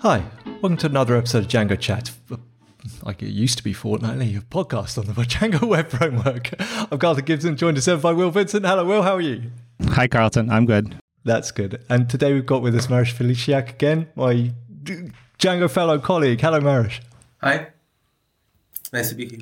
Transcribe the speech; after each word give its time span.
Hi, 0.00 0.22
welcome 0.44 0.76
to 0.78 0.86
another 0.88 1.16
episode 1.16 1.44
of 1.44 1.48
Django 1.48 1.80
Chat. 1.80 2.12
Like 3.02 3.22
it 3.22 3.30
used 3.30 3.56
to 3.56 3.64
be 3.64 3.72
fortnightly, 3.72 4.36
a 4.36 4.40
podcast 4.40 4.98
on 4.98 5.06
the 5.06 5.12
Django 5.22 5.62
web 5.68 5.88
framework. 5.88 6.50
I'm 6.60 6.98
Carlton 6.98 7.24
Gibson, 7.24 7.56
joined 7.56 7.78
as 7.78 7.88
ever 7.88 8.02
by 8.02 8.12
Will 8.12 8.30
Vincent. 8.30 8.66
Hello, 8.66 8.84
Will, 8.84 9.02
how 9.02 9.14
are 9.14 9.22
you? 9.22 9.50
Hi, 9.88 10.06
Carlton. 10.06 10.50
I'm 10.50 10.66
good. 10.66 10.96
That's 11.24 11.50
good. 11.50 11.82
And 11.88 12.10
today 12.10 12.34
we've 12.34 12.44
got 12.44 12.60
with 12.60 12.74
us 12.76 12.88
Mariusz 12.88 13.14
Felisiak 13.14 13.70
again, 13.70 14.08
my 14.14 14.52
Django 15.38 15.70
fellow 15.70 15.98
colleague. 15.98 16.42
Hello, 16.42 16.60
Mariusz. 16.60 17.00
Hi. 17.40 17.68
Nice 18.92 19.08
to 19.08 19.14
be 19.14 19.28
here. 19.28 19.40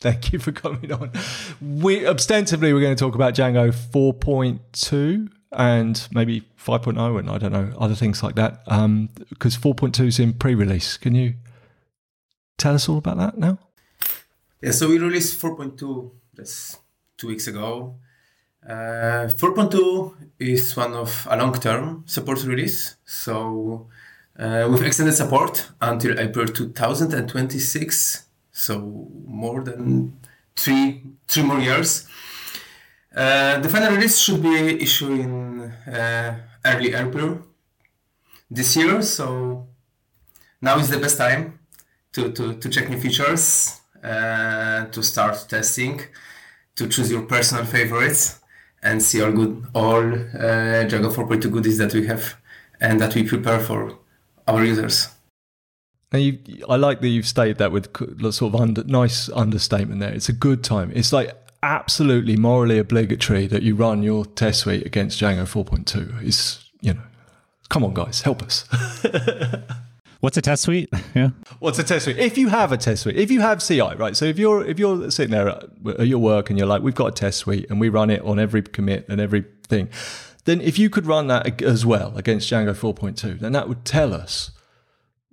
Thank 0.00 0.32
you 0.32 0.38
for 0.38 0.52
coming 0.52 0.90
on. 0.90 1.12
We 1.60 2.06
ostensibly 2.06 2.72
we're 2.72 2.80
going 2.80 2.96
to 2.96 3.00
talk 3.04 3.14
about 3.14 3.34
Django 3.34 3.72
4.2 3.72 5.28
and 5.54 6.08
maybe 6.12 6.42
5.0 6.58 7.18
and 7.18 7.30
I 7.30 7.38
don't 7.38 7.52
know 7.52 7.72
other 7.78 7.94
things 7.94 8.22
like 8.22 8.34
that. 8.36 8.62
Um, 8.66 9.10
because 9.28 9.56
4.2 9.56 10.06
is 10.06 10.18
in 10.18 10.34
pre-release. 10.34 10.96
Can 10.96 11.14
you 11.14 11.34
tell 12.58 12.74
us 12.74 12.88
all 12.88 12.98
about 12.98 13.18
that 13.18 13.38
now? 13.38 13.58
Yeah, 14.60 14.72
so 14.72 14.88
we 14.88 14.98
released 14.98 15.40
4.2 15.40 16.10
that's 16.34 16.78
two 17.16 17.28
weeks 17.28 17.46
ago. 17.46 17.96
Uh, 18.66 19.28
4.2 19.28 20.14
is 20.38 20.76
one 20.76 20.94
of 20.94 21.28
a 21.30 21.36
long-term 21.36 22.04
support 22.06 22.42
release. 22.44 22.96
So 23.04 23.88
uh, 24.38 24.66
with 24.70 24.82
extended 24.82 25.12
support 25.12 25.70
until 25.80 26.18
April 26.18 26.46
2026, 26.46 28.26
so 28.52 29.08
more 29.26 29.62
than 29.62 30.18
three 30.56 31.02
three 31.26 31.42
more 31.42 31.58
years. 31.58 32.06
Uh, 33.14 33.60
the 33.60 33.68
final 33.68 33.92
release 33.92 34.18
should 34.18 34.42
be 34.42 34.82
issued 34.82 35.20
in 35.20 35.60
uh, 35.62 36.36
early 36.64 36.94
April 36.94 37.38
this 38.50 38.76
year. 38.76 39.02
So 39.02 39.68
now 40.60 40.78
is 40.78 40.88
the 40.88 40.98
best 40.98 41.18
time 41.18 41.60
to, 42.12 42.32
to, 42.32 42.54
to 42.54 42.68
check 42.68 42.88
new 42.88 42.98
features, 42.98 43.80
uh, 44.02 44.86
to 44.86 45.02
start 45.02 45.46
testing, 45.48 46.00
to 46.74 46.88
choose 46.88 47.10
your 47.10 47.22
personal 47.22 47.64
favorites, 47.64 48.40
and 48.82 49.02
see 49.02 49.22
all 49.22 49.32
good 49.32 49.66
all 49.74 50.12
uh, 50.12 50.84
Django 50.86 51.10
4.2 51.12 51.50
goodies 51.50 51.78
that 51.78 51.94
we 51.94 52.06
have 52.06 52.36
and 52.80 53.00
that 53.00 53.14
we 53.14 53.22
prepare 53.22 53.60
for 53.60 53.96
our 54.46 54.64
users. 54.64 55.08
You, 56.12 56.38
I 56.68 56.76
like 56.76 57.00
that 57.00 57.08
you've 57.08 57.26
stated 57.26 57.58
that 57.58 57.72
with 57.72 57.88
sort 58.32 58.54
of 58.54 58.60
under, 58.60 58.84
nice 58.84 59.28
understatement 59.30 60.00
there. 60.00 60.12
It's 60.12 60.28
a 60.28 60.32
good 60.32 60.62
time. 60.62 60.92
It's 60.94 61.12
like 61.12 61.32
absolutely 61.64 62.36
morally 62.36 62.78
obligatory 62.78 63.46
that 63.46 63.62
you 63.62 63.74
run 63.74 64.02
your 64.02 64.26
test 64.26 64.60
suite 64.60 64.86
against 64.86 65.20
Django 65.20 65.44
4.2. 65.44 66.22
Is 66.22 66.70
you 66.80 66.94
know, 66.94 67.00
come 67.70 67.84
on, 67.84 67.94
guys, 67.94 68.20
help 68.20 68.42
us. 68.42 68.68
What's 70.20 70.36
a 70.36 70.42
test 70.42 70.62
suite? 70.62 70.90
Yeah. 71.14 71.30
What's 71.60 71.78
a 71.78 71.84
test 71.84 72.04
suite? 72.06 72.18
If 72.18 72.36
you 72.36 72.48
have 72.48 72.72
a 72.72 72.76
test 72.76 73.02
suite, 73.02 73.16
if 73.16 73.30
you 73.30 73.40
have 73.40 73.62
CI, 73.64 73.94
right? 73.96 74.16
So 74.16 74.24
if 74.24 74.36
you're 74.36 74.66
if 74.66 74.78
you're 74.80 75.10
sitting 75.10 75.30
there 75.30 75.48
at, 75.48 75.64
at 76.00 76.06
your 76.08 76.18
work 76.18 76.50
and 76.50 76.58
you're 76.58 76.66
like, 76.66 76.82
we've 76.82 76.94
got 76.94 77.06
a 77.06 77.12
test 77.12 77.38
suite 77.38 77.66
and 77.70 77.78
we 77.78 77.88
run 77.88 78.10
it 78.10 78.20
on 78.22 78.38
every 78.38 78.62
commit 78.62 79.06
and 79.08 79.20
everything, 79.20 79.88
then 80.44 80.60
if 80.60 80.78
you 80.78 80.90
could 80.90 81.06
run 81.06 81.28
that 81.28 81.62
as 81.62 81.86
well 81.86 82.16
against 82.16 82.50
Django 82.50 82.74
4.2, 82.74 83.38
then 83.38 83.52
that 83.52 83.68
would 83.68 83.84
tell 83.84 84.12
us 84.12 84.50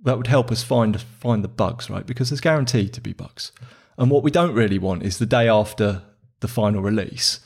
that 0.02 0.16
would 0.16 0.28
help 0.28 0.52
us 0.52 0.62
find 0.62 1.00
find 1.00 1.42
the 1.42 1.48
bugs, 1.48 1.90
right? 1.90 2.06
Because 2.06 2.30
there's 2.30 2.40
guaranteed 2.40 2.92
to 2.92 3.00
be 3.00 3.12
bugs. 3.12 3.50
And 3.98 4.10
what 4.10 4.22
we 4.22 4.30
don't 4.30 4.54
really 4.54 4.78
want 4.78 5.02
is 5.02 5.18
the 5.18 5.26
day 5.26 5.48
after 5.48 6.02
the 6.42 6.48
final 6.48 6.82
release 6.82 7.40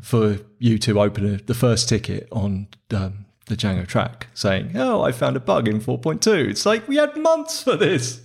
for 0.00 0.38
you 0.58 0.78
to 0.78 1.00
open 1.00 1.34
a, 1.34 1.36
the 1.36 1.54
first 1.54 1.88
ticket 1.88 2.26
on 2.32 2.66
um, 2.92 3.26
the 3.46 3.56
Django 3.56 3.86
Trac 3.86 4.24
saying, 4.34 4.72
"Oh, 4.74 5.02
I 5.02 5.12
found 5.12 5.36
a 5.36 5.40
bug 5.40 5.68
in 5.68 5.80
4.2." 5.80 6.48
It's 6.48 6.64
like 6.66 6.88
we 6.88 6.96
had 6.96 7.16
months 7.16 7.62
for 7.62 7.76
this. 7.76 8.22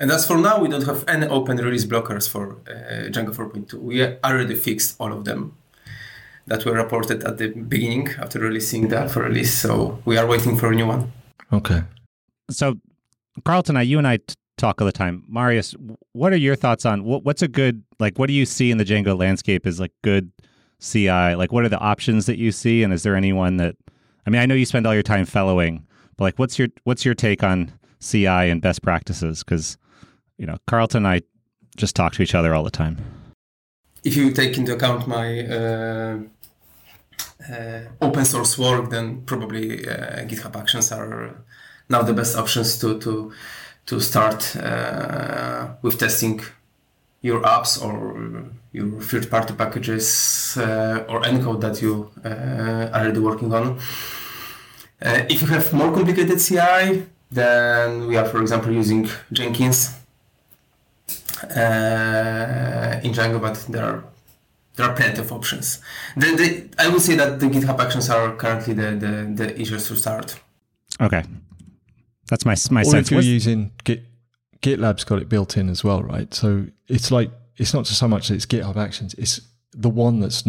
And 0.00 0.10
as 0.12 0.26
for 0.26 0.38
now, 0.38 0.60
we 0.60 0.68
don't 0.68 0.86
have 0.86 1.04
any 1.08 1.26
open 1.26 1.56
release 1.56 1.84
blockers 1.84 2.28
for 2.28 2.58
uh, 2.68 3.08
Django 3.10 3.34
4.2. 3.34 3.74
We 3.74 4.04
already 4.22 4.54
fixed 4.54 4.96
all 5.00 5.12
of 5.12 5.24
them 5.24 5.56
that 6.46 6.64
were 6.64 6.72
reported 6.72 7.24
at 7.24 7.38
the 7.38 7.48
beginning 7.48 8.08
after 8.18 8.38
releasing 8.38 8.88
the 8.88 8.98
alpha 8.98 9.20
release. 9.20 9.52
So 9.54 10.00
we 10.04 10.16
are 10.16 10.26
waiting 10.26 10.56
for 10.56 10.70
a 10.72 10.74
new 10.74 10.86
one. 10.86 11.12
Okay. 11.52 11.82
So, 12.50 12.76
Carlton, 13.44 13.76
I, 13.76 13.82
you 13.82 13.98
and 13.98 14.06
I 14.06 14.18
t- 14.18 14.34
talk 14.58 14.80
all 14.80 14.86
the 14.86 14.92
time. 14.92 15.24
Mariusz, 15.32 15.74
what 16.12 16.32
are 16.32 16.36
your 16.36 16.56
thoughts 16.56 16.84
on 16.84 17.04
what, 17.04 17.24
what's 17.24 17.42
a 17.42 17.48
good 17.48 17.82
like? 17.98 18.18
What 18.18 18.26
do 18.26 18.32
you 18.32 18.44
see 18.44 18.70
in 18.70 18.78
the 18.78 18.84
Django 18.84 19.18
landscape 19.18 19.66
as 19.66 19.80
like 19.80 19.92
good 20.02 20.30
CI? 20.80 21.34
Like, 21.34 21.52
what 21.52 21.64
are 21.64 21.68
the 21.68 21.78
options 21.78 22.26
that 22.26 22.38
you 22.38 22.52
see, 22.52 22.82
and 22.82 22.92
is 22.92 23.02
there 23.02 23.16
anyone 23.16 23.56
that? 23.56 23.76
I 24.26 24.30
mean, 24.30 24.42
I 24.42 24.46
know 24.46 24.54
you 24.54 24.66
spend 24.66 24.86
all 24.86 24.94
your 24.94 25.02
time 25.02 25.24
fellowing, 25.24 25.86
but 26.16 26.24
like, 26.24 26.38
what's 26.38 26.58
your 26.58 26.68
what's 26.84 27.04
your 27.04 27.14
take 27.14 27.42
on 27.42 27.72
CI 28.00 28.26
and 28.26 28.60
best 28.60 28.82
practices? 28.82 29.42
Because 29.42 29.78
you 30.36 30.46
know, 30.46 30.56
Carlton 30.66 31.04
and 31.04 31.08
I 31.08 31.22
just 31.76 31.94
talk 31.96 32.12
to 32.14 32.22
each 32.22 32.34
other 32.34 32.54
all 32.54 32.64
the 32.64 32.70
time. 32.70 32.98
If 34.04 34.16
you 34.16 34.30
take 34.32 34.56
into 34.58 34.74
account 34.74 35.06
my 35.08 35.46
uh, 35.46 36.18
uh, 37.50 37.80
open 38.00 38.24
source 38.24 38.58
work, 38.58 38.90
then 38.90 39.22
probably 39.22 39.86
uh, 39.88 40.24
GitHub 40.24 40.56
Actions 40.56 40.92
are 40.92 41.44
now 41.88 42.02
the 42.02 42.12
best 42.12 42.36
options 42.36 42.78
to 42.78 42.98
to 43.00 43.32
to 43.88 44.00
start 44.00 44.54
uh, 44.56 45.68
with 45.82 45.98
testing 45.98 46.40
your 47.22 47.40
apps 47.42 47.82
or 47.82 48.44
your 48.72 49.00
third-party 49.00 49.54
packages 49.54 50.56
uh, 50.58 51.04
or 51.08 51.24
any 51.24 51.42
code 51.42 51.60
that 51.60 51.82
you 51.82 52.10
uh, 52.24 52.28
are 52.92 53.00
already 53.00 53.18
working 53.18 53.52
on. 53.52 53.78
Uh, 55.00 55.24
if 55.30 55.40
you 55.40 55.48
have 55.48 55.72
more 55.72 55.90
complicated 55.92 56.38
CI, 56.38 57.06
then 57.30 58.06
we 58.06 58.16
are, 58.16 58.26
for 58.26 58.40
example, 58.42 58.72
using 58.72 59.08
Jenkins 59.32 59.94
uh, 61.44 63.00
in 63.02 63.12
Django, 63.12 63.40
but 63.40 63.56
there 63.68 63.84
are 63.84 64.04
there 64.76 64.88
are 64.88 64.94
plenty 64.94 65.20
of 65.20 65.32
options. 65.32 65.80
The, 66.16 66.36
the, 66.36 66.68
I 66.78 66.88
would 66.88 67.02
say 67.02 67.16
that 67.16 67.40
the 67.40 67.46
GitHub 67.46 67.80
Actions 67.80 68.08
are 68.10 68.36
currently 68.36 68.74
the, 68.74 68.92
the, 68.92 69.32
the 69.34 69.60
easiest 69.60 69.88
to 69.88 69.96
start. 69.96 70.38
Okay, 71.00 71.24
that's 72.28 72.44
my 72.44 72.54
my 72.70 72.82
or 72.82 72.84
sense. 72.84 73.08
if 73.08 73.12
you're 73.12 73.22
using 73.22 73.72
Git, 73.84 74.04
GitLab's 74.60 75.04
got 75.04 75.20
it 75.20 75.28
built 75.28 75.56
in 75.56 75.68
as 75.68 75.82
well, 75.84 76.02
right? 76.02 76.32
So 76.32 76.66
it's 76.88 77.10
like 77.10 77.30
it's 77.56 77.74
not 77.74 77.84
just 77.84 77.98
so 77.98 78.08
much 78.08 78.28
that 78.28 78.34
it's 78.34 78.46
GitHub 78.46 78.76
Actions; 78.76 79.14
it's 79.14 79.40
the 79.72 79.88
one 79.88 80.20
that's 80.20 80.44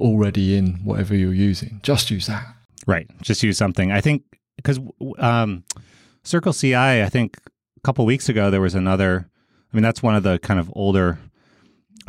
already 0.00 0.56
in 0.56 0.74
whatever 0.84 1.14
you're 1.14 1.34
using. 1.34 1.80
Just 1.82 2.10
use 2.10 2.26
that. 2.26 2.46
Right. 2.86 3.08
Just 3.22 3.42
use 3.42 3.58
something. 3.58 3.92
I 3.92 4.00
think 4.00 4.24
because 4.56 4.80
um, 5.18 5.64
Circle 6.22 6.52
CI, 6.52 6.74
I 6.74 7.08
think 7.08 7.38
a 7.76 7.80
couple 7.80 8.04
weeks 8.06 8.28
ago 8.28 8.50
there 8.50 8.60
was 8.60 8.74
another. 8.74 9.28
I 9.72 9.76
mean, 9.76 9.82
that's 9.82 10.02
one 10.02 10.16
of 10.16 10.22
the 10.22 10.38
kind 10.40 10.58
of 10.58 10.70
older. 10.74 11.18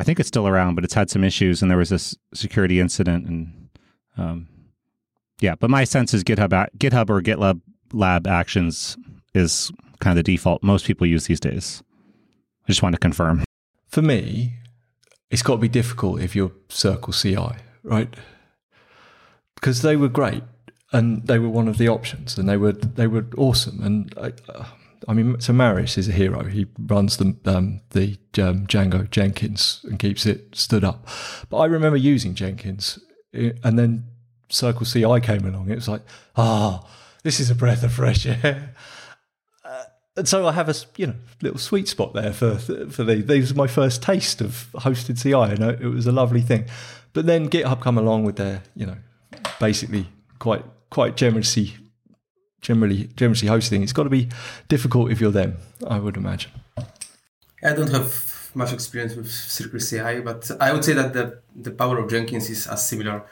I 0.00 0.04
think 0.04 0.18
it's 0.18 0.26
still 0.26 0.48
around, 0.48 0.74
but 0.74 0.84
it's 0.84 0.94
had 0.94 1.10
some 1.10 1.22
issues, 1.22 1.62
and 1.62 1.70
there 1.70 1.78
was 1.78 1.90
this 1.90 2.16
security 2.34 2.80
incident, 2.80 3.26
and 3.26 3.68
um, 4.16 4.48
yeah. 5.40 5.54
But 5.54 5.70
my 5.70 5.84
sense 5.84 6.12
is 6.12 6.24
GitHub, 6.24 6.68
GitHub 6.78 7.08
or 7.10 7.20
GitLab 7.20 7.60
Lab 7.92 8.26
Actions 8.26 8.96
is 9.34 9.70
kind 10.00 10.18
of 10.18 10.24
the 10.24 10.32
default 10.32 10.62
most 10.62 10.86
people 10.86 11.06
use 11.06 11.26
these 11.26 11.40
days. 11.40 11.82
I 12.64 12.68
just 12.68 12.82
want 12.82 12.94
to 12.94 12.98
confirm. 13.00 13.44
For 13.88 14.02
me, 14.02 14.54
it's 15.30 15.42
got 15.42 15.54
to 15.54 15.60
be 15.60 15.68
difficult 15.68 16.20
if 16.20 16.36
you're 16.36 16.52
Circle 16.68 17.12
CI, 17.12 17.56
right? 17.82 18.14
Because 19.54 19.82
they 19.82 19.96
were 19.96 20.08
great 20.08 20.42
and 20.92 21.26
they 21.26 21.38
were 21.38 21.48
one 21.48 21.68
of 21.68 21.78
the 21.78 21.88
options, 21.88 22.36
and 22.36 22.48
they 22.48 22.56
were 22.56 22.72
they 22.72 23.06
were 23.06 23.26
awesome. 23.36 23.82
And 23.82 24.14
I, 24.18 24.32
uh, 24.52 24.64
I 25.08 25.14
mean, 25.14 25.40
so 25.40 25.52
Mariusz 25.52 25.98
is 25.98 26.08
a 26.08 26.12
hero. 26.12 26.44
He 26.44 26.66
runs 26.78 27.16
the 27.16 27.34
um, 27.46 27.80
the 27.90 28.18
um, 28.38 28.66
Django 28.66 29.10
Jenkins 29.10 29.80
and 29.84 29.98
keeps 29.98 30.26
it 30.26 30.54
stood 30.54 30.84
up. 30.84 31.08
But 31.48 31.58
I 31.58 31.64
remember 31.66 31.96
using 31.96 32.34
Jenkins, 32.34 32.98
eh, 33.34 33.52
and 33.64 33.78
then 33.78 34.04
Circle 34.48 34.86
CI 34.86 35.20
came 35.20 35.46
along. 35.46 35.70
It 35.70 35.76
was 35.76 35.88
like, 35.88 36.02
ah, 36.36 36.86
this 37.22 37.40
is 37.40 37.50
a 37.50 37.54
breath 37.54 37.82
of 37.82 37.92
fresh 37.92 38.26
air. 38.26 38.74
Uh, 39.64 39.84
And 40.16 40.28
so 40.28 40.46
I 40.48 40.52
have 40.52 40.68
a 40.68 40.74
you 40.96 41.06
know 41.06 41.14
little 41.40 41.58
sweet 41.58 41.88
spot 41.88 42.14
there 42.14 42.32
for 42.32 42.58
for 42.58 43.04
the 43.04 43.22
these 43.22 43.44
was 43.44 43.54
my 43.54 43.68
first 43.68 44.02
taste 44.02 44.40
of 44.40 44.66
hosted 44.74 45.22
CI, 45.22 45.54
and 45.54 45.62
it 45.80 45.86
was 45.86 46.06
a 46.06 46.12
lovely 46.12 46.42
thing. 46.42 46.64
But 47.12 47.26
then 47.26 47.48
GitHub 47.48 47.80
come 47.80 47.96
along 47.96 48.24
with 48.24 48.36
their 48.36 48.62
you 48.74 48.86
know 48.86 48.96
basically 49.60 50.08
quite 50.40 50.64
quite 50.90 51.16
generously 51.16 51.76
generally 52.60 53.08
generously 53.16 53.48
hosting. 53.48 53.82
It's 53.82 53.92
got 53.92 54.04
to 54.04 54.10
be 54.10 54.28
difficult 54.68 55.10
if 55.12 55.20
you're 55.20 55.32
them, 55.32 55.58
I 55.86 55.98
would 55.98 56.16
imagine. 56.16 56.50
I 57.62 57.72
don't 57.74 57.90
have 57.90 58.50
much 58.54 58.72
experience 58.72 59.14
with 59.14 59.30
Circle 59.30 59.80
CI, 59.80 60.20
but 60.20 60.50
I 60.60 60.72
would 60.72 60.84
say 60.84 60.94
that 60.94 61.12
the, 61.12 61.40
the 61.54 61.70
power 61.70 61.98
of 61.98 62.10
Jenkins 62.10 62.50
is 62.50 62.66
as 62.66 62.86
similar 62.86 63.24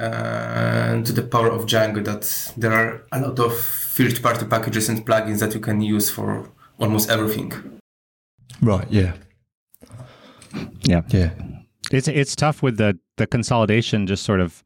to 0.00 1.12
the 1.12 1.22
power 1.22 1.48
of 1.48 1.66
Django, 1.66 2.04
that 2.04 2.52
there 2.56 2.72
are 2.72 3.02
a 3.12 3.20
lot 3.20 3.38
of 3.38 3.56
third 3.56 4.22
party 4.22 4.46
packages 4.46 4.88
and 4.88 5.06
plugins 5.06 5.40
that 5.40 5.54
you 5.54 5.60
can 5.60 5.80
use 5.80 6.10
for 6.10 6.50
almost 6.78 7.10
everything. 7.10 7.80
Right? 8.62 8.86
Yeah. 8.90 9.14
Yeah. 10.82 11.02
Yeah. 11.08 11.30
It's 11.92 12.08
it's 12.08 12.36
tough 12.36 12.62
with 12.62 12.76
the 12.76 12.98
the 13.16 13.26
consolidation 13.26 14.06
just 14.06 14.24
sort 14.24 14.40
of 14.40 14.62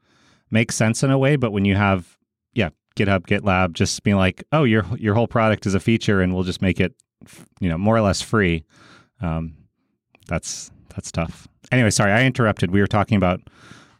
makes 0.50 0.76
sense 0.76 1.02
in 1.02 1.10
a 1.10 1.18
way, 1.18 1.36
but 1.36 1.52
when 1.52 1.64
you 1.64 1.74
have 1.74 2.18
yeah, 2.52 2.70
GitHub, 2.96 3.26
GitLab, 3.26 3.72
just 3.72 4.02
being 4.02 4.16
like, 4.16 4.44
oh, 4.52 4.64
your 4.64 4.84
your 4.96 5.14
whole 5.14 5.26
product 5.26 5.66
is 5.66 5.74
a 5.74 5.80
feature, 5.80 6.20
and 6.20 6.34
we'll 6.34 6.44
just 6.44 6.62
make 6.62 6.80
it, 6.80 6.94
you 7.60 7.68
know, 7.68 7.78
more 7.78 7.96
or 7.96 8.00
less 8.00 8.22
free. 8.22 8.64
Um, 9.20 9.56
that's 10.28 10.70
that's 10.94 11.10
tough. 11.10 11.48
Anyway, 11.72 11.90
sorry, 11.90 12.12
I 12.12 12.24
interrupted. 12.24 12.70
We 12.70 12.80
were 12.80 12.86
talking 12.86 13.16
about 13.16 13.40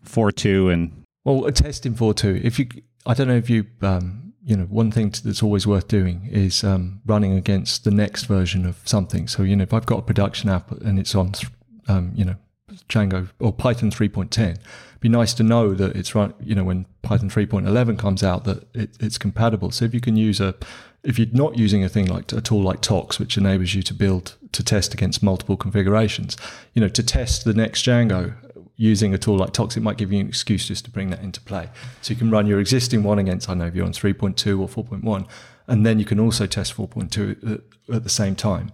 four 0.02 0.30
two 0.30 0.68
and 0.70 1.03
well, 1.24 1.50
testing 1.52 1.94
four 1.94 2.14
two. 2.14 2.40
If 2.42 2.58
you, 2.58 2.68
I 3.06 3.14
don't 3.14 3.28
know 3.28 3.36
if 3.36 3.48
you, 3.48 3.66
um, 3.82 4.34
you 4.44 4.56
know, 4.56 4.64
one 4.64 4.90
thing 4.90 5.14
that's 5.24 5.42
always 5.42 5.66
worth 5.66 5.88
doing 5.88 6.28
is 6.30 6.62
um, 6.62 7.00
running 7.06 7.36
against 7.36 7.84
the 7.84 7.90
next 7.90 8.24
version 8.24 8.66
of 8.66 8.76
something. 8.84 9.26
So 9.26 9.42
you 9.42 9.56
know, 9.56 9.62
if 9.62 9.72
I've 9.72 9.86
got 9.86 9.98
a 10.00 10.02
production 10.02 10.50
app 10.50 10.70
and 10.70 10.98
it's 10.98 11.14
on, 11.14 11.32
um, 11.88 12.12
you 12.14 12.24
know, 12.24 12.36
Django 12.88 13.30
or 13.38 13.52
Python 13.52 13.90
3.10, 13.90 14.58
be 15.00 15.08
nice 15.08 15.34
to 15.34 15.42
know 15.42 15.74
that 15.74 15.96
it's 15.96 16.14
run, 16.14 16.34
you 16.40 16.54
know, 16.54 16.64
when 16.64 16.86
Python 17.02 17.28
3.11 17.28 17.98
comes 17.98 18.22
out 18.22 18.44
that 18.44 18.66
it, 18.74 18.96
it's 19.00 19.18
compatible. 19.18 19.70
So 19.70 19.84
if 19.84 19.94
you 19.94 20.00
can 20.00 20.16
use 20.16 20.40
a, 20.40 20.54
if 21.02 21.18
you're 21.18 21.28
not 21.32 21.58
using 21.58 21.84
a 21.84 21.88
thing 21.88 22.06
like 22.06 22.32
a 22.32 22.40
tool 22.40 22.62
like 22.62 22.80
Tox, 22.80 23.18
which 23.18 23.36
enables 23.36 23.74
you 23.74 23.82
to 23.82 23.94
build 23.94 24.36
to 24.52 24.64
test 24.64 24.94
against 24.94 25.22
multiple 25.22 25.56
configurations, 25.56 26.36
you 26.72 26.80
know, 26.80 26.88
to 26.88 27.02
test 27.02 27.44
the 27.44 27.52
next 27.52 27.84
Django 27.84 28.34
using 28.76 29.14
a 29.14 29.18
tool 29.18 29.36
like 29.36 29.52
Tox, 29.52 29.76
it 29.76 29.82
might 29.82 29.96
give 29.96 30.12
you 30.12 30.20
an 30.20 30.28
excuse 30.28 30.66
just 30.66 30.84
to 30.84 30.90
bring 30.90 31.10
that 31.10 31.22
into 31.22 31.40
play. 31.40 31.68
So 32.02 32.12
you 32.12 32.18
can 32.18 32.30
run 32.30 32.46
your 32.46 32.60
existing 32.60 33.02
one 33.02 33.18
against, 33.18 33.48
I 33.48 33.54
know 33.54 33.66
if 33.66 33.74
you're 33.74 33.86
on 33.86 33.92
3.2 33.92 34.60
or 34.60 34.84
4.1, 34.84 35.28
and 35.66 35.86
then 35.86 35.98
you 35.98 36.04
can 36.04 36.18
also 36.18 36.46
test 36.46 36.76
4.2 36.76 37.52
at, 37.88 37.94
at 37.94 38.02
the 38.02 38.10
same 38.10 38.34
time. 38.34 38.72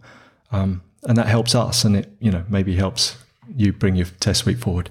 Um, 0.52 0.82
and 1.05 1.17
that 1.17 1.26
helps 1.26 1.55
us, 1.55 1.85
and 1.85 1.97
it, 1.97 2.12
you 2.20 2.31
know, 2.31 2.44
maybe 2.49 2.76
helps 2.76 3.17
you 3.56 3.73
bring 3.73 3.97
your 3.97 4.06
test 4.20 4.41
suite 4.41 4.58
forward. 4.58 4.91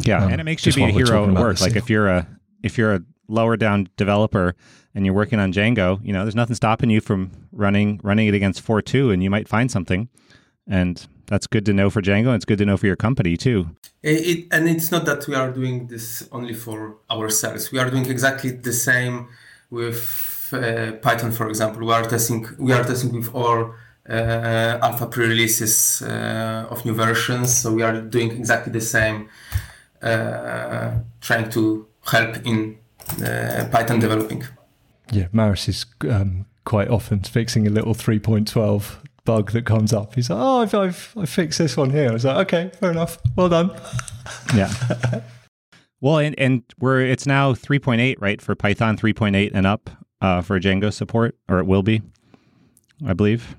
Yeah, 0.00 0.24
um, 0.24 0.32
and 0.32 0.40
it 0.40 0.44
makes 0.44 0.64
you 0.64 0.72
be 0.72 0.84
a 0.84 0.88
hero 0.88 1.28
at 1.28 1.34
work. 1.34 1.60
Like 1.60 1.76
if 1.76 1.90
you're 1.90 2.08
a 2.08 2.26
if 2.62 2.78
you're 2.78 2.94
a 2.94 3.02
lower 3.28 3.56
down 3.56 3.88
developer 3.96 4.54
and 4.94 5.04
you're 5.04 5.14
working 5.14 5.38
on 5.38 5.52
Django, 5.52 6.04
you 6.04 6.12
know, 6.12 6.24
there's 6.24 6.34
nothing 6.34 6.54
stopping 6.56 6.90
you 6.90 7.00
from 7.00 7.30
running 7.52 8.00
running 8.02 8.28
it 8.28 8.34
against 8.34 8.64
4.2 8.64 9.12
and 9.12 9.22
you 9.22 9.30
might 9.30 9.48
find 9.48 9.70
something. 9.70 10.08
And 10.66 11.06
that's 11.28 11.46
good 11.46 11.64
to 11.66 11.72
know 11.72 11.90
for 11.90 12.02
Django. 12.02 12.26
And 12.26 12.36
it's 12.36 12.44
good 12.44 12.58
to 12.58 12.66
know 12.66 12.76
for 12.76 12.86
your 12.86 12.96
company 12.96 13.36
too. 13.36 13.70
It, 14.02 14.46
and 14.50 14.68
it's 14.68 14.90
not 14.90 15.04
that 15.06 15.26
we 15.26 15.34
are 15.34 15.50
doing 15.50 15.86
this 15.86 16.28
only 16.32 16.54
for 16.54 16.96
ourselves. 17.10 17.70
We 17.72 17.78
are 17.78 17.90
doing 17.90 18.06
exactly 18.06 18.50
the 18.50 18.72
same 18.72 19.28
with 19.70 20.50
uh, 20.52 20.92
Python, 21.02 21.32
for 21.32 21.48
example. 21.48 21.86
We 21.86 21.92
are 21.92 22.04
testing. 22.04 22.46
We 22.58 22.72
are 22.72 22.84
testing 22.84 23.12
with 23.12 23.34
all 23.34 23.74
uh, 24.08 24.78
alpha 24.82 25.06
pre-releases 25.06 26.02
uh, 26.02 26.66
of 26.70 26.84
new 26.84 26.94
versions. 26.94 27.56
So 27.56 27.72
we 27.72 27.82
are 27.82 28.00
doing 28.00 28.32
exactly 28.32 28.72
the 28.72 28.80
same, 28.80 29.28
uh, 30.02 30.92
trying 31.20 31.50
to 31.50 31.86
help 32.06 32.36
in 32.46 32.78
Python 33.70 34.00
developing. 34.00 34.44
Yeah, 35.12 35.26
Mariusz 35.32 35.68
is 35.68 35.86
um, 36.10 36.46
quite 36.64 36.88
often 36.88 37.20
fixing 37.20 37.66
a 37.66 37.70
little 37.70 37.94
3.12 37.94 39.07
bug 39.28 39.52
that 39.52 39.66
comes 39.66 39.92
up. 39.92 40.14
He's 40.14 40.30
like, 40.30 40.38
"Oh, 40.40 40.62
I've, 40.62 40.74
I've, 40.74 41.14
I 41.14 41.26
fixed 41.26 41.58
this 41.58 41.76
one 41.76 41.90
here." 41.90 42.08
I 42.08 42.12
was 42.14 42.24
like, 42.24 42.38
"Okay, 42.46 42.70
fair 42.80 42.90
enough. 42.90 43.18
Well 43.36 43.50
done." 43.50 43.70
Yeah. 44.54 44.72
well, 46.00 46.16
and 46.16 46.34
and 46.38 46.62
we're 46.80 47.02
it's 47.02 47.26
now 47.26 47.52
3.8, 47.52 48.16
right, 48.20 48.40
for 48.40 48.54
Python 48.54 48.96
3.8 48.96 49.50
and 49.52 49.66
up 49.66 49.90
uh, 50.22 50.40
for 50.40 50.58
Django 50.58 50.90
support, 50.90 51.36
or 51.46 51.58
it 51.58 51.66
will 51.66 51.82
be, 51.82 52.00
I 53.06 53.12
believe 53.12 53.54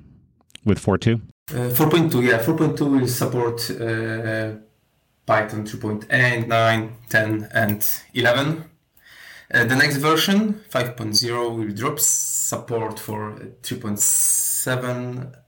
with 0.65 0.83
4.2? 0.83 1.21
Uh, 1.51 1.69
4.2, 1.73 2.27
yeah. 2.27 2.39
4.2 2.39 2.79
will 2.91 3.07
support 3.07 3.69
uh, 3.69 4.59
Python 5.27 5.65
3.8, 5.65 6.47
9, 6.47 6.95
10, 7.09 7.49
and 7.53 8.01
11. 8.15 8.65
Uh, 9.51 9.63
the 9.65 9.75
next 9.75 9.97
version, 9.97 10.61
5.0, 10.69 11.57
will 11.57 11.73
drop 11.75 11.99
support 11.99 12.99
for 12.99 13.33
3.7, 13.63 15.33
uh, 15.33 15.38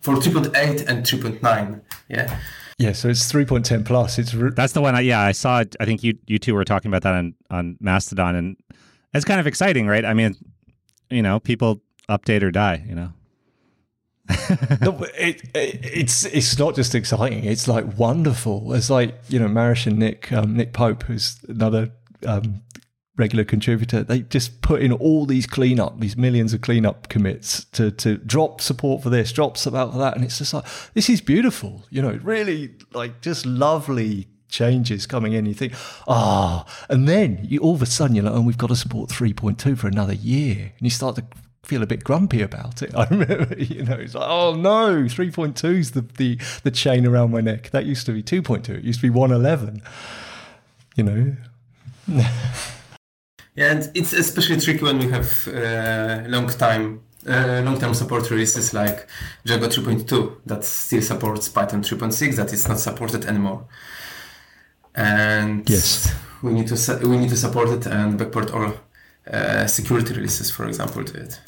for 0.00 0.14
3.8 0.14 0.88
and 0.88 1.04
3.9. 1.04 1.80
Yeah. 2.08 2.38
Yeah, 2.78 2.92
so 2.92 3.08
it's 3.08 3.30
3.10 3.32 3.84
plus. 3.84 4.18
It's 4.18 4.34
re- 4.34 4.50
that's 4.54 4.72
the 4.72 4.80
one. 4.80 4.94
I, 4.94 5.00
yeah, 5.00 5.20
I 5.20 5.32
saw. 5.32 5.60
It, 5.60 5.76
I 5.78 5.84
think 5.84 6.02
you 6.02 6.18
you 6.26 6.38
two 6.38 6.54
were 6.54 6.64
talking 6.64 6.88
about 6.90 7.02
that 7.02 7.14
on 7.14 7.34
on 7.50 7.76
Mastodon, 7.80 8.34
and 8.34 8.56
it's 9.14 9.24
kind 9.24 9.38
of 9.38 9.46
exciting, 9.46 9.86
right? 9.86 10.04
I 10.04 10.14
mean, 10.14 10.34
you 11.08 11.22
know, 11.22 11.38
people 11.38 11.80
update 12.08 12.42
or 12.42 12.50
die, 12.50 12.84
you 12.88 12.94
know. 12.94 13.12
no, 14.80 15.04
it, 15.16 15.42
it, 15.54 15.80
it's 15.84 16.24
it's 16.24 16.58
not 16.58 16.74
just 16.74 16.94
exciting; 16.94 17.44
it's 17.44 17.68
like 17.68 17.98
wonderful. 17.98 18.72
It's 18.72 18.90
like 18.90 19.14
you 19.28 19.38
know, 19.38 19.46
Mariusz 19.46 19.86
and 19.86 19.98
Nick 19.98 20.32
um, 20.32 20.56
Nick 20.56 20.72
Pope, 20.72 21.04
who's 21.04 21.38
another 21.48 21.92
um, 22.26 22.62
regular 23.16 23.44
contributor. 23.44 24.02
They 24.02 24.20
just 24.20 24.62
put 24.62 24.82
in 24.82 24.92
all 24.92 25.26
these 25.26 25.46
cleanup, 25.46 26.00
these 26.00 26.16
millions 26.16 26.54
of 26.54 26.60
cleanup 26.60 27.08
commits 27.08 27.64
to 27.66 27.90
to 27.90 28.16
drop 28.18 28.60
support 28.60 29.02
for 29.02 29.10
this, 29.10 29.32
drop 29.32 29.56
support 29.56 29.92
for 29.92 29.98
that, 29.98 30.16
and 30.16 30.24
it's 30.24 30.38
just 30.38 30.54
like 30.54 30.64
this 30.94 31.08
is 31.08 31.20
beautiful. 31.20 31.84
You 31.90 32.02
know, 32.02 32.18
really 32.22 32.74
like 32.92 33.20
just 33.20 33.44
lovely 33.46 34.28
changes 34.48 35.06
coming 35.06 35.32
in. 35.32 35.46
You 35.46 35.54
think, 35.54 35.74
ah, 36.08 36.64
oh. 36.66 36.84
and 36.88 37.08
then 37.08 37.40
you 37.42 37.60
all 37.60 37.74
of 37.74 37.82
a 37.82 37.86
sudden 37.86 38.16
you're 38.16 38.24
like, 38.24 38.34
oh, 38.34 38.40
we've 38.40 38.58
got 38.58 38.68
to 38.68 38.76
support 38.76 39.10
3.2 39.10 39.76
for 39.76 39.88
another 39.88 40.14
year, 40.14 40.72
and 40.78 40.80
you 40.80 40.90
start 40.90 41.16
to 41.16 41.24
feel 41.64 41.82
a 41.82 41.86
bit 41.86 42.02
grumpy 42.02 42.42
about 42.42 42.82
it. 42.82 42.94
I 42.96 43.06
remember, 43.08 43.54
you 43.56 43.84
know, 43.84 43.94
it's 43.94 44.14
like, 44.14 44.28
oh 44.28 44.54
no, 44.54 45.04
3.2 45.04 45.78
is 45.78 45.92
the, 45.92 46.00
the, 46.00 46.38
the 46.64 46.70
chain 46.70 47.06
around 47.06 47.30
my 47.30 47.40
neck. 47.40 47.70
That 47.70 47.86
used 47.86 48.06
to 48.06 48.12
be 48.12 48.22
2.2. 48.22 48.68
It 48.70 48.84
used 48.84 49.00
to 49.00 49.06
be 49.06 49.10
111, 49.10 49.82
you 50.96 51.04
know. 51.04 51.36
yeah, 53.54 53.72
and 53.72 53.90
it's 53.94 54.12
especially 54.12 54.60
tricky 54.60 54.82
when 54.82 54.98
we 54.98 55.08
have 55.08 55.48
uh, 55.48 56.22
long 56.28 56.48
time 56.48 57.02
uh, 57.26 57.62
long-term 57.64 57.94
support 57.94 58.28
releases 58.30 58.74
like 58.74 59.06
Django 59.46 59.68
3.2 59.68 60.38
that 60.46 60.64
still 60.64 61.02
supports 61.02 61.48
Python 61.48 61.82
3.6 61.82 62.36
that 62.36 62.52
is 62.52 62.68
not 62.68 62.78
supported 62.78 63.24
anymore. 63.26 63.64
And 64.94 65.68
yes, 65.70 66.12
we 66.42 66.52
need 66.52 66.66
to 66.68 66.76
su- 66.76 66.98
we 67.08 67.16
need 67.16 67.30
to 67.30 67.36
support 67.36 67.68
it 67.70 67.86
and 67.86 68.18
backport 68.18 68.52
all 68.52 68.74
uh, 69.32 69.66
security 69.66 70.14
releases, 70.14 70.50
for 70.50 70.66
example, 70.66 71.04
to 71.04 71.20
it. 71.20 71.40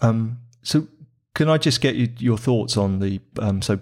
Um, 0.00 0.38
so 0.62 0.88
can 1.34 1.48
I 1.48 1.58
just 1.58 1.80
get 1.80 1.94
you, 1.94 2.08
your 2.18 2.38
thoughts 2.38 2.76
on 2.76 2.98
the 3.00 3.20
um, 3.38 3.62
so 3.62 3.76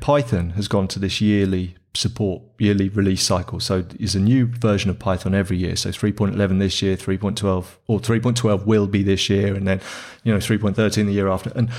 Python 0.00 0.50
has 0.50 0.66
gone 0.66 0.88
to 0.88 0.98
this 0.98 1.20
yearly 1.20 1.76
support 1.96 2.42
yearly 2.58 2.88
release 2.88 3.22
cycle. 3.22 3.60
So 3.60 3.82
there's 3.82 4.14
a 4.14 4.20
new 4.20 4.46
version 4.46 4.90
of 4.90 4.98
Python 4.98 5.34
every 5.34 5.56
year. 5.56 5.76
So 5.76 5.90
3.11 5.90 6.58
this 6.58 6.82
year, 6.82 6.96
3.12 6.96 7.66
or 7.86 8.00
3.12 8.00 8.66
will 8.66 8.86
be 8.86 9.02
this 9.02 9.28
year, 9.28 9.54
and 9.54 9.66
then 9.66 9.80
you 10.24 10.32
know 10.32 10.38
3.13 10.38 11.06
the 11.06 11.12
year 11.12 11.28
after. 11.28 11.50
And 11.54 11.70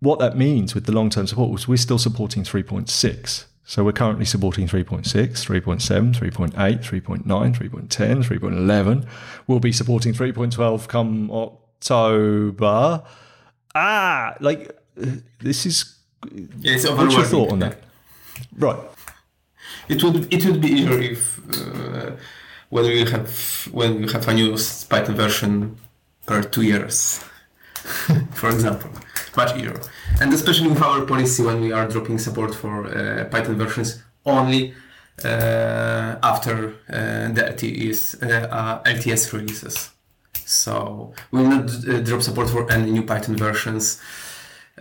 what 0.00 0.18
that 0.18 0.36
means 0.36 0.74
with 0.74 0.86
the 0.86 0.92
long 0.92 1.10
term 1.10 1.26
support 1.26 1.50
was 1.50 1.68
we're 1.68 1.76
still 1.76 1.98
supporting 1.98 2.42
3.6. 2.42 3.44
So 3.64 3.84
we're 3.84 3.92
currently 3.92 4.24
supporting 4.24 4.66
3.6, 4.66 5.04
3.7, 5.04 6.12
3.8, 6.12 6.54
3.9, 6.54 7.24
3.10, 7.24 7.88
3.11. 7.88 9.08
We'll 9.46 9.60
be 9.60 9.70
supporting 9.70 10.12
3.12 10.12 10.88
come 10.88 11.30
October. 11.30 13.04
Ah, 13.74 14.34
like 14.40 14.76
this 15.38 15.66
is. 15.66 15.96
Yeah, 16.58 16.74
it's 16.74 16.90
what's 16.90 17.14
your 17.14 17.24
thought 17.24 17.52
on 17.52 17.60
that? 17.60 17.78
Right. 18.56 18.76
It 19.90 20.04
would 20.04 20.32
it 20.32 20.44
would 20.46 20.60
be 20.60 20.68
easier 20.68 21.00
if 21.00 21.40
uh, 21.60 22.12
when 22.68 22.84
we 22.84 23.04
have 23.10 23.68
when 23.72 24.02
we 24.02 24.12
have 24.12 24.28
a 24.28 24.32
new 24.32 24.56
Python 24.88 25.16
version 25.16 25.76
per 26.26 26.42
two 26.42 26.62
years, 26.62 27.24
for 28.40 28.50
example, 28.50 28.90
much 29.36 29.56
easier. 29.56 29.80
And 30.20 30.32
especially 30.32 30.68
with 30.68 30.82
our 30.82 31.04
policy 31.04 31.42
when 31.42 31.60
we 31.60 31.72
are 31.72 31.88
dropping 31.88 32.18
support 32.18 32.54
for 32.54 32.86
uh, 32.86 33.24
Python 33.32 33.56
versions 33.56 34.00
only 34.24 34.74
uh, 35.24 36.16
after 36.22 36.74
uh, 36.88 37.28
the 37.34 37.42
LTS, 37.54 38.22
uh, 38.22 38.82
LTS 38.84 39.32
releases. 39.32 39.90
So 40.46 41.12
we 41.30 41.42
will 41.42 41.48
not 41.48 41.70
uh, 41.88 42.00
drop 42.00 42.22
support 42.22 42.48
for 42.48 42.70
any 42.70 42.90
new 42.90 43.02
Python 43.02 43.36
versions 43.36 44.00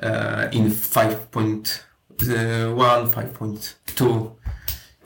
in 0.02 0.72
5.1, 0.72 1.82
5.2. 2.20 4.32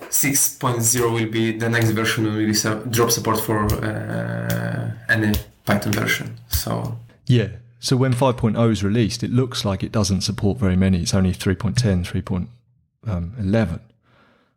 6.0 0.09 1.13
will 1.13 1.31
be 1.31 1.57
the 1.57 1.69
next 1.69 1.91
version 1.91 2.23
will 2.25 2.53
su- 2.53 2.83
drop 2.89 3.11
support 3.11 3.39
for 3.39 3.65
uh, 3.83 4.91
any 5.09 5.33
Python 5.65 5.93
version. 5.93 6.37
So 6.49 6.97
yeah. 7.25 7.49
So 7.79 7.97
when 7.97 8.13
5.0 8.13 8.71
is 8.71 8.81
released, 8.81 9.23
it 9.23 9.31
looks 9.31 9.65
like 9.65 9.83
it 9.83 9.91
doesn't 9.91 10.21
support 10.21 10.57
very 10.57 10.77
many. 10.77 11.01
It's 11.01 11.13
only 11.13 11.33
3.10, 11.33 12.47
3.11 13.05 13.79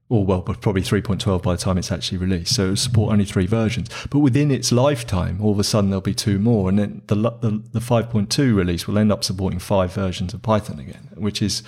or 0.08 0.24
well, 0.24 0.40
but 0.40 0.60
probably 0.60 0.82
3.12 0.82 1.42
by 1.42 1.52
the 1.52 1.58
time 1.58 1.78
it's 1.78 1.90
actually 1.90 2.18
released. 2.18 2.54
So 2.54 2.64
it'll 2.64 2.76
support 2.76 3.12
only 3.12 3.24
three 3.24 3.46
versions. 3.46 3.88
But 4.10 4.20
within 4.20 4.50
its 4.50 4.70
lifetime, 4.70 5.40
all 5.40 5.52
of 5.52 5.58
a 5.58 5.64
sudden 5.64 5.90
there'll 5.90 6.00
be 6.00 6.14
two 6.14 6.38
more, 6.38 6.68
and 6.68 6.78
then 6.78 7.02
the 7.08 7.16
the, 7.16 7.62
the 7.72 7.80
5.2 7.80 8.54
release 8.54 8.86
will 8.86 8.98
end 8.98 9.10
up 9.10 9.24
supporting 9.24 9.58
five 9.58 9.92
versions 9.92 10.32
of 10.32 10.42
Python 10.42 10.78
again, 10.78 11.08
which 11.16 11.42
is 11.42 11.62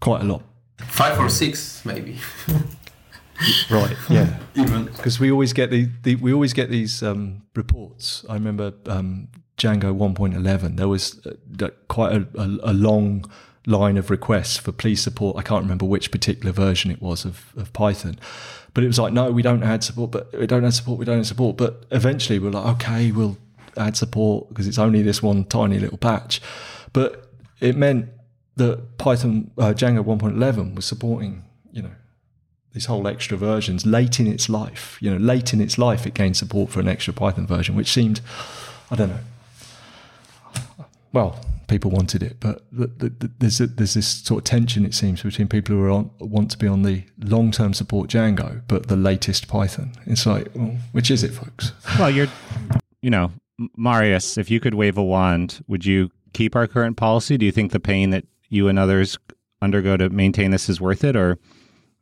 quite 0.00 0.20
a 0.20 0.24
lot. 0.24 0.42
Five 0.78 1.18
or 1.18 1.28
six, 1.28 1.84
maybe. 1.84 2.18
right, 3.70 3.96
yeah. 4.08 4.38
Even 4.54 4.86
because 4.86 5.18
we 5.18 5.30
always 5.30 5.52
get 5.52 5.70
the, 5.70 5.88
the 6.02 6.16
we 6.16 6.32
always 6.32 6.52
get 6.52 6.70
these 6.70 7.02
um, 7.02 7.42
reports. 7.54 8.24
I 8.28 8.34
remember 8.34 8.74
um, 8.86 9.28
Django 9.56 9.96
1.11. 9.96 10.76
There 10.76 10.88
was 10.88 11.24
uh, 11.26 11.68
quite 11.88 12.12
a, 12.12 12.26
a, 12.36 12.72
a, 12.72 12.72
long 12.72 13.24
line 13.66 13.96
of 13.96 14.10
requests 14.10 14.56
for 14.56 14.72
please 14.72 15.00
support. 15.00 15.36
I 15.36 15.42
can't 15.42 15.62
remember 15.62 15.84
which 15.84 16.10
particular 16.10 16.52
version 16.52 16.90
it 16.90 17.00
was 17.00 17.24
of, 17.24 17.52
of 17.56 17.72
Python, 17.72 18.18
but 18.74 18.82
it 18.82 18.88
was 18.88 18.98
like 18.98 19.12
no, 19.12 19.30
we 19.30 19.42
don't 19.42 19.62
add 19.62 19.84
support, 19.84 20.10
but 20.10 20.32
we 20.32 20.46
don't 20.46 20.64
add 20.64 20.74
support, 20.74 20.98
we 20.98 21.04
don't 21.04 21.20
add 21.20 21.26
support. 21.26 21.56
But 21.56 21.84
eventually 21.90 22.38
we're 22.38 22.50
like, 22.50 22.66
okay, 22.76 23.12
we'll 23.12 23.38
add 23.76 23.96
support 23.96 24.48
because 24.48 24.66
it's 24.66 24.78
only 24.78 25.02
this 25.02 25.22
one 25.22 25.44
tiny 25.44 25.78
little 25.78 25.98
patch. 25.98 26.40
But 26.92 27.30
it 27.60 27.76
meant 27.76 28.08
that 28.56 28.98
Python 28.98 29.50
uh, 29.58 29.72
Django 29.72 30.04
1.11 30.04 30.74
was 30.74 30.84
supporting, 30.84 31.44
you 31.72 31.82
know, 31.82 31.92
these 32.72 32.86
whole 32.86 33.06
extra 33.06 33.36
versions 33.36 33.84
late 33.84 34.18
in 34.18 34.26
its 34.26 34.48
life. 34.48 34.98
You 35.00 35.10
know, 35.10 35.16
late 35.18 35.52
in 35.52 35.60
its 35.60 35.78
life, 35.78 36.06
it 36.06 36.14
gained 36.14 36.36
support 36.36 36.70
for 36.70 36.80
an 36.80 36.88
extra 36.88 37.12
Python 37.12 37.46
version, 37.46 37.74
which 37.74 37.92
seemed, 37.92 38.20
I 38.90 38.96
don't 38.96 39.10
know. 39.10 39.18
Well, 41.12 41.38
people 41.68 41.90
wanted 41.90 42.22
it, 42.22 42.38
but 42.40 42.62
the, 42.72 42.86
the, 42.86 43.08
the, 43.10 43.30
there's 43.38 43.60
a, 43.60 43.66
there's 43.66 43.94
this 43.94 44.06
sort 44.06 44.38
of 44.38 44.44
tension 44.44 44.86
it 44.86 44.94
seems 44.94 45.22
between 45.22 45.48
people 45.48 45.76
who 45.76 45.90
on, 45.90 46.10
want 46.20 46.50
to 46.52 46.58
be 46.58 46.66
on 46.66 46.82
the 46.82 47.04
long 47.18 47.50
term 47.50 47.74
support 47.74 48.08
Django, 48.08 48.62
but 48.68 48.88
the 48.88 48.96
latest 48.96 49.48
Python. 49.48 49.92
It's 50.06 50.24
like, 50.24 50.48
well, 50.54 50.76
which 50.92 51.10
is 51.10 51.22
it, 51.22 51.32
folks? 51.32 51.72
Well, 51.98 52.10
you're, 52.10 52.28
you 53.02 53.10
know, 53.10 53.32
Mariusz, 53.78 54.38
if 54.38 54.50
you 54.50 54.60
could 54.60 54.74
wave 54.74 54.96
a 54.96 55.02
wand, 55.02 55.62
would 55.68 55.84
you 55.84 56.10
keep 56.32 56.56
our 56.56 56.66
current 56.66 56.96
policy? 56.96 57.36
Do 57.36 57.44
you 57.44 57.52
think 57.52 57.72
the 57.72 57.80
pain 57.80 58.10
that 58.10 58.24
you 58.52 58.68
and 58.68 58.78
others 58.78 59.18
undergo 59.60 59.96
to 59.96 60.10
maintain 60.10 60.50
this 60.50 60.68
is 60.68 60.80
worth 60.80 61.04
it, 61.04 61.16
or 61.16 61.38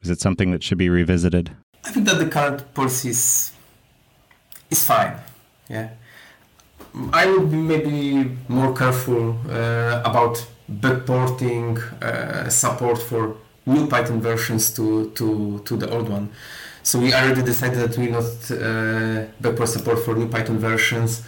is 0.02 0.10
it 0.10 0.20
something 0.20 0.50
that 0.50 0.62
should 0.62 0.78
be 0.78 0.88
revisited? 0.88 1.50
I 1.84 1.90
think 1.92 2.06
that 2.06 2.18
the 2.18 2.26
current 2.26 2.74
policy 2.74 3.10
is, 3.10 3.52
is 4.70 4.84
fine. 4.84 5.14
Yeah, 5.68 5.90
I 7.12 7.26
would 7.26 7.50
be 7.50 7.56
maybe 7.56 8.36
more 8.48 8.74
careful 8.74 9.38
uh, 9.48 10.02
about 10.04 10.44
backporting 10.68 11.78
uh, 12.02 12.48
support 12.48 12.98
for 12.98 13.36
new 13.66 13.86
Python 13.86 14.20
versions 14.20 14.70
to, 14.74 15.10
to, 15.10 15.62
to 15.64 15.76
the 15.76 15.88
old 15.90 16.08
one. 16.08 16.30
So 16.82 16.98
we 16.98 17.12
already 17.12 17.42
decided 17.42 17.78
that 17.78 17.96
we 17.96 18.08
not 18.08 18.24
uh, 18.24 19.26
backport 19.40 19.68
support 19.68 19.98
for 20.00 20.16
new 20.16 20.28
Python 20.28 20.58
versions 20.58 21.22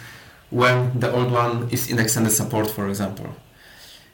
when 0.49 0.99
the 0.99 1.11
old 1.13 1.31
one 1.31 1.69
is 1.69 1.89
in 1.89 1.99
extended 1.99 2.31
support, 2.31 2.69
for 2.69 2.89
example. 2.89 3.27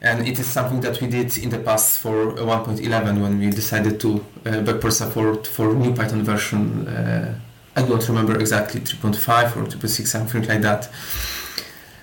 And 0.02 0.26
it 0.28 0.40
is 0.40 0.48
something 0.48 0.80
that 0.82 1.02
we 1.02 1.08
did 1.08 1.38
in 1.38 1.50
the 1.50 1.60
past 1.60 2.00
for 2.00 2.32
1.11 2.34 3.22
when 3.22 3.38
we 3.38 3.50
decided 3.50 4.00
to 4.00 4.16
uh, 4.46 4.50
backport 4.64 4.94
support 4.94 5.46
for 5.46 5.74
new 5.74 5.94
Python 5.94 6.24
version. 6.24 6.88
Uh, 6.88 7.36
I 7.76 7.82
don't 7.82 8.08
remember 8.08 8.40
exactly 8.40 8.80
3.5 8.80 9.58
or 9.58 9.66
3.6, 9.66 10.08
something 10.08 10.48
like 10.48 10.62
that. 10.62 10.90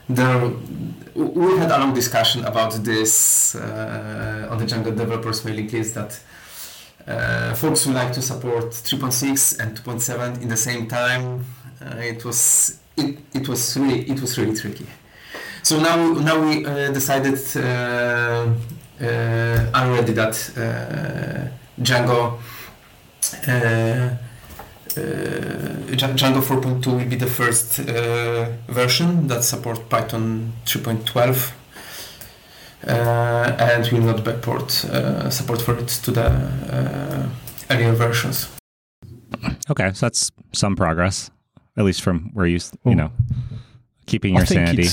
There, 0.08 0.50
we 1.14 1.56
had 1.58 1.70
a 1.70 1.78
long 1.78 1.94
discussion 1.94 2.44
about 2.44 2.84
this 2.84 3.54
uh, 3.54 4.48
on 4.50 4.58
the 4.58 4.66
Django 4.66 4.96
developers 4.96 5.44
mailing 5.44 5.68
list 5.68 5.94
that 5.94 6.20
uh, 7.06 7.54
folks 7.54 7.86
would 7.86 7.94
like 7.94 8.12
to 8.12 8.20
support 8.20 8.70
3.6 8.70 9.58
and 9.58 9.76
2.7 9.76 10.42
in 10.42 10.48
the 10.48 10.56
same 10.56 10.86
time. 10.86 11.44
Uh, 11.80 11.96
it 11.96 12.24
was 12.24 12.78
it, 12.96 13.18
it 13.34 13.48
was 13.48 13.76
really 13.76 14.02
it 14.02 14.20
was 14.20 14.36
really 14.38 14.54
tricky. 14.54 14.86
So 15.66 15.80
now 15.80 16.12
now 16.12 16.38
we 16.48 16.64
uh, 16.64 16.92
decided 16.92 17.40
uh, 17.56 18.52
uh, 19.00 19.70
already 19.74 20.12
that 20.12 20.36
uh, 20.56 21.48
Django 21.82 22.38
uh, 23.48 24.16
Django 26.14 26.40
4.2 26.40 26.86
will 26.86 27.08
be 27.08 27.16
the 27.16 27.26
first 27.26 27.78
version 28.68 29.26
that 29.26 29.42
supports 29.42 29.80
Python 29.88 30.52
3.12. 30.66 31.52
and 33.58 33.90
will 33.90 34.02
not 34.02 34.22
backport 34.22 34.70
support 35.32 35.62
for 35.62 35.76
it 35.78 35.88
to 35.88 36.12
the 36.12 37.28
earlier 37.70 37.92
versions. 37.92 38.48
Okay, 39.68 39.90
so 39.94 40.06
that's 40.06 40.30
some 40.52 40.76
progress 40.76 41.32
at 41.76 41.84
least 41.84 42.02
from 42.02 42.30
where 42.34 42.46
you 42.46 42.60
you 42.84 42.94
know 42.94 43.10
keeping 44.06 44.34
your 44.34 44.42
I 44.42 44.46
sanity. 44.46 44.88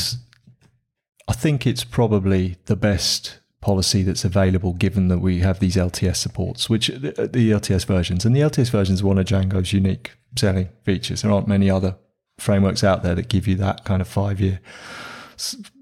I 1.27 1.33
think 1.33 1.65
it's 1.65 1.83
probably 1.83 2.57
the 2.65 2.75
best 2.75 3.39
policy 3.61 4.03
that's 4.03 4.25
available 4.25 4.73
given 4.73 5.07
that 5.07 5.19
we 5.19 5.39
have 5.39 5.59
these 5.59 5.77
LTS 5.77 6.17
supports, 6.17 6.69
which 6.69 6.87
the, 6.87 7.29
the 7.31 7.51
LTS 7.51 7.85
versions 7.85 8.25
and 8.25 8.35
the 8.35 8.41
LTS 8.41 8.69
versions 8.69 9.01
are 9.01 9.07
one 9.07 9.17
of 9.17 9.25
Django's 9.25 9.71
unique 9.71 10.11
selling 10.35 10.69
features. 10.83 11.21
There 11.21 11.31
aren't 11.31 11.47
many 11.47 11.69
other 11.69 11.95
frameworks 12.37 12.83
out 12.83 13.03
there 13.03 13.15
that 13.15 13.29
give 13.29 13.47
you 13.47 13.55
that 13.55 13.85
kind 13.85 14.01
of 14.01 14.07
five 14.07 14.41
year. 14.41 14.59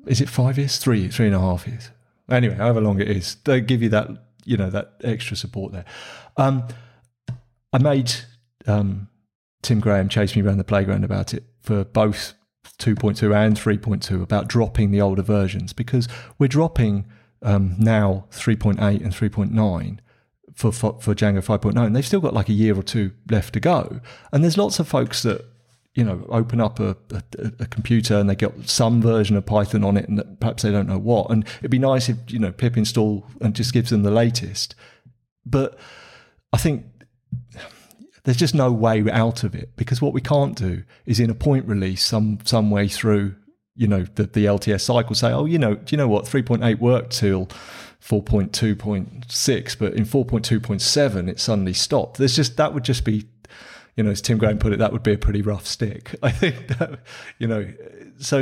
Is 0.05 0.21
it 0.21 0.29
five 0.29 0.57
years? 0.57 0.77
Three, 0.77 1.07
three 1.07 1.25
and 1.27 1.35
a 1.35 1.39
half 1.39 1.67
years. 1.67 1.89
Anyway, 2.29 2.55
however 2.55 2.81
long 2.81 3.01
it 3.01 3.09
is, 3.09 3.35
they 3.45 3.61
give 3.61 3.81
you 3.81 3.89
that 3.89 4.09
you 4.45 4.57
know 4.57 4.69
that 4.69 4.93
extra 5.03 5.35
support 5.35 5.73
there. 5.73 5.85
Um, 6.37 6.67
I 7.73 7.77
made 7.79 8.11
um, 8.67 9.09
Tim 9.61 9.79
Graham 9.79 10.09
chase 10.09 10.35
me 10.35 10.41
around 10.41 10.57
the 10.57 10.63
playground 10.63 11.03
about 11.03 11.33
it 11.33 11.43
for 11.61 11.83
both 11.83 12.33
2.2 12.81 13.35
and 13.35 13.55
3.2 13.55 14.21
about 14.21 14.47
dropping 14.47 14.91
the 14.91 15.01
older 15.01 15.21
versions 15.21 15.73
because 15.73 16.07
we're 16.37 16.47
dropping 16.47 17.05
um, 17.41 17.75
now 17.77 18.25
3.8 18.31 18.79
and 18.79 19.13
3.9 19.13 19.99
for, 20.53 20.71
for, 20.71 20.97
for 20.99 21.15
Django 21.15 21.43
5.9 21.43 21.85
and 21.85 21.95
they've 21.95 22.05
still 22.05 22.19
got 22.19 22.33
like 22.33 22.49
a 22.49 22.53
year 22.53 22.77
or 22.77 22.83
two 22.83 23.11
left 23.29 23.53
to 23.53 23.59
go. 23.59 24.01
And 24.31 24.43
there's 24.43 24.57
lots 24.57 24.79
of 24.79 24.87
folks 24.87 25.23
that 25.23 25.45
you 25.93 26.03
know 26.05 26.25
open 26.29 26.61
up 26.61 26.79
a, 26.79 26.95
a, 27.11 27.23
a, 27.59 27.65
computer 27.65 28.17
and 28.17 28.29
they 28.29 28.35
get 28.35 28.69
some 28.69 29.01
version 29.01 29.35
of 29.35 29.45
Python 29.45 29.83
on 29.83 29.97
it 29.97 30.07
and 30.07 30.23
perhaps 30.39 30.63
they 30.63 30.71
don't 30.71 30.87
know 30.87 30.97
what. 30.97 31.29
And 31.29 31.45
it'd 31.59 31.71
be 31.71 31.79
nice 31.79 32.09
if 32.09 32.17
you 32.27 32.39
know 32.39 32.51
pip 32.51 32.77
install 32.77 33.27
and 33.41 33.55
just 33.55 33.73
gives 33.73 33.89
them 33.89 34.03
the 34.03 34.11
latest. 34.11 34.75
But 35.45 35.77
I 36.53 36.57
think 36.57 36.85
there's 38.23 38.37
just 38.37 38.53
no 38.53 38.71
way 38.71 39.03
out 39.09 39.43
of 39.43 39.55
it 39.55 39.75
because 39.75 40.01
what 40.01 40.13
we 40.13 40.21
can't 40.21 40.55
do 40.55 40.83
is 41.05 41.19
in 41.19 41.29
a 41.29 41.35
point 41.35 41.65
release 41.67 42.05
some 42.05 42.39
some 42.43 42.69
way 42.69 42.87
through 42.87 43.35
you 43.75 43.87
know 43.87 44.05
the, 44.15 44.23
the 44.23 44.45
LTS 44.45 44.81
cycle 44.81 45.15
say 45.15 45.31
oh 45.31 45.45
you 45.45 45.57
know 45.57 45.75
do 45.75 45.93
you 45.93 45.97
know 45.97 46.07
what? 46.07 46.25
3.8 46.25 46.79
worked 46.79 47.11
till 47.17 47.47
4.2.6 48.01 49.77
but 49.79 49.93
in 49.93 50.05
4.2.7 50.05 51.29
it 51.29 51.39
suddenly 51.39 51.73
stopped. 51.73 52.17
There's 52.17 52.35
just 52.35 52.57
that 52.57 52.73
would 52.73 52.83
just 52.83 53.05
be 53.05 53.27
you 53.95 54.03
know 54.03 54.11
as 54.11 54.21
Tim 54.21 54.37
Graham 54.37 54.59
put 54.59 54.73
it 54.73 54.79
that 54.79 54.91
would 54.91 55.03
be 55.03 55.13
a 55.13 55.17
pretty 55.17 55.41
rough 55.41 55.65
stick. 55.65 56.15
I 56.23 56.31
think 56.31 56.67
that 56.79 56.99
you 57.39 57.47
know 57.47 57.71
so 58.19 58.39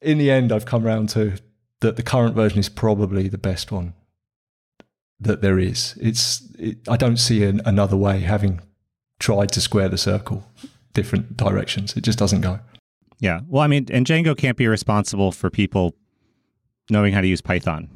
in 0.00 0.18
the 0.18 0.30
end 0.30 0.52
I've 0.52 0.66
come 0.66 0.86
around 0.86 1.08
to 1.10 1.34
that 1.80 1.96
the 1.96 2.02
current 2.02 2.34
version 2.34 2.58
is 2.58 2.68
probably 2.68 3.28
the 3.28 3.38
best 3.38 3.72
one 3.72 3.94
that 5.20 5.42
there 5.42 5.58
is. 5.58 5.98
It's 6.00 6.42
it, 6.58 6.78
I 6.88 6.96
don't 6.96 7.16
see 7.16 7.44
an, 7.44 7.60
another 7.64 7.96
way 7.96 8.20
having 8.20 8.60
tried 9.18 9.52
to 9.52 9.60
square 9.60 9.88
the 9.88 9.98
circle 9.98 10.44
different 10.94 11.36
directions. 11.36 11.96
It 11.96 12.02
just 12.02 12.18
doesn't 12.18 12.40
go. 12.40 12.60
Yeah. 13.20 13.40
Well, 13.48 13.62
I 13.62 13.66
mean, 13.66 13.86
and 13.90 14.06
Django 14.06 14.36
can't 14.36 14.56
be 14.56 14.66
responsible 14.66 15.32
for 15.32 15.50
people 15.50 15.94
knowing 16.90 17.12
how 17.12 17.20
to 17.20 17.26
use 17.26 17.40
Python. 17.40 17.88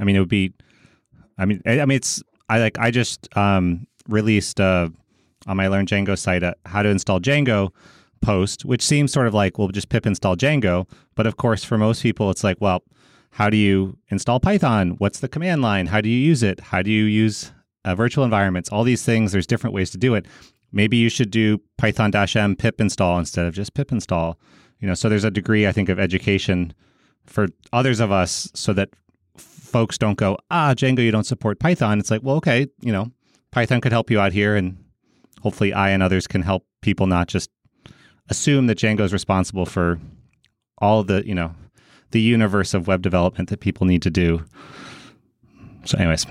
I 0.00 0.04
mean, 0.04 0.16
it 0.16 0.20
would 0.20 0.28
be. 0.28 0.52
I 1.38 1.44
mean, 1.44 1.62
I, 1.66 1.84
mean, 1.84 1.96
it's. 1.96 2.22
I 2.48 2.58
like. 2.58 2.78
I 2.78 2.90
just 2.90 3.34
um, 3.36 3.86
released 4.08 4.60
uh, 4.60 4.88
on 5.46 5.56
my 5.56 5.68
Learn 5.68 5.86
Django 5.86 6.18
site 6.18 6.42
a 6.42 6.56
how 6.66 6.82
to 6.82 6.88
install 6.88 7.20
Django 7.20 7.70
post, 8.22 8.64
which 8.64 8.82
seems 8.82 9.12
sort 9.12 9.26
of 9.26 9.34
like, 9.34 9.58
well, 9.58 9.68
just 9.68 9.88
pip 9.88 10.06
install 10.06 10.36
Django. 10.36 10.88
But 11.14 11.26
of 11.26 11.36
course, 11.36 11.64
for 11.64 11.78
most 11.78 12.02
people, 12.02 12.30
it's 12.30 12.44
like, 12.44 12.58
well, 12.60 12.82
how 13.30 13.50
do 13.50 13.56
you 13.56 13.98
install 14.08 14.40
Python? 14.40 14.92
What's 14.98 15.20
the 15.20 15.28
command 15.28 15.62
line? 15.62 15.86
How 15.86 16.00
do 16.00 16.08
you 16.08 16.18
use 16.18 16.42
it? 16.42 16.60
How 16.60 16.82
do 16.82 16.90
you 16.90 17.04
use 17.04 17.52
uh, 17.84 17.94
virtual 17.94 18.24
environments? 18.24 18.70
All 18.70 18.84
these 18.84 19.04
things. 19.04 19.32
There's 19.32 19.46
different 19.46 19.74
ways 19.74 19.90
to 19.90 19.98
do 19.98 20.14
it 20.14 20.26
maybe 20.72 20.96
you 20.96 21.08
should 21.08 21.30
do 21.30 21.60
python-m 21.78 22.56
pip 22.56 22.80
install 22.80 23.18
instead 23.18 23.46
of 23.46 23.54
just 23.54 23.74
pip 23.74 23.92
install. 23.92 24.38
You 24.80 24.88
know 24.88 24.94
so 24.94 25.08
there's 25.08 25.24
a 25.24 25.30
degree 25.30 25.66
i 25.66 25.72
think 25.72 25.88
of 25.88 25.98
education 25.98 26.74
for 27.24 27.48
others 27.72 27.98
of 27.98 28.12
us 28.12 28.50
so 28.54 28.72
that 28.74 28.90
folks 29.36 29.98
don't 29.98 30.18
go 30.18 30.36
ah 30.50 30.74
django 30.74 31.00
you 31.00 31.10
don't 31.10 31.24
support 31.24 31.58
python. 31.58 31.98
It's 31.98 32.10
like 32.10 32.22
well 32.22 32.36
okay 32.36 32.66
you 32.80 32.92
know 32.92 33.10
python 33.52 33.80
could 33.80 33.92
help 33.92 34.10
you 34.10 34.20
out 34.20 34.32
here 34.32 34.54
and 34.54 34.76
hopefully 35.42 35.72
i 35.72 35.90
and 35.90 36.02
others 36.02 36.26
can 36.26 36.42
help 36.42 36.64
people 36.82 37.06
not 37.06 37.28
just 37.28 37.50
assume 38.28 38.66
that 38.66 38.78
django 38.78 39.00
is 39.00 39.12
responsible 39.12 39.66
for 39.66 39.98
all 40.78 41.02
the 41.02 41.26
you 41.26 41.34
know 41.34 41.54
the 42.10 42.20
universe 42.20 42.74
of 42.74 42.86
web 42.86 43.02
development 43.02 43.48
that 43.48 43.60
people 43.60 43.86
need 43.86 44.02
to 44.02 44.10
do. 44.10 44.44
So 45.84 45.98
anyways 45.98 46.26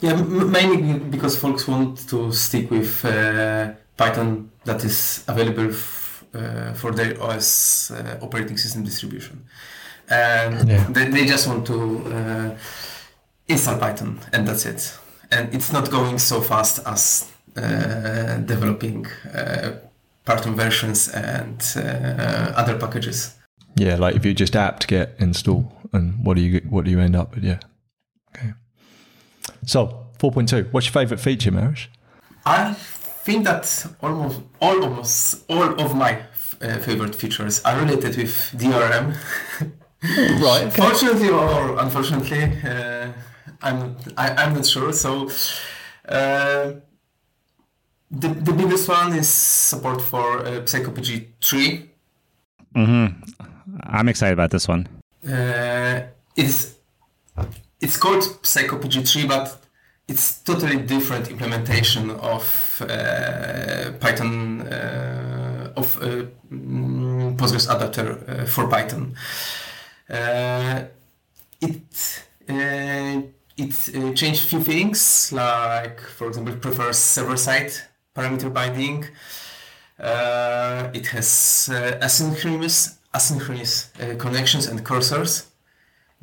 yeah, 0.00 0.14
mainly 0.14 0.98
because 0.98 1.38
folks 1.38 1.66
want 1.68 2.08
to 2.08 2.32
stick 2.32 2.70
with 2.70 3.04
uh, 3.04 3.72
Python 3.96 4.50
that 4.64 4.84
is 4.84 5.24
available 5.28 5.70
f- 5.70 6.24
uh, 6.34 6.72
for 6.74 6.92
their 6.92 7.20
OS 7.22 7.90
uh, 7.90 8.18
operating 8.22 8.56
system 8.56 8.84
distribution. 8.84 9.44
And 10.08 10.68
yeah. 10.68 10.86
they, 10.88 11.08
they 11.08 11.26
just 11.26 11.46
want 11.46 11.66
to 11.66 12.04
uh, 12.06 12.56
install 13.48 13.78
Python, 13.78 14.20
and 14.32 14.46
that's 14.46 14.66
it. 14.66 14.98
And 15.30 15.54
it's 15.54 15.72
not 15.72 15.90
going 15.90 16.18
so 16.18 16.40
fast 16.40 16.80
as 16.86 17.30
uh, 17.56 18.38
developing 18.38 19.06
uh, 19.34 19.72
Python 20.24 20.54
versions 20.54 21.08
and 21.08 21.62
uh, 21.76 22.52
other 22.56 22.78
packages. 22.78 23.36
Yeah, 23.76 23.96
like 23.96 24.16
if 24.16 24.24
you 24.24 24.34
just 24.34 24.56
apt 24.56 24.88
get 24.88 25.14
install, 25.18 25.72
and 25.92 26.24
what 26.24 26.36
do 26.36 26.42
you 26.42 26.60
what 26.68 26.84
do 26.84 26.90
you 26.90 27.00
end 27.00 27.16
up 27.16 27.34
with? 27.34 27.44
Yeah. 27.44 27.60
Okay. 28.34 28.52
So 29.66 30.06
four 30.18 30.32
point 30.32 30.48
two. 30.48 30.66
What's 30.70 30.86
your 30.86 30.92
favorite 30.92 31.20
feature, 31.20 31.50
Mariusz? 31.50 31.88
I 32.44 32.74
think 32.74 33.44
that 33.44 33.86
almost 34.02 34.40
all 34.60 34.82
almost 34.82 35.44
all 35.48 35.80
of 35.80 35.94
my 35.94 36.22
uh, 36.60 36.78
favorite 36.78 37.14
features 37.14 37.62
are 37.64 37.78
related 37.78 38.16
with 38.16 38.54
ORM. 38.64 39.14
right. 40.42 40.66
Okay. 40.66 40.70
Fortunately 40.70 41.28
or 41.28 41.78
unfortunately, 41.78 42.42
uh, 42.64 43.12
I'm 43.62 43.96
I, 44.16 44.30
I'm 44.30 44.54
not 44.54 44.66
sure. 44.66 44.92
So 44.92 45.28
uh, 46.08 46.72
the 48.10 48.28
the 48.28 48.52
biggest 48.52 48.88
one 48.88 49.14
is 49.14 49.28
support 49.28 50.00
for 50.02 50.38
uh, 50.38 50.62
Psycopg 50.64 51.26
three. 51.42 51.90
Mm-hmm. 52.74 53.22
I'm 53.82 54.08
excited 54.08 54.32
about 54.32 54.50
this 54.50 54.68
one. 54.68 54.88
Uh, 55.26 56.02
it's 56.36 56.76
it's 57.80 57.96
called 57.96 58.22
Psycopg 58.42 59.08
three, 59.08 59.26
but 59.26 59.58
it's 60.08 60.42
totally 60.42 60.76
different 60.76 61.30
implementation 61.30 62.10
of 62.10 62.82
uh, 62.82 63.92
Python 64.00 64.62
uh, 64.62 65.72
of 65.76 65.96
uh, 66.02 66.26
mm, 66.52 67.36
Postgres 67.36 67.72
adapter 67.74 68.18
uh, 68.28 68.44
for 68.44 68.66
Python. 68.68 69.14
Uh, 70.08 70.82
it 71.60 72.24
uh, 72.48 73.22
it 73.56 74.16
changed 74.16 74.44
a 74.44 74.48
few 74.48 74.60
things, 74.60 75.32
like 75.32 76.00
for 76.00 76.28
example, 76.28 76.54
it 76.54 76.60
prefers 76.60 76.96
server-side 76.96 77.70
parameter 78.16 78.52
binding. 78.52 79.04
It 79.98 81.06
has 81.08 81.68
asynchronous 82.00 82.96
asynchronous 83.14 84.18
connections 84.18 84.66
and 84.66 84.82
cursors 84.84 85.49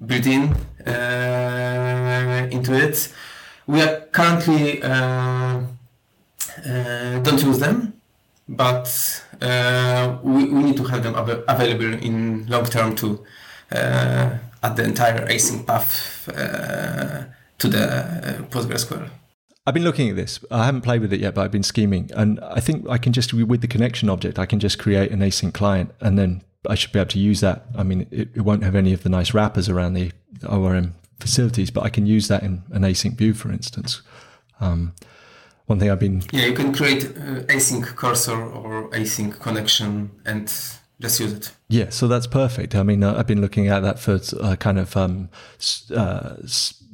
built 0.05 0.25
in 0.25 0.53
uh, 0.85 2.47
into 2.51 2.73
it. 2.73 3.13
We 3.65 3.81
are 3.81 4.01
currently 4.11 4.81
uh, 4.81 5.61
uh, 6.65 7.19
don't 7.19 7.43
use 7.43 7.59
them, 7.59 7.93
but 8.47 9.23
we, 10.23 10.45
we 10.45 10.63
need 10.63 10.77
to 10.77 10.83
have 10.85 11.03
them 11.03 11.15
av- 11.15 11.43
available 11.47 11.93
in 11.93 12.47
long 12.47 12.65
term 12.65 12.95
to 12.95 13.23
add 13.71 14.75
the 14.75 14.83
entire 14.83 15.25
async 15.27 15.65
path 15.65 16.29
to 17.57 17.67
the 17.67 18.45
PostgreSQL. 18.49 19.09
I've 19.65 19.73
been 19.73 19.83
looking 19.83 20.09
at 20.09 20.15
this. 20.15 20.39
I 20.49 20.65
haven't 20.65 20.81
played 20.81 21.01
with 21.01 21.11
it 21.11 21.19
yet, 21.19 21.35
but 21.35 21.41
I've 21.41 21.51
been 21.51 21.63
scheming, 21.63 22.09
and 22.15 22.39
I 22.39 22.61
think 22.61 22.87
I 22.87 22.97
can 22.97 23.11
just 23.11 23.33
with 23.33 23.59
the 23.59 23.67
connection 23.67 24.09
object, 24.09 24.39
I 24.39 24.45
can 24.45 24.59
just 24.59 24.79
create 24.79 25.11
an 25.11 25.19
async 25.19 25.53
client, 25.53 25.91
and 25.99 26.17
then 26.17 26.41
I 26.69 26.75
should 26.75 26.91
be 26.91 26.99
able 26.99 27.09
to 27.09 27.19
use 27.19 27.41
that. 27.41 27.65
I 27.75 27.83
mean, 27.83 28.07
it, 28.11 28.29
it 28.35 28.41
won't 28.41 28.63
have 28.63 28.75
any 28.75 28.93
of 28.93 29.03
the 29.03 29.09
nice 29.09 29.33
wrappers 29.33 29.69
around 29.69 29.93
the 29.93 30.11
ORM 30.47 30.95
facilities, 31.19 31.71
but 31.71 31.83
I 31.83 31.89
can 31.89 32.05
use 32.05 32.27
that 32.27 32.43
in 32.43 32.63
an 32.71 32.83
async 32.83 33.17
view, 33.17 33.33
for 33.33 33.51
instance. 33.51 34.01
Um, 34.59 34.93
one 35.65 35.79
thing 35.79 35.91
I've 35.91 35.99
been 35.99 36.23
Yeah, 36.31 36.45
you 36.45 36.53
can 36.53 36.73
create 36.73 37.05
uh, 37.05 37.43
async 37.47 37.85
cursor 37.85 38.41
or 38.41 38.89
async 38.91 39.39
connection 39.39 40.11
and 40.25 40.47
just 40.99 41.19
use 41.19 41.33
it. 41.33 41.51
Yeah, 41.69 41.89
so 41.89 42.07
that's 42.07 42.27
perfect. 42.27 42.73
I 42.73 42.83
mean, 42.83 43.03
uh, 43.03 43.15
I've 43.17 43.27
been 43.27 43.41
looking 43.41 43.67
at 43.67 43.81
that 43.81 43.99
for 43.99 44.19
uh, 44.39 44.55
kind 44.55 44.79
of 44.79 44.95
um, 44.97 45.29
uh, 45.91 46.35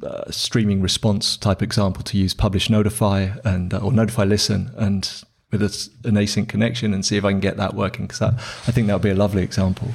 uh, 0.02 0.30
streaming 0.30 0.82
response 0.82 1.36
type 1.36 1.62
example 1.62 2.02
to 2.04 2.18
use 2.18 2.34
publish 2.34 2.68
notify 2.68 3.30
and 3.44 3.72
uh, 3.72 3.78
or 3.78 3.92
notify 3.92 4.24
listen 4.24 4.72
and 4.76 5.22
with 5.54 5.62
a 5.62 6.08
an 6.08 6.16
async 6.16 6.48
connection 6.48 6.92
and 6.94 7.04
see 7.04 7.16
if 7.16 7.24
I 7.24 7.30
can 7.30 7.40
get 7.40 7.56
that 7.56 7.74
working 7.74 8.06
because 8.06 8.22
I 8.22 8.72
think 8.72 8.86
that 8.88 8.94
would 8.94 9.02
be 9.02 9.10
a 9.10 9.14
lovely 9.14 9.42
example. 9.42 9.88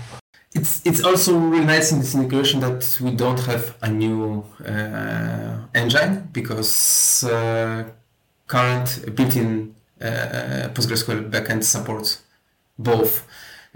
It's 0.55 0.81
it's 0.85 1.03
also 1.03 1.37
really 1.37 1.65
nice 1.65 1.91
in 1.91 1.99
this 1.99 2.15
integration 2.15 2.59
that 2.61 2.97
we 3.01 3.11
don't 3.11 3.39
have 3.41 3.75
a 3.81 3.89
new 3.89 4.43
uh, 4.65 5.57
engine 5.75 6.29
because 6.31 7.23
uh, 7.23 7.83
current 8.47 9.15
built-in 9.15 9.75
uh, 10.01 10.69
PostgreSQL 10.73 11.29
backend 11.29 11.63
supports 11.63 12.23
both 12.79 13.27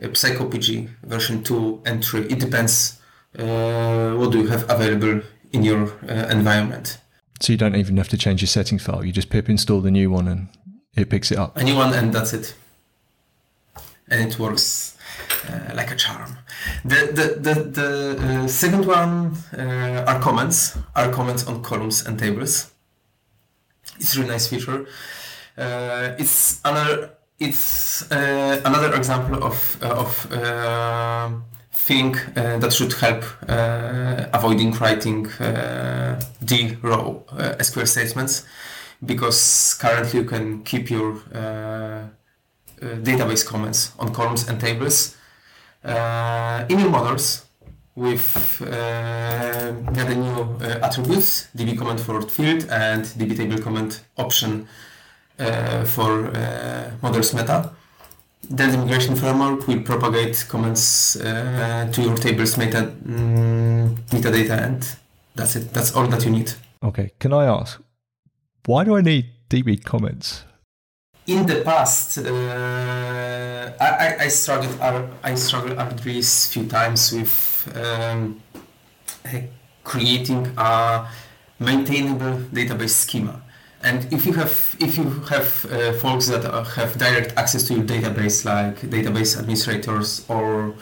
uh, 0.01 0.07
Psycopg 0.07 0.89
version 1.03 1.43
2 1.43 1.81
and 1.85 2.03
3. 2.03 2.21
It 2.21 2.39
depends 2.39 2.99
uh, 3.37 4.13
what 4.15 4.31
do 4.31 4.39
you 4.39 4.47
have 4.47 4.67
available 4.69 5.21
in 5.51 5.63
your 5.63 5.91
uh, 6.09 6.29
environment. 6.31 6.97
So 7.39 7.53
you 7.53 7.57
don't 7.57 7.75
even 7.75 7.97
have 7.97 8.09
to 8.09 8.17
change 8.17 8.41
your 8.41 8.47
settings 8.47 8.83
file. 8.83 9.03
You 9.03 9.11
just 9.11 9.29
pip 9.29 9.49
install 9.49 9.81
the 9.81 9.91
new 9.91 10.09
one 10.09 10.27
and 10.27 10.47
it 10.95 11.09
picks 11.09 11.31
it 11.31 11.37
up. 11.37 11.57
Anyone, 11.57 11.93
and 11.93 12.13
that's 12.13 12.33
it. 12.33 12.55
And 14.09 14.29
it 14.29 14.37
works 14.37 14.97
uh, 15.49 15.73
like 15.75 15.91
a 15.91 15.95
charm. 15.95 16.37
The 16.85 17.11
the 17.13 17.25
the, 17.39 17.63
the 17.63 18.43
uh, 18.43 18.47
second 18.47 18.85
one 18.85 19.35
uh, 19.57 20.05
are 20.07 20.19
comments. 20.19 20.77
Are 20.95 21.11
comments 21.11 21.47
on 21.47 21.61
columns 21.61 22.05
and 22.05 22.19
tables. 22.19 22.71
It's 23.97 24.15
a 24.15 24.19
really 24.19 24.31
nice 24.31 24.47
feature. 24.47 24.85
Uh, 25.57 26.15
it's 26.17 26.61
another 26.65 27.11
it's 27.39 28.11
uh, 28.11 28.61
another 28.65 28.93
example 28.95 29.43
of 29.43 29.77
uh, 29.81 29.87
of 29.87 31.41
thing 31.71 32.15
that 32.33 32.71
should 32.71 32.93
help 32.93 33.23
avoiding 34.33 34.71
writing 34.71 35.27
uh, 35.33 36.19
D 36.43 36.77
row 36.81 37.23
SQL 37.59 37.87
statements 37.87 38.45
because 39.05 39.75
currently 39.79 40.19
you 40.21 40.25
can 40.25 40.63
keep 40.63 40.89
your 40.89 41.13
uh, 41.33 41.37
uh, 41.37 42.95
database 43.01 43.45
comments 43.45 43.91
on 43.99 44.13
columns 44.13 44.47
and 44.47 44.59
tables 44.59 45.15
uh, 45.83 46.65
in 46.69 46.79
your 46.79 46.89
models 46.89 47.45
with 47.95 48.61
uh, 48.61 49.71
the 49.93 50.15
new 50.15 50.41
uh, 50.41 50.79
attributes 50.81 51.49
db 51.55 51.77
comment 51.77 51.99
forward 51.99 52.31
field 52.31 52.65
and 52.71 53.05
db 53.05 53.37
table 53.37 53.57
comment 53.59 54.03
option 54.17 54.67
uh, 55.39 55.83
for 55.83 56.27
uh, 56.27 56.91
models 57.01 57.33
meta. 57.33 57.71
Then 58.49 58.71
the 58.71 58.77
migration 58.77 59.15
framework 59.15 59.67
will 59.67 59.81
propagate 59.81 60.45
comments 60.49 61.13
to 61.13 62.01
your 62.01 62.15
tables 62.17 62.57
meta 62.57 62.91
mm, 63.05 63.95
metadata 64.11 64.57
and 64.61 64.95
that's 65.35 65.55
it. 65.55 65.73
That's 65.73 65.95
all 65.95 66.07
that 66.07 66.25
you 66.25 66.31
need. 66.31 66.53
Okay, 66.83 67.11
can 67.19 67.33
I 67.33 67.45
ask, 67.45 67.81
why 68.65 68.83
do 68.83 68.95
I 68.95 69.01
need 69.01 69.29
DB 69.49 69.83
comments? 69.83 70.45
in 71.25 71.45
the 71.45 71.61
past, 71.61 72.17
uh, 72.17 73.71
I, 73.79 74.25
I, 74.25 74.27
struggled 74.27 74.77
I, 75.23 75.35
struggled 75.35 75.77
at 75.77 76.05
least 76.05 76.53
few 76.53 76.67
times 76.67 77.13
with 77.13 77.71
um, 77.75 78.41
uh, 79.25 79.39
creating 79.83 80.51
a 80.57 81.07
maintainable 81.59 82.39
database 82.51 82.89
schema. 82.89 83.41
And 83.81 84.11
if 84.13 84.25
you 84.25 84.33
have 84.33 84.75
if 84.79 84.97
you 84.97 85.09
have 85.29 85.65
uh, 85.65 85.93
folks 85.93 86.27
that 86.27 86.45
uh, 86.45 86.63
have 86.63 86.97
direct 86.97 87.33
access 87.37 87.67
to 87.67 87.73
your 87.73 87.83
database, 87.83 88.45
like 88.45 88.79
database 88.81 89.37
administrators 89.37 90.25
or 90.29 90.73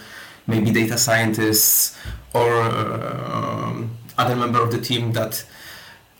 maybe 0.45 0.71
data 0.71 0.97
scientists 0.97 1.97
or 2.33 2.61
um, 2.61 3.97
other 4.17 4.35
member 4.35 4.61
of 4.61 4.71
the 4.71 4.79
team 4.79 5.13
that 5.13 5.43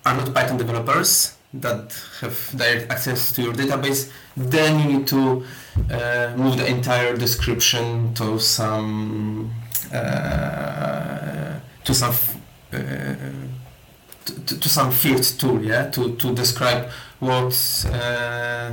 are 0.06 0.15
not 0.15 0.34
Python 0.34 0.58
developers, 0.58 1.38
that 1.53 1.93
have 2.21 2.49
direct 2.55 2.91
access 2.91 3.31
to 3.33 3.41
your 3.41 3.53
database, 3.53 4.09
then 4.37 4.79
you 4.79 4.97
need 4.97 5.07
to 5.07 5.43
uh, 5.91 6.33
move 6.37 6.57
the 6.57 6.65
entire 6.67 7.15
description 7.17 8.13
to 8.13 8.39
some 8.39 9.51
uh, 9.93 11.59
to 11.83 11.93
some 11.93 12.15
uh, 12.73 12.77
to, 14.25 14.59
to 14.59 14.69
some 14.69 14.91
field 14.91 15.23
tool, 15.23 15.63
yeah, 15.63 15.89
to, 15.89 16.15
to 16.15 16.33
describe 16.33 16.89
what 17.19 17.53
uh, 17.91 18.71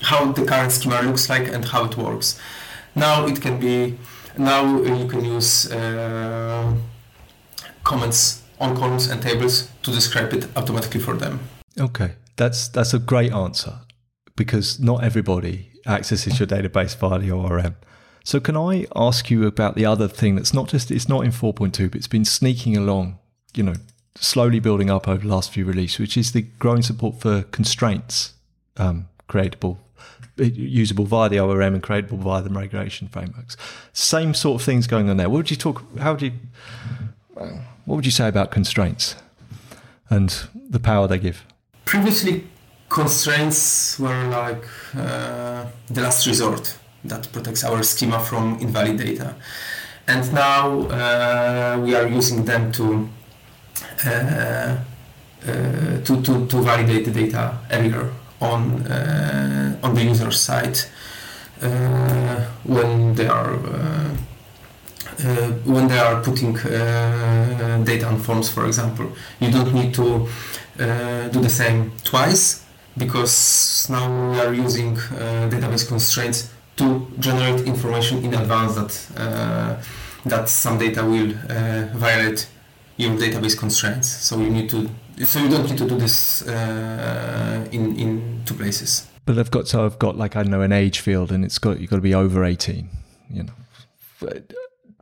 how 0.00 0.32
the 0.32 0.44
current 0.44 0.72
schema 0.72 1.02
looks 1.02 1.28
like 1.28 1.48
and 1.48 1.64
how 1.66 1.84
it 1.84 1.96
works. 1.96 2.40
Now 2.94 3.26
it 3.26 3.40
can 3.42 3.58
be 3.60 3.98
now 4.38 4.80
you 4.82 5.06
can 5.08 5.24
use 5.24 5.70
uh, 5.70 6.74
comments 7.82 8.42
on 8.60 8.76
columns 8.76 9.08
and 9.08 9.20
tables 9.20 9.68
to 9.82 9.90
describe 9.90 10.32
it 10.32 10.48
automatically 10.56 11.00
for 11.00 11.14
them. 11.14 11.40
Okay, 11.78 12.12
that's 12.36 12.68
that's 12.68 12.94
a 12.94 12.98
great 12.98 13.32
answer 13.32 13.80
because 14.36 14.80
not 14.80 15.02
everybody 15.04 15.70
accesses 15.86 16.38
your 16.38 16.46
database 16.46 16.96
via 16.96 17.18
the 17.18 17.30
ORM. 17.30 17.76
So 18.24 18.40
can 18.40 18.56
I 18.56 18.86
ask 18.96 19.30
you 19.30 19.46
about 19.46 19.74
the 19.74 19.84
other 19.84 20.08
thing 20.08 20.34
that's 20.34 20.54
not 20.54 20.68
just 20.68 20.90
it's 20.90 21.08
not 21.08 21.24
in 21.24 21.30
4.2 21.30 21.90
but 21.90 21.96
it's 21.96 22.08
been 22.08 22.24
sneaking 22.24 22.76
along, 22.76 23.18
you 23.54 23.62
know, 23.62 23.74
slowly 24.14 24.60
building 24.60 24.90
up 24.90 25.06
over 25.06 25.20
the 25.20 25.28
last 25.28 25.52
few 25.52 25.64
releases, 25.64 25.98
which 25.98 26.16
is 26.16 26.32
the 26.32 26.42
growing 26.58 26.82
support 26.82 27.20
for 27.20 27.42
constraints 27.42 28.32
um, 28.76 29.08
creatable 29.28 29.78
usable 30.36 31.04
via 31.04 31.28
the 31.28 31.38
ORM 31.38 31.74
and 31.74 31.82
creatable 31.82 32.18
via 32.18 32.42
the 32.42 32.50
migration 32.50 33.08
frameworks. 33.08 33.56
Same 33.92 34.34
sort 34.34 34.60
of 34.60 34.64
things 34.64 34.86
going 34.86 35.08
on 35.08 35.16
there. 35.16 35.28
What 35.28 35.36
would 35.36 35.50
you 35.50 35.56
talk 35.56 35.82
how 35.98 36.12
would 36.12 36.22
you 36.22 36.32
what 37.34 37.96
would 37.96 38.04
you 38.04 38.10
say 38.10 38.28
about 38.28 38.50
constraints 38.50 39.16
and 40.08 40.48
the 40.54 40.80
power 40.80 41.06
they 41.06 41.18
give? 41.18 41.44
Previously, 41.84 42.44
constraints 42.88 43.98
were 43.98 44.24
like 44.28 44.64
uh, 44.96 45.66
the 45.88 46.00
last 46.00 46.26
resort 46.26 46.76
that 47.04 47.30
protects 47.32 47.64
our 47.64 47.82
schema 47.82 48.20
from 48.20 48.58
invalid 48.60 48.98
data. 48.98 49.34
And 50.06 50.32
now 50.32 50.80
uh, 50.82 51.80
we 51.82 51.94
are 51.94 52.06
using 52.06 52.44
them 52.44 52.72
to, 52.72 53.08
uh, 54.06 54.10
uh, 54.10 54.76
to, 56.04 56.22
to, 56.22 56.46
to 56.46 56.62
validate 56.62 57.06
the 57.06 57.10
data 57.10 57.58
earlier 57.70 58.10
on, 58.40 58.86
uh, 58.86 59.78
on 59.82 59.94
the 59.94 60.02
user 60.02 60.30
side 60.30 60.78
when 62.64 63.14
they 63.14 63.26
are 63.26 63.54
uh, 65.20 65.52
when 65.64 65.86
they 65.86 65.98
are 65.98 66.20
putting 66.22 66.56
uh, 66.58 67.80
data 67.84 68.06
on 68.06 68.18
forms, 68.18 68.48
for 68.50 68.66
example, 68.66 69.12
you 69.38 69.50
don't 69.50 69.72
need 69.72 69.94
to 69.94 70.28
uh, 70.80 71.28
do 71.28 71.40
the 71.40 71.50
same 71.50 71.92
twice 72.04 72.64
because 72.96 73.88
now 73.90 74.30
we 74.32 74.38
are 74.40 74.54
using 74.54 74.96
database 74.96 75.86
constraints 75.86 76.50
to 76.76 77.06
generate 77.18 77.66
information 77.66 78.24
in 78.24 78.34
advance 78.34 78.74
that 78.74 79.84
that 80.24 80.48
some 80.48 80.78
data 80.78 81.02
will 81.04 81.32
violate 81.98 82.46
your 82.96 83.10
database 83.16 83.58
constraints. 83.58 84.08
So 84.08 84.38
you 84.38 84.50
need 84.50 84.70
to 84.70 84.88
so 85.22 85.40
you 85.40 85.48
don't 85.48 85.68
need 85.68 85.78
to 85.78 85.88
do 85.88 85.96
this 85.96 86.42
uh, 86.42 87.68
in 87.70 87.96
in 87.96 88.42
two 88.44 88.54
places. 88.54 89.06
But 89.26 89.38
I've 89.38 89.50
got 89.50 89.68
so 89.68 89.84
I've 89.84 89.98
got 89.98 90.16
like 90.16 90.36
I 90.36 90.42
don't 90.42 90.50
know 90.50 90.62
an 90.62 90.72
age 90.72 91.00
field, 91.00 91.30
and 91.32 91.44
it's 91.44 91.58
got 91.58 91.80
you've 91.80 91.90
got 91.90 91.96
to 91.96 92.02
be 92.02 92.14
over 92.14 92.44
eighteen. 92.44 92.88
You 93.30 93.44
know, 93.44 94.32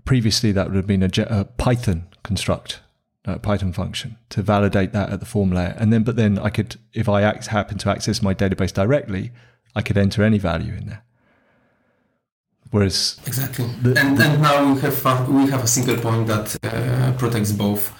previously 0.05 0.53
that 0.53 0.69
would 0.69 0.77
have 0.77 0.87
been 0.87 1.03
a, 1.03 1.11
a 1.29 1.45
Python 1.45 2.07
construct, 2.23 2.81
a 3.25 3.39
Python 3.39 3.73
function 3.73 4.19
to 4.31 4.43
validate 4.43 4.93
that 4.93 5.11
at 5.11 5.21
the 5.21 5.27
form 5.27 5.53
layer. 5.53 5.75
And 5.79 5.93
then, 5.93 6.03
but 6.03 6.17
then 6.17 6.39
I 6.39 6.51
could, 6.51 6.77
if 6.93 7.09
I 7.09 7.23
act, 7.23 7.47
happen 7.47 7.79
to 7.79 7.91
access 7.91 8.23
my 8.23 8.35
database 8.35 8.73
directly, 8.73 9.31
I 9.75 9.83
could 9.83 9.97
enter 9.97 10.23
any 10.23 10.39
value 10.39 10.75
in 10.75 10.87
there. 10.87 11.03
Whereas 12.71 13.21
exactly, 13.27 13.67
the, 13.83 14.01
and 14.01 14.17
then 14.17 14.41
now 14.41 14.73
we 14.73 14.81
have 14.81 15.05
uh, 15.05 15.27
we 15.29 15.51
have 15.51 15.63
a 15.63 15.67
single 15.67 15.97
point 15.99 16.27
that 16.29 16.57
uh, 16.65 17.13
protects 17.19 17.53
both 17.53 17.93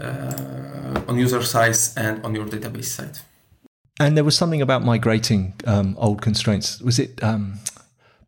uh, 0.00 1.00
on 1.06 1.16
user 1.16 1.40
side 1.42 1.76
and 1.96 2.24
on 2.24 2.34
your 2.34 2.44
database 2.46 2.86
side. 2.86 3.18
And 4.00 4.16
there 4.16 4.24
was 4.24 4.36
something 4.36 4.60
about 4.60 4.82
migrating 4.84 5.54
um, 5.64 5.94
old 5.96 6.22
constraints. 6.22 6.80
Was 6.80 6.98
it 6.98 7.22
um, 7.22 7.60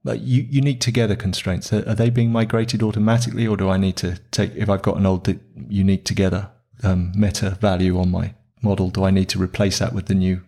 unique 0.05 0.81
together 0.81 1.17
constraints. 1.17 1.73
Are, 1.73 1.95
they 1.95 2.11
being 2.11 2.33
migrated 2.33 2.83
automatically 2.83 3.47
or 3.47 3.57
do 3.57 3.69
i 3.69 3.77
need 3.77 3.97
to 3.97 4.19
take 4.31 4.55
if 4.57 4.69
i've 4.69 4.83
got 4.83 4.97
an 4.97 5.07
old 5.07 5.29
unique 5.69 6.05
together 6.05 6.51
um, 6.83 7.13
meta 7.15 7.51
value 7.61 7.99
on 7.99 8.11
my 8.11 8.35
model 8.63 8.89
do 8.91 9.05
i 9.05 9.11
need 9.11 9.29
to 9.29 9.39
replace 9.39 9.79
that 9.79 9.93
with 9.93 10.07
the 10.07 10.15
new 10.15 10.43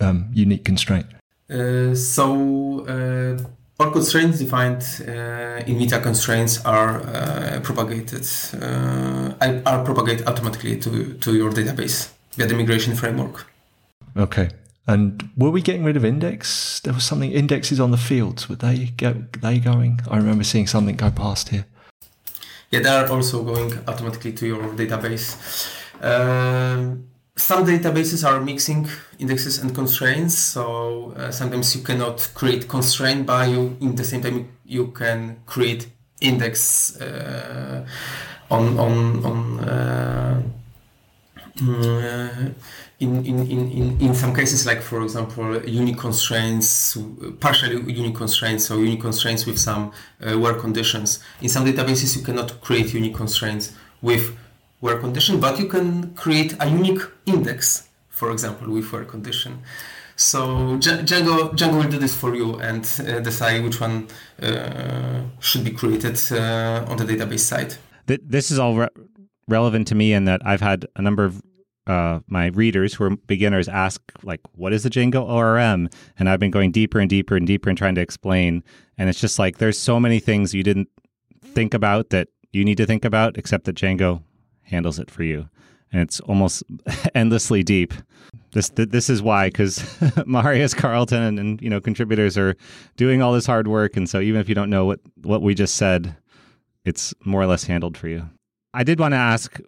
um, 0.00 0.28
unique 0.32 0.64
constraint? 0.64 1.06
Uh, 1.50 1.94
so 1.94 2.86
uh, 2.86 3.38
all 3.78 3.90
constraints 3.90 4.38
defined 4.38 4.82
uh, 5.06 5.62
in 5.66 5.78
meta 5.78 6.00
constraints 6.00 6.64
are 6.64 7.02
uh, 7.02 7.60
propagated 7.62 8.26
uh, 8.62 9.34
are 9.66 9.84
propagated 9.84 10.26
automatically 10.26 10.78
to, 10.78 11.14
to 11.14 11.34
your 11.34 11.50
database 11.50 12.10
via 12.32 12.46
the 12.46 12.54
migration 12.54 12.94
framework. 12.94 13.46
Okay 14.16 14.48
and 14.86 15.30
were 15.36 15.50
we 15.50 15.62
getting 15.62 15.84
rid 15.84 15.96
of 15.96 16.04
index? 16.04 16.80
There 16.80 16.92
was 16.92 17.04
something 17.04 17.32
indexes 17.32 17.80
on 17.80 17.90
the 17.90 17.96
fields. 17.96 18.48
Were 18.48 18.56
they 18.56 18.92
go, 18.96 19.24
they 19.40 19.58
going? 19.58 20.00
I 20.10 20.16
remember 20.18 20.44
seeing 20.44 20.66
something 20.66 20.96
go 20.96 21.10
past 21.10 21.48
here. 21.48 21.64
Yeah, 22.70 22.80
they 22.80 22.88
are 22.90 23.08
also 23.08 23.42
going 23.42 23.72
automatically 23.88 24.32
to 24.32 24.46
your 24.46 24.62
database. 24.74 25.72
Um, 26.02 27.08
some 27.36 27.64
databases 27.64 28.28
are 28.28 28.40
mixing 28.40 28.88
indexes 29.18 29.58
and 29.58 29.74
constraints, 29.74 30.34
so 30.34 31.14
uh, 31.16 31.30
sometimes 31.30 31.74
you 31.74 31.82
cannot 31.82 32.30
create 32.34 32.68
constraint, 32.68 33.26
but 33.26 33.48
you 33.48 33.76
in 33.80 33.94
the 33.96 34.04
same 34.04 34.20
time 34.20 34.48
you 34.64 34.88
can 34.88 35.38
create 35.46 35.88
index 36.20 37.00
uh, 37.00 37.86
on 38.50 38.78
on 38.78 39.24
on. 39.24 40.54
Uh, 41.60 41.62
mm, 41.62 42.54
in, 43.00 43.24
in, 43.26 43.46
in, 43.48 44.00
in 44.00 44.14
some 44.14 44.34
cases, 44.34 44.66
like 44.66 44.82
for 44.82 45.02
example, 45.02 45.64
unique 45.64 45.98
constraints, 45.98 46.96
partially 47.38 47.76
unique 47.92 48.16
constraints, 48.16 48.70
or 48.70 48.78
unique 48.78 49.00
constraints 49.00 49.46
with 49.46 49.58
some 49.58 49.92
uh, 50.20 50.38
where 50.38 50.54
conditions. 50.54 51.20
In 51.40 51.48
some 51.48 51.64
databases, 51.64 52.16
you 52.16 52.22
cannot 52.22 52.60
create 52.60 52.92
unique 52.92 53.14
constraints 53.14 53.72
with 54.02 54.36
where 54.80 54.98
condition, 54.98 55.38
but 55.40 55.58
you 55.58 55.66
can 55.66 56.14
create 56.14 56.56
a 56.60 56.68
unique 56.68 57.02
index, 57.26 57.88
for 58.08 58.30
example, 58.32 58.72
with 58.72 58.90
where 58.92 59.04
condition. 59.04 59.62
So 60.16 60.78
Django, 60.78 61.52
Django 61.52 61.82
will 61.82 61.90
do 61.90 61.98
this 61.98 62.14
for 62.14 62.34
you 62.34 62.56
and 62.60 62.84
uh, 63.00 63.20
decide 63.20 63.64
which 63.64 63.80
one 63.80 64.08
uh, 64.40 65.22
should 65.40 65.64
be 65.64 65.70
created 65.70 66.20
uh, 66.30 66.84
on 66.88 66.96
the 66.96 67.04
database 67.04 67.40
side. 67.40 67.74
This 68.06 68.50
is 68.50 68.58
all 68.58 68.76
re- 68.76 68.88
relevant 69.48 69.88
to 69.88 69.94
me 69.94 70.12
in 70.12 70.24
that 70.24 70.40
I've 70.44 70.60
had 70.60 70.86
a 70.96 71.02
number 71.02 71.24
of 71.24 71.42
uh, 71.86 72.20
my 72.26 72.46
readers 72.46 72.94
who 72.94 73.04
are 73.04 73.16
beginners 73.16 73.68
ask 73.68 74.00
like 74.22 74.40
what 74.54 74.72
is 74.72 74.84
the 74.84 74.90
django 74.90 75.22
orm 75.22 75.88
and 76.18 76.30
i've 76.30 76.40
been 76.40 76.50
going 76.50 76.72
deeper 76.72 76.98
and 76.98 77.10
deeper 77.10 77.36
and 77.36 77.46
deeper 77.46 77.68
and 77.68 77.76
trying 77.76 77.94
to 77.94 78.00
explain. 78.00 78.62
And 78.96 79.10
it's 79.10 79.20
just 79.20 79.38
like 79.38 79.58
there's 79.58 79.78
so 79.78 80.00
many 80.00 80.18
things 80.18 80.54
you 80.54 80.62
didn't 80.62 80.88
think 81.42 81.74
about 81.74 82.10
that 82.10 82.28
you 82.52 82.64
need 82.64 82.76
to 82.76 82.86
think 82.86 83.04
about 83.04 83.36
except 83.36 83.64
that 83.64 83.76
django 83.76 84.22
handles 84.62 84.98
it 84.98 85.10
for 85.10 85.24
you. 85.24 85.48
And 85.92 86.00
it's 86.00 86.20
almost 86.20 86.62
endlessly 87.14 87.62
deep. 87.62 87.92
This 88.52 88.70
this 88.74 89.10
is 89.10 89.20
why 89.20 89.48
because 89.48 89.78
mariusz 90.26 90.74
carlton 90.74 91.22
and, 91.22 91.38
and 91.38 91.60
you 91.60 91.68
know 91.68 91.80
contributors 91.80 92.38
are 92.38 92.56
doing 92.96 93.20
all 93.20 93.32
this 93.34 93.46
hard 93.46 93.68
work. 93.68 93.96
And 93.96 94.08
so 94.08 94.20
even 94.20 94.40
if 94.40 94.48
you 94.48 94.54
don't 94.54 94.70
know 94.70 94.86
what 94.86 95.00
what 95.22 95.42
we 95.42 95.54
just 95.54 95.76
said 95.76 96.16
it's 96.84 97.14
more 97.24 97.42
or 97.42 97.46
less 97.46 97.64
handled 97.64 97.96
for 97.96 98.08
you 98.08 98.28
i 98.74 98.84
did 98.84 99.00
want 99.00 99.12
to 99.12 99.18
ask 99.18 99.58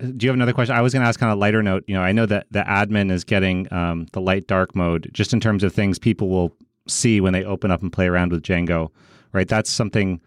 do 0.00 0.24
you 0.24 0.30
have 0.30 0.34
another 0.34 0.52
question? 0.52 0.74
I 0.74 0.80
was 0.80 0.92
going 0.92 1.02
to 1.02 1.08
ask 1.08 1.20
kind 1.20 1.32
of 1.32 1.38
lighter 1.38 1.62
note. 1.62 1.84
You 1.86 1.94
know, 1.94 2.02
I 2.02 2.12
know 2.12 2.26
that 2.26 2.46
the 2.50 2.60
admin 2.60 3.10
is 3.12 3.24
getting 3.24 3.72
um, 3.72 4.06
the 4.12 4.20
light 4.20 4.46
dark 4.46 4.74
mode 4.74 5.10
just 5.12 5.32
in 5.32 5.40
terms 5.40 5.62
of 5.62 5.72
things 5.72 5.98
people 5.98 6.28
will 6.28 6.54
see 6.88 7.20
when 7.20 7.32
they 7.32 7.44
open 7.44 7.70
up 7.70 7.82
and 7.82 7.92
play 7.92 8.06
around 8.06 8.32
with 8.32 8.42
Django, 8.42 8.90
right? 9.32 9.46
That's 9.46 9.70
something 9.70 10.20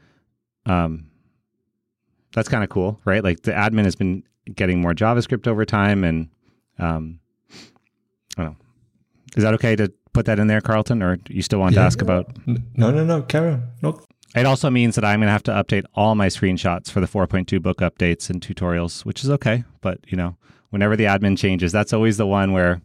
um, 0.66 1.08
that's 2.34 2.50
kind 2.50 2.64
of 2.64 2.70
cool, 2.70 3.00
right? 3.06 3.24
Like 3.24 3.42
the 3.42 3.52
admin 3.52 3.86
has 3.86 3.96
been 3.96 4.24
getting 4.54 4.82
more 4.82 4.94
JavaScript 4.94 5.48
over 5.48 5.66
time, 5.66 6.04
and 6.04 6.30
um, 6.80 7.20
I 8.38 8.44
don't 8.44 8.46
know. 8.52 8.56
Is 9.36 9.44
that 9.44 9.54
okay 9.56 9.76
to 9.76 9.92
put 10.14 10.26
that 10.28 10.40
in 10.40 10.48
there, 10.48 10.62
Carlton, 10.62 11.02
or 11.02 11.18
you 11.28 11.42
still 11.42 11.60
want 11.60 11.74
yeah, 11.74 11.82
to 11.82 11.86
ask 11.86 12.02
about? 12.02 12.32
No, 12.46 12.92
no, 12.92 13.04
no, 13.04 13.22
Karen. 13.24 13.64
No, 13.82 14.00
it 14.36 14.46
also 14.46 14.70
means 14.70 14.96
that 14.96 15.06
I'm 15.06 15.20
going 15.20 15.28
to 15.28 15.32
have 15.32 15.44
to 15.44 15.52
update 15.52 15.86
all 15.94 16.16
my 16.16 16.28
screenshots 16.28 16.90
for 16.90 17.00
the 17.00 17.08
4.2 17.08 17.62
book 17.62 17.80
updates 17.80 18.30
and 18.30 18.42
tutorials, 18.42 19.06
which 19.06 19.24
is 19.24 19.30
okay. 19.30 19.64
But, 19.82 20.00
you 20.08 20.18
know, 20.18 20.38
whenever 20.74 20.96
the 20.96 21.04
admin 21.04 21.38
changes, 21.38 21.72
that's 21.72 21.94
always 21.94 22.18
the 22.18 22.26
one 22.26 22.52
where 22.52 22.82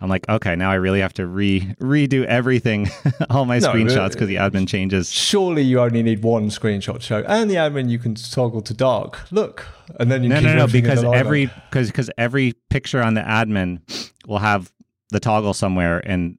I'm 0.00 0.08
like, 0.08 0.28
okay, 0.28 0.54
now 0.54 0.70
I 0.70 0.76
really 0.76 1.00
have 1.00 1.12
to 1.14 1.26
re 1.26 1.74
redo 1.80 2.24
everything, 2.24 2.88
all 3.30 3.44
my 3.44 3.58
no, 3.58 3.68
screenshots 3.68 4.12
because 4.12 4.28
the 4.28 4.36
admin 4.36 4.68
changes. 4.68 5.10
Surely 5.10 5.62
you 5.62 5.80
only 5.80 6.04
need 6.04 6.22
one 6.22 6.50
screenshot 6.50 7.02
show, 7.02 7.24
and 7.26 7.50
the 7.50 7.56
admin 7.56 7.90
you 7.90 7.98
can 7.98 8.14
toggle 8.14 8.62
to 8.62 8.72
dark. 8.72 9.20
Look, 9.32 9.66
and 9.98 10.10
then 10.10 10.22
you 10.22 10.28
no, 10.28 10.40
no, 10.40 10.54
no, 10.54 10.66
because 10.68 11.02
every 11.02 11.46
because 11.68 11.88
because 11.88 12.10
every 12.16 12.54
picture 12.70 13.02
on 13.02 13.14
the 13.14 13.22
admin 13.22 13.80
will 14.26 14.38
have 14.38 14.72
the 15.10 15.20
toggle 15.20 15.52
somewhere, 15.52 16.00
and 16.04 16.38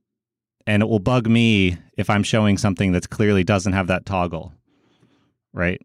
and 0.68 0.82
it 0.84 0.88
will 0.88 1.00
bug 1.00 1.28
me 1.28 1.78
if 1.98 2.10
I'm 2.10 2.24
showing 2.24 2.58
something 2.58 2.92
that 2.94 3.10
clearly 3.10 3.44
doesn't 3.44 3.74
have 3.74 3.88
that 3.88 4.06
toggle. 4.06 4.54
Right? 5.54 5.82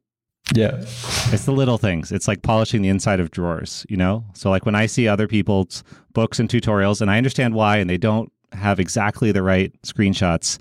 Yeah. 0.55 0.77
It's 0.77 1.45
the 1.45 1.53
little 1.53 1.79
things. 1.79 2.11
It's 2.11 2.27
like 2.27 2.43
polishing 2.43 2.83
the 2.83 2.89
inside 2.89 3.21
of 3.21 3.31
drawers, 3.31 3.85
you 3.89 3.97
know? 3.97 4.25
So 4.33 4.51
like 4.51 4.65
when 4.65 4.75
I 4.75 4.87
see 4.87 5.07
other 5.07 5.29
people's 5.29 5.85
books 6.13 6.39
and 6.39 6.49
tutorials 6.49 7.01
and 7.01 7.11
I 7.11 7.19
understand 7.19 7.55
why 7.55 7.79
and 7.79 7.91
they 7.91 7.99
don't 7.99 8.33
have 8.53 8.81
exactly 8.81 9.31
the 9.31 9.43
right 9.43 9.73
screenshots, 9.83 10.59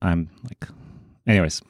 I'm 0.00 0.30
like 0.44 0.66
anyways. 1.26 1.60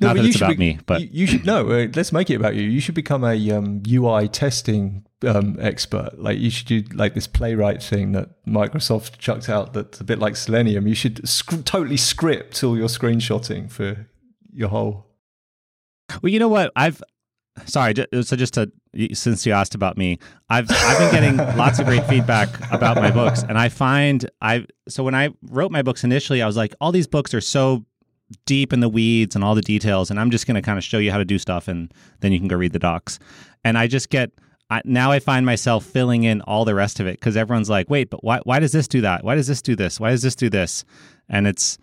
No, 0.00 0.08
not 0.08 0.16
that 0.16 0.24
it's 0.24 0.36
about 0.36 0.50
be, 0.52 0.56
me, 0.56 0.78
but 0.86 1.00
you, 1.00 1.08
you 1.12 1.26
should 1.26 1.44
no. 1.44 1.70
Uh, 1.70 1.88
let's 1.94 2.12
make 2.12 2.30
it 2.30 2.34
about 2.34 2.54
you. 2.54 2.62
You 2.62 2.80
should 2.80 2.94
become 2.94 3.22
a 3.24 3.50
um, 3.50 3.82
UI 3.88 4.28
testing 4.28 5.04
um, 5.26 5.58
expert. 5.60 6.18
Like 6.18 6.38
you 6.38 6.50
should 6.50 6.66
do 6.66 6.82
like 6.94 7.14
this 7.14 7.26
playwright 7.26 7.82
thing 7.82 8.12
that 8.12 8.44
Microsoft 8.46 9.18
chucked 9.18 9.48
out. 9.48 9.74
That's 9.74 10.00
a 10.00 10.04
bit 10.04 10.18
like 10.18 10.36
Selenium. 10.36 10.86
You 10.86 10.94
should 10.94 11.28
sc- 11.28 11.64
totally 11.64 11.96
script 11.96 12.62
all 12.64 12.76
your 12.76 12.88
screenshotting 12.88 13.70
for 13.70 14.06
your 14.52 14.68
whole. 14.68 15.06
Well, 16.22 16.32
you 16.32 16.38
know 16.38 16.48
what? 16.48 16.72
I've 16.74 17.02
sorry. 17.66 17.94
So 18.22 18.36
just 18.36 18.54
to 18.54 18.70
since 19.12 19.46
you 19.46 19.52
asked 19.52 19.74
about 19.74 19.96
me, 19.96 20.18
I've 20.48 20.70
I've 20.70 20.98
been 20.98 21.10
getting 21.12 21.36
lots 21.56 21.78
of 21.78 21.86
great 21.86 22.06
feedback 22.06 22.48
about 22.72 22.96
my 22.96 23.10
books, 23.10 23.42
and 23.42 23.58
I 23.58 23.68
find 23.68 24.28
I 24.40 24.66
so 24.88 25.04
when 25.04 25.14
I 25.14 25.30
wrote 25.42 25.70
my 25.70 25.82
books 25.82 26.04
initially, 26.04 26.42
I 26.42 26.46
was 26.46 26.56
like, 26.56 26.74
all 26.80 26.92
these 26.92 27.06
books 27.06 27.34
are 27.34 27.40
so 27.40 27.84
deep 28.46 28.72
in 28.72 28.80
the 28.80 28.88
weeds 28.88 29.34
and 29.34 29.44
all 29.44 29.54
the 29.54 29.62
details, 29.62 30.10
and 30.10 30.20
I'm 30.20 30.30
just 30.30 30.46
going 30.46 30.54
to 30.56 30.62
kind 30.62 30.78
of 30.78 30.84
show 30.84 30.98
you 30.98 31.10
how 31.10 31.18
to 31.18 31.24
do 31.24 31.38
stuff, 31.38 31.68
and 31.68 31.92
then 32.20 32.32
you 32.32 32.38
can 32.38 32.48
go 32.48 32.56
read 32.56 32.72
the 32.72 32.78
docs. 32.78 33.18
And 33.64 33.76
I 33.76 33.86
just 33.86 34.10
get 34.10 34.30
I, 34.70 34.82
now 34.84 35.10
I 35.10 35.18
find 35.18 35.44
myself 35.44 35.84
filling 35.84 36.22
in 36.22 36.40
all 36.42 36.64
the 36.64 36.76
rest 36.76 37.00
of 37.00 37.06
it 37.08 37.18
because 37.18 37.36
everyone's 37.36 37.68
like, 37.68 37.90
wait, 37.90 38.08
but 38.08 38.22
why, 38.22 38.38
why 38.44 38.60
does 38.60 38.70
this 38.70 38.86
do 38.86 39.00
that? 39.00 39.24
Why 39.24 39.34
does 39.34 39.48
this 39.48 39.60
do 39.60 39.74
this? 39.74 39.98
Why 39.98 40.10
does 40.10 40.22
this 40.22 40.36
do 40.36 40.48
this? 40.48 40.84
And 41.28 41.48
it's, 41.48 41.76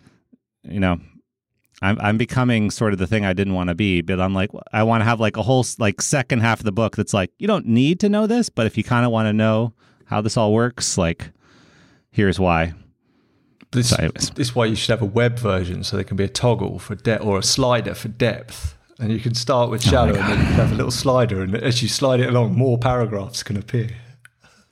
you 0.62 0.80
know, 0.80 0.98
I'm, 1.82 2.00
I'm 2.00 2.16
becoming 2.16 2.70
sort 2.70 2.94
of 2.94 2.98
the 2.98 3.06
thing 3.06 3.26
I 3.26 3.34
didn't 3.34 3.52
want 3.52 3.68
to 3.68 3.74
be, 3.74 4.00
but 4.00 4.18
I'm 4.18 4.32
like, 4.32 4.50
I 4.72 4.82
want 4.84 5.02
to 5.02 5.04
have 5.04 5.20
like 5.20 5.36
a 5.36 5.42
whole 5.42 5.66
like 5.78 6.00
second 6.00 6.40
half 6.40 6.60
of 6.60 6.64
the 6.64 6.72
book 6.72 6.96
that's 6.96 7.12
like, 7.12 7.30
you 7.38 7.46
don't 7.46 7.66
need 7.66 8.00
to 8.00 8.08
know 8.08 8.26
this, 8.26 8.48
but 8.48 8.66
if 8.66 8.78
you 8.78 8.82
kind 8.82 9.04
of 9.04 9.12
want 9.12 9.26
to 9.26 9.34
know 9.34 9.74
how 10.06 10.22
this 10.22 10.38
all 10.38 10.54
works, 10.54 10.96
like, 10.96 11.30
here's 12.10 12.40
why. 12.40 12.72
This, 13.70 13.90
this 13.90 14.30
is 14.38 14.54
why 14.54 14.64
you 14.64 14.74
should 14.74 14.90
have 14.90 15.02
a 15.02 15.06
web 15.06 15.38
version 15.38 15.84
so 15.84 15.96
there 15.96 16.04
can 16.04 16.16
be 16.16 16.24
a 16.24 16.28
toggle 16.28 16.78
for 16.78 16.94
depth 16.94 17.22
or 17.22 17.38
a 17.38 17.42
slider 17.42 17.94
for 17.94 18.08
depth. 18.08 18.76
And 18.98 19.12
you 19.12 19.20
can 19.20 19.34
start 19.34 19.70
with 19.70 19.82
shadow 19.82 20.14
oh 20.14 20.20
and 20.20 20.32
then 20.32 20.38
you 20.38 20.52
have 20.54 20.72
a 20.72 20.74
little 20.74 20.90
slider. 20.90 21.42
And 21.42 21.54
as 21.54 21.82
you 21.82 21.88
slide 21.88 22.20
it 22.20 22.28
along, 22.28 22.56
more 22.56 22.78
paragraphs 22.78 23.42
can 23.42 23.56
appear. 23.56 23.90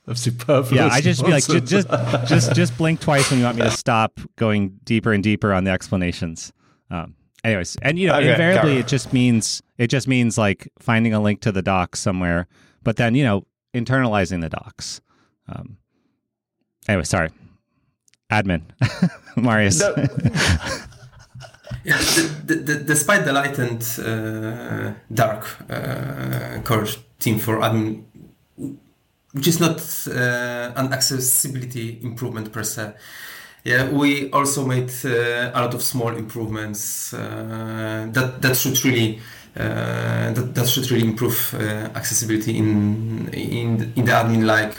Of 0.07 0.17
superfluous. 0.17 0.71
Yeah, 0.71 0.87
I 0.87 1.01
just 1.01 1.23
be 1.23 1.31
like, 1.31 1.45
just, 1.45 1.67
just, 1.67 1.89
just, 2.27 2.55
just 2.55 2.77
blink 2.77 3.01
twice 3.01 3.29
when 3.29 3.39
you 3.39 3.45
want 3.45 3.57
me 3.57 3.63
to 3.63 3.71
stop 3.71 4.19
going 4.37 4.79
deeper 4.83 5.11
and 5.13 5.21
deeper 5.21 5.53
on 5.53 5.65
the 5.65 5.71
explanations. 5.71 6.53
Um, 6.89 7.15
anyways, 7.43 7.75
and 7.81 7.99
you 7.99 8.07
know, 8.07 8.15
okay, 8.15 8.31
invariably 8.31 8.77
it 8.77 8.87
just 8.87 9.11
means 9.11 9.61
it 9.77 9.87
just 9.87 10.07
means 10.07 10.37
like 10.37 10.69
finding 10.79 11.13
a 11.13 11.19
link 11.19 11.41
to 11.41 11.51
the 11.51 11.61
docs 11.61 11.99
somewhere, 11.99 12.47
but 12.83 12.95
then 12.95 13.15
you 13.15 13.25
know, 13.25 13.43
internalizing 13.73 14.39
the 14.39 14.47
docs. 14.47 15.01
Um, 15.49 15.75
anyway, 16.87 17.03
sorry 17.03 17.29
admin, 18.29 18.61
Mariusz. 19.35 19.81
Yeah, 21.83 21.97
the, 22.45 22.55
the, 22.55 22.75
despite 22.83 23.23
the 23.23 23.31
latent 23.31 23.97
uh, 23.99 24.91
dark 25.13 25.47
uh, 25.69 26.59
core 26.65 26.85
team 27.17 27.39
for 27.39 27.59
admin, 27.59 28.03
which 29.31 29.47
is 29.47 29.61
not 29.61 29.79
uh, 30.07 30.73
an 30.75 30.91
accessibility 30.91 31.99
improvement 32.03 32.51
per 32.51 32.63
se. 32.63 32.93
Yeah, 33.63 33.89
we 33.89 34.29
also 34.31 34.65
made 34.65 34.91
uh, 35.05 35.51
a 35.53 35.61
lot 35.61 35.73
of 35.73 35.81
small 35.81 36.15
improvements 36.15 37.13
uh, 37.13 38.07
that 38.11 38.41
that 38.41 38.55
should 38.55 38.83
really 38.83 39.19
uh, 39.55 40.31
that, 40.33 40.53
that 40.55 40.67
should 40.67 40.89
really 40.91 41.07
improve 41.07 41.53
uh, 41.53 41.89
accessibility 41.95 42.57
in 42.57 43.29
in 43.33 43.93
in 43.95 44.05
the 44.05 44.11
admin 44.11 44.45
like 44.45 44.75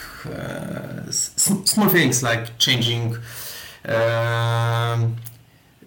small 1.11 1.89
things 1.89 2.23
like 2.23 2.59
changing 2.59 3.17
um, 3.85 5.17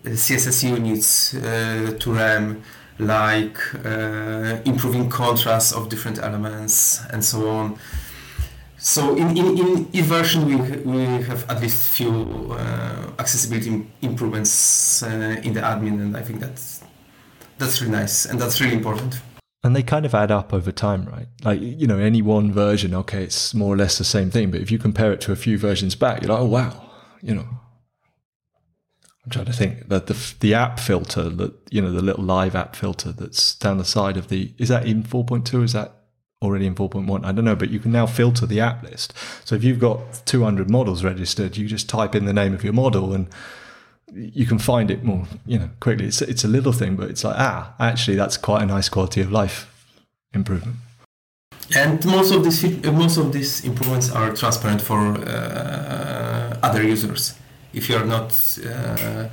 CSS 0.03 0.63
units 0.63 1.33
uh, 1.35 1.95
to 1.99 2.13
rem 2.13 2.63
like 2.99 3.57
uh, 3.85 4.59
improving 4.65 5.09
contrast 5.09 5.75
of 5.75 5.89
different 5.89 6.19
elements 6.19 7.01
and 7.11 7.23
so 7.23 7.49
on 7.49 7.77
so 8.77 9.15
in, 9.15 9.37
in, 9.37 9.57
in 9.59 9.87
each 9.93 10.05
version 10.05 10.45
we, 10.45 10.55
we 10.55 11.03
have 11.23 11.47
at 11.49 11.61
least 11.61 11.91
few 11.91 12.47
uh, 12.51 13.11
accessibility 13.19 13.85
improvements 14.01 15.03
uh, 15.03 15.07
in 15.43 15.53
the 15.53 15.61
admin 15.61 16.01
and 16.01 16.17
I 16.17 16.21
think 16.21 16.39
that's 16.39 16.83
that's 17.59 17.79
really 17.79 17.93
nice 17.93 18.25
and 18.25 18.39
that's 18.39 18.59
really 18.59 18.73
important. 18.73 19.21
And 19.63 19.75
they 19.75 19.83
kind 19.83 20.05
of 20.07 20.15
add 20.15 20.31
up 20.31 20.53
over 20.53 20.71
time, 20.71 21.05
right? 21.05 21.27
Like, 21.43 21.61
you 21.61 21.85
know, 21.85 21.99
any 21.99 22.21
one 22.21 22.51
version, 22.51 22.95
okay, 22.95 23.23
it's 23.23 23.53
more 23.53 23.73
or 23.73 23.77
less 23.77 23.99
the 23.99 24.03
same 24.03 24.31
thing. 24.31 24.49
But 24.49 24.61
if 24.61 24.71
you 24.71 24.79
compare 24.79 25.13
it 25.13 25.21
to 25.21 25.31
a 25.31 25.35
few 25.35 25.57
versions 25.59 25.93
back, 25.93 26.21
you're 26.21 26.31
like, 26.31 26.41
oh, 26.41 26.45
wow, 26.45 26.89
you 27.21 27.35
know. 27.35 27.47
I'm 29.23 29.29
trying 29.29 29.45
to 29.45 29.53
think 29.53 29.87
that 29.89 30.07
the 30.07 30.33
the 30.39 30.55
app 30.55 30.79
filter 30.79 31.29
that 31.29 31.53
you 31.69 31.81
know 31.81 31.91
the 31.91 32.01
little 32.01 32.23
live 32.23 32.55
app 32.55 32.75
filter 32.75 33.11
that's 33.11 33.53
down 33.55 33.77
the 33.77 33.85
side 33.85 34.17
of 34.17 34.29
the 34.29 34.51
is 34.57 34.69
that 34.69 34.87
in 34.87 35.03
4.2 35.03 35.63
is 35.63 35.73
that 35.73 35.95
already 36.41 36.65
in 36.65 36.73
4.1 36.73 37.23
I 37.23 37.31
don't 37.31 37.45
know 37.45 37.55
but 37.55 37.69
you 37.69 37.79
can 37.79 37.91
now 37.91 38.07
filter 38.07 38.47
the 38.47 38.59
app 38.59 38.81
list 38.81 39.13
so 39.45 39.53
if 39.53 39.63
you've 39.63 39.79
got 39.79 40.25
200 40.25 40.71
models 40.71 41.03
registered 41.03 41.55
you 41.55 41.67
just 41.67 41.87
type 41.87 42.15
in 42.15 42.25
the 42.25 42.33
name 42.33 42.55
of 42.55 42.63
your 42.63 42.73
model 42.73 43.13
and 43.13 43.27
you 44.13 44.45
can 44.45 44.59
find 44.59 44.91
it 44.91 45.03
more, 45.03 45.25
you 45.45 45.59
know, 45.59 45.69
quickly. 45.79 46.05
It's 46.07 46.21
it's 46.21 46.43
a 46.43 46.47
little 46.47 46.73
thing, 46.73 46.95
but 46.95 47.09
it's 47.09 47.23
like 47.23 47.35
ah, 47.37 47.73
actually, 47.79 48.17
that's 48.17 48.37
quite 48.37 48.63
a 48.63 48.65
nice 48.65 48.89
quality 48.89 49.21
of 49.21 49.31
life 49.31 49.67
improvement. 50.33 50.77
And 51.75 52.05
most 52.05 52.33
of 52.33 52.43
these 52.43 52.63
most 52.85 53.17
of 53.17 53.31
these 53.31 53.63
improvements 53.65 54.11
are 54.11 54.35
transparent 54.35 54.81
for 54.81 55.17
uh, 55.17 56.57
other 56.63 56.83
users. 56.83 57.33
If 57.73 57.89
you 57.89 57.95
are 57.95 58.05
not 58.05 58.33
uh, 58.65 59.29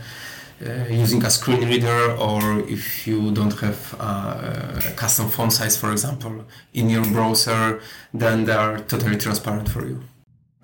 uh, 0.64 0.85
using 0.88 1.25
a 1.25 1.31
screen 1.31 1.69
reader, 1.69 2.17
or 2.17 2.61
if 2.69 3.07
you 3.07 3.33
don't 3.33 3.59
have 3.61 3.95
a 4.01 4.93
custom 4.97 5.29
font 5.29 5.53
size, 5.53 5.77
for 5.77 5.91
example, 5.91 6.45
in 6.73 6.91
your 6.91 7.05
browser, 7.05 7.81
then 8.14 8.45
they 8.45 8.53
are 8.53 8.79
totally 8.79 9.17
transparent 9.17 9.69
for 9.69 9.87
you. 9.87 10.01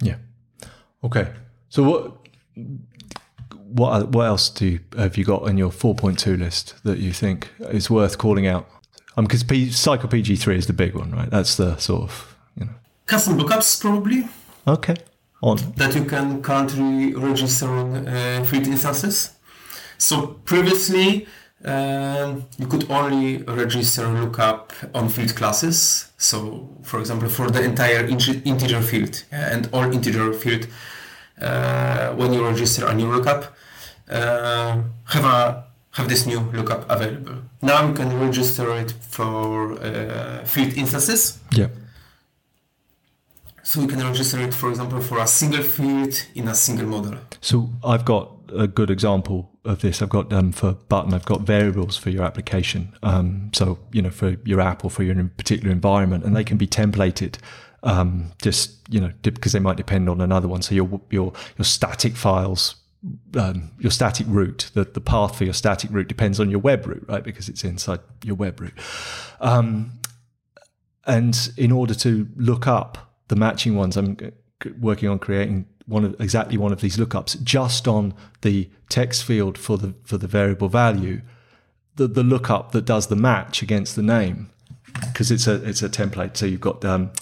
Yeah. 0.01 0.17
Okay. 1.03 1.27
So 1.69 1.83
what 1.83 2.17
what 3.75 4.09
what 4.11 4.27
else 4.27 4.49
do 4.51 4.67
you, 4.67 4.81
have 4.97 5.17
you 5.17 5.25
got 5.25 5.43
on 5.43 5.59
your 5.59 5.71
4.2 5.71 6.39
list 6.39 6.75
that 6.85 6.99
you 6.99 7.13
think 7.13 7.51
is 7.71 7.91
worth 7.91 8.19
calling 8.19 8.47
out? 8.47 8.69
Um, 9.17 9.25
because 9.25 9.43
P- 9.43 9.69
Psycopg3 9.69 10.57
is 10.57 10.67
the 10.67 10.73
big 10.73 10.95
one, 10.95 11.11
right? 11.11 11.29
That's 11.29 11.57
the 11.57 11.77
sort 11.79 12.03
of 12.03 12.37
you 12.57 12.67
know 12.67 12.73
custom 13.07 13.39
lookups 13.39 13.81
probably. 13.81 14.29
Okay. 14.67 14.97
On 15.43 15.59
that 15.77 15.95
you 15.95 16.05
can 16.05 16.41
currently 16.41 17.15
register 17.15 17.69
on 17.69 18.09
uh, 18.09 18.45
Field 18.45 18.67
instances. 18.67 19.33
So 19.99 20.27
previously. 20.45 21.27
Um, 21.67 22.45
you 22.59 22.67
could 22.67 22.91
only 22.91 23.39
register 23.39 24.07
lookup 24.07 24.75
on 24.93 25.09
field 25.09 25.35
classes. 25.35 26.13
So, 26.19 26.69
for 26.83 27.01
example, 27.01 27.31
for 27.31 27.51
the 27.51 27.63
entire 27.63 28.05
integer 28.05 28.83
field 28.83 29.25
yeah, 29.33 29.55
and 29.55 29.71
all 29.73 29.91
integer 29.91 30.35
field, 30.35 30.67
uh, 31.41 32.11
when 32.17 32.35
you 32.35 32.47
register 32.47 32.87
a 32.87 32.93
new 32.93 33.11
lookup, 33.11 33.57
uh, 34.11 34.83
have 35.07 35.25
a 35.25 35.65
have 35.93 36.09
this 36.09 36.27
new 36.27 36.41
lookup 36.53 36.91
available. 36.91 37.37
Now 37.63 37.87
you 37.87 37.95
can 37.95 38.19
register 38.19 38.75
it 38.77 38.93
for 38.93 39.75
uh, 39.81 40.45
field 40.45 40.75
instances. 40.75 41.39
Yeah. 41.53 41.69
So 43.63 43.81
you 43.81 43.87
can 43.87 44.01
register 44.01 44.41
it, 44.41 44.53
for 44.53 44.69
example, 44.69 45.01
for 45.01 45.19
a 45.19 45.27
single 45.27 45.63
field 45.63 46.27
in 46.35 46.49
a 46.49 46.55
single 46.55 46.87
model. 46.87 47.15
So 47.41 47.71
I've 47.83 48.05
got 48.05 48.31
a 48.55 48.67
good 48.67 48.91
example 48.91 49.51
of 49.65 49.81
this. 49.81 50.03
I've 50.03 50.11
got 50.11 50.33
um, 50.33 50.53
for 50.53 50.73
button, 50.73 51.15
I've 51.15 51.25
got 51.25 51.43
variables 51.43 51.97
for 51.97 52.11
your 52.11 52.25
application. 52.25 52.93
Um, 53.03 53.51
so 53.55 53.79
you 53.93 54.03
know, 54.03 54.11
for 54.11 54.37
your 54.45 54.61
app 54.61 54.85
or 54.85 54.91
for 54.91 55.03
your 55.03 55.15
particular 55.37 55.73
environment, 55.73 56.25
and 56.25 56.37
they 56.37 56.45
can 56.45 56.59
be 56.59 56.67
templated. 56.67 57.37
Um, 57.83 58.33
just 58.43 58.79
you 58.89 59.01
know, 59.01 59.13
because 59.23 59.53
they 59.53 59.61
might 59.61 59.77
depend 59.77 60.09
on 60.09 60.21
another 60.21 60.49
one. 60.49 60.61
So 60.61 60.75
your 60.75 61.01
your 61.11 61.33
your 61.57 61.65
static 61.65 62.17
files 62.17 62.77
um, 63.37 63.71
your 63.79 63.91
static 63.91 64.27
route, 64.29 64.71
the, 64.75 64.85
the 64.85 65.01
path 65.01 65.37
for 65.37 65.45
your 65.45 65.55
static 65.55 65.91
route 65.91 66.09
depends 66.09 66.41
on 66.41 66.51
your 66.51 66.61
web 66.61 66.87
route, 66.87 67.05
right? 67.09 67.23
Because 67.23 67.49
it's 67.49 67.65
inside 67.65 68.01
your 68.23 68.37
web 68.37 68.61
route. 68.61 68.79
Um, 69.41 69.99
and 71.07 71.51
in 71.57 71.71
order 71.71 71.95
to 71.95 72.29
look 72.37 72.67
up 72.67 73.15
the 73.29 73.37
matching 73.37 73.77
ones, 73.77 73.97
I'm 73.97 74.17
working 74.81 75.09
on 75.09 75.19
creating 75.19 75.67
one 75.87 76.05
of 76.05 76.19
exactly 76.19 76.57
one 76.57 76.73
of 76.73 76.81
these 76.81 76.97
lookups 76.97 77.43
just 77.43 77.87
on 77.87 78.15
the 78.41 78.71
text 78.89 79.25
field 79.25 79.59
for 79.59 79.77
the 79.77 79.95
for 80.05 80.17
the 80.17 80.27
variable 80.27 80.69
value, 80.69 81.21
the 81.97 82.07
the 82.07 82.23
lookup 82.23 82.73
that 82.73 82.87
does 82.87 83.09
the 83.09 83.17
match 83.17 83.63
against 83.63 83.97
the 83.97 84.03
name, 84.03 84.51
because 85.01 85.31
it's 85.31 85.47
a 85.47 85.63
it's 85.69 85.83
a 85.83 85.91
template. 85.91 86.39
So 86.39 86.47
you've 86.47 86.61
got 86.63 86.83
um, 86.87 87.13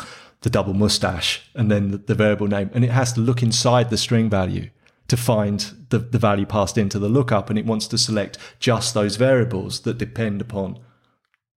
the 0.43 0.51
double 0.51 0.75
mustache 0.75 1.51
and 1.55 1.71
then 1.71 1.91
the, 1.91 1.99
the 1.99 2.15
variable 2.15 2.47
name, 2.47 2.71
and 2.73 2.85
it 2.85 2.91
has 2.91 3.13
to 3.15 3.21
look 3.21 3.43
inside 3.43 3.91
the 3.91 3.97
string 3.97 4.31
value 4.31 4.71
to 5.13 5.17
find 5.19 5.87
the, 5.91 5.99
the 5.99 6.19
value 6.19 6.47
passed 6.47 6.79
into 6.79 6.99
the 6.99 7.07
lookup 7.07 7.51
and 7.51 7.59
it 7.59 7.67
wants 7.67 7.87
to 7.87 7.99
select 7.99 8.39
just 8.59 8.95
those 8.95 9.17
variables 9.17 9.81
that 9.81 9.99
depend 9.99 10.41
upon 10.41 10.79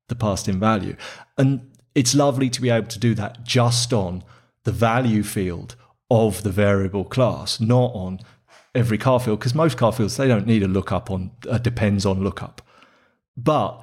the 0.10 0.16
passed 0.16 0.50
in 0.50 0.60
value. 0.60 0.98
And 1.38 1.72
it's 1.96 2.14
lovely 2.14 2.50
to 2.50 2.62
be 2.62 2.70
able 2.70 2.90
to 2.90 3.00
do 3.00 3.16
that 3.16 3.46
just 3.46 3.94
on 3.94 4.26
the 4.66 4.74
value 4.74 5.24
field 5.24 5.78
of 6.12 6.44
the 6.44 6.50
variable 6.50 7.06
class, 7.06 7.62
not 7.62 7.94
on 7.94 8.20
every 8.76 8.98
CharField, 8.98 9.40
because 9.40 9.56
most 9.56 9.78
CharFields, 9.78 10.18
they 10.18 10.28
don't 10.28 10.46
need 10.46 10.62
a 10.62 10.68
lookup 10.68 11.10
on, 11.10 11.32
uh, 11.50 11.58
depends 11.58 12.06
on 12.06 12.22
lookup. 12.22 12.62
But 13.38 13.82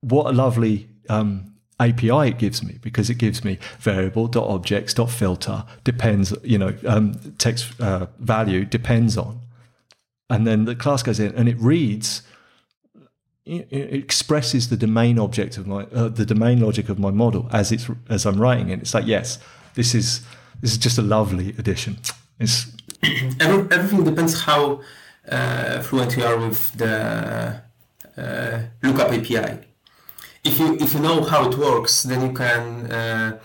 what 0.00 0.26
a 0.26 0.32
lovely 0.32 0.88
um, 1.08 1.53
API 1.80 2.28
it 2.28 2.38
gives 2.38 2.62
me 2.62 2.78
because 2.80 3.10
it 3.10 3.18
gives 3.18 3.44
me 3.44 3.58
variable.objects.filter 3.80 5.64
depends, 5.82 6.34
you 6.42 6.58
know, 6.58 6.74
um, 6.86 7.14
text 7.38 7.80
uh, 7.80 8.06
value 8.20 8.64
depends 8.64 9.18
on. 9.18 9.40
And 10.30 10.46
then 10.46 10.64
the 10.64 10.76
class 10.76 11.02
goes 11.02 11.20
in 11.20 11.34
and 11.34 11.48
it 11.48 11.58
reads, 11.58 12.22
it, 13.44 13.66
expresses 13.70 14.68
the 14.68 14.76
domain 14.76 15.18
object 15.18 15.58
of 15.58 15.66
my, 15.66 15.82
uh, 15.84 16.08
the 16.08 16.24
domain 16.24 16.60
logic 16.60 16.88
of 16.88 16.98
my 16.98 17.10
model 17.10 17.48
as 17.52 17.72
it's, 17.72 17.88
as 18.08 18.24
I'm 18.24 18.40
writing 18.40 18.70
it. 18.70 18.80
It's 18.80 18.94
like, 18.94 19.06
yes, 19.06 19.38
this 19.74 19.94
is, 19.94 20.20
this 20.60 20.72
is 20.72 20.78
just 20.78 20.96
a 20.96 21.02
lovely 21.02 21.50
addition. 21.58 21.98
It's 22.38 22.72
everything 23.40 24.04
depends 24.04 24.42
how 24.42 24.80
uh, 25.28 25.82
fluent 25.82 26.16
you 26.16 26.24
are 26.24 26.38
with 26.38 26.72
the 26.72 27.60
uh, 28.16 28.62
lookup 28.82 29.10
API 29.10 29.73
if 30.44 30.58
you 30.58 30.76
if 30.80 30.94
you 30.94 31.00
know 31.00 31.22
how 31.22 31.48
it 31.48 31.56
works, 31.56 32.02
then 32.02 32.20
you 32.22 32.32
can 32.32 32.90
uh, 32.90 33.38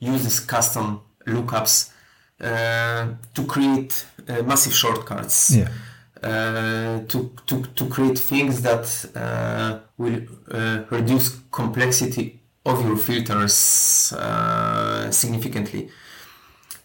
these 0.00 0.40
custom 0.40 1.00
lookups 1.26 1.90
uh, 2.40 3.08
to 3.34 3.44
create 3.46 4.06
uh, 4.28 4.42
massive 4.42 4.74
shortcuts. 4.74 5.56
Yeah. 5.56 5.68
Uh, 6.22 7.00
to, 7.06 7.30
to, 7.46 7.62
to 7.74 7.86
create 7.86 8.18
things 8.18 8.62
that 8.62 8.86
uh, 9.14 9.80
will 9.98 10.22
uh, 10.50 10.82
reduce 10.88 11.38
complexity 11.50 12.40
of 12.64 12.82
your 12.82 12.96
filters 12.96 14.10
uh, 14.16 15.10
significantly. 15.10 15.90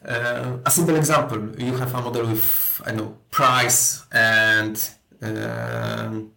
Uh, 0.06 0.58
a 0.65 0.69
simple 0.69 0.95
example: 0.97 1.39
you 1.58 1.73
have 1.78 1.93
a 1.93 2.02
model 2.02 2.28
with 2.28 2.82
I 2.86 2.91
know 2.91 3.15
price 3.32 4.04
and 4.12 4.89
um, 5.21 6.32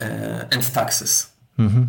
uh, 0.00 0.44
and 0.50 0.62
taxes. 0.74 1.28
Mm-hmm. 1.58 1.84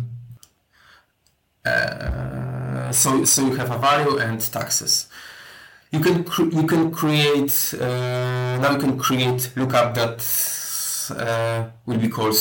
So 2.92 3.24
so 3.24 3.46
you 3.46 3.54
have 3.54 3.70
a 3.70 3.78
value 3.78 4.18
and 4.18 4.40
taxes. 4.40 5.08
You 5.90 6.00
can 6.00 6.24
you 6.50 6.66
can 6.66 6.90
create 6.90 7.74
uh, 7.80 8.58
now 8.58 8.72
you 8.72 8.78
can 8.78 8.98
create 8.98 9.50
lookup 9.56 9.94
that 9.94 10.18
uh, 11.10 11.70
will 11.86 11.98
be 11.98 12.08
called 12.08 12.36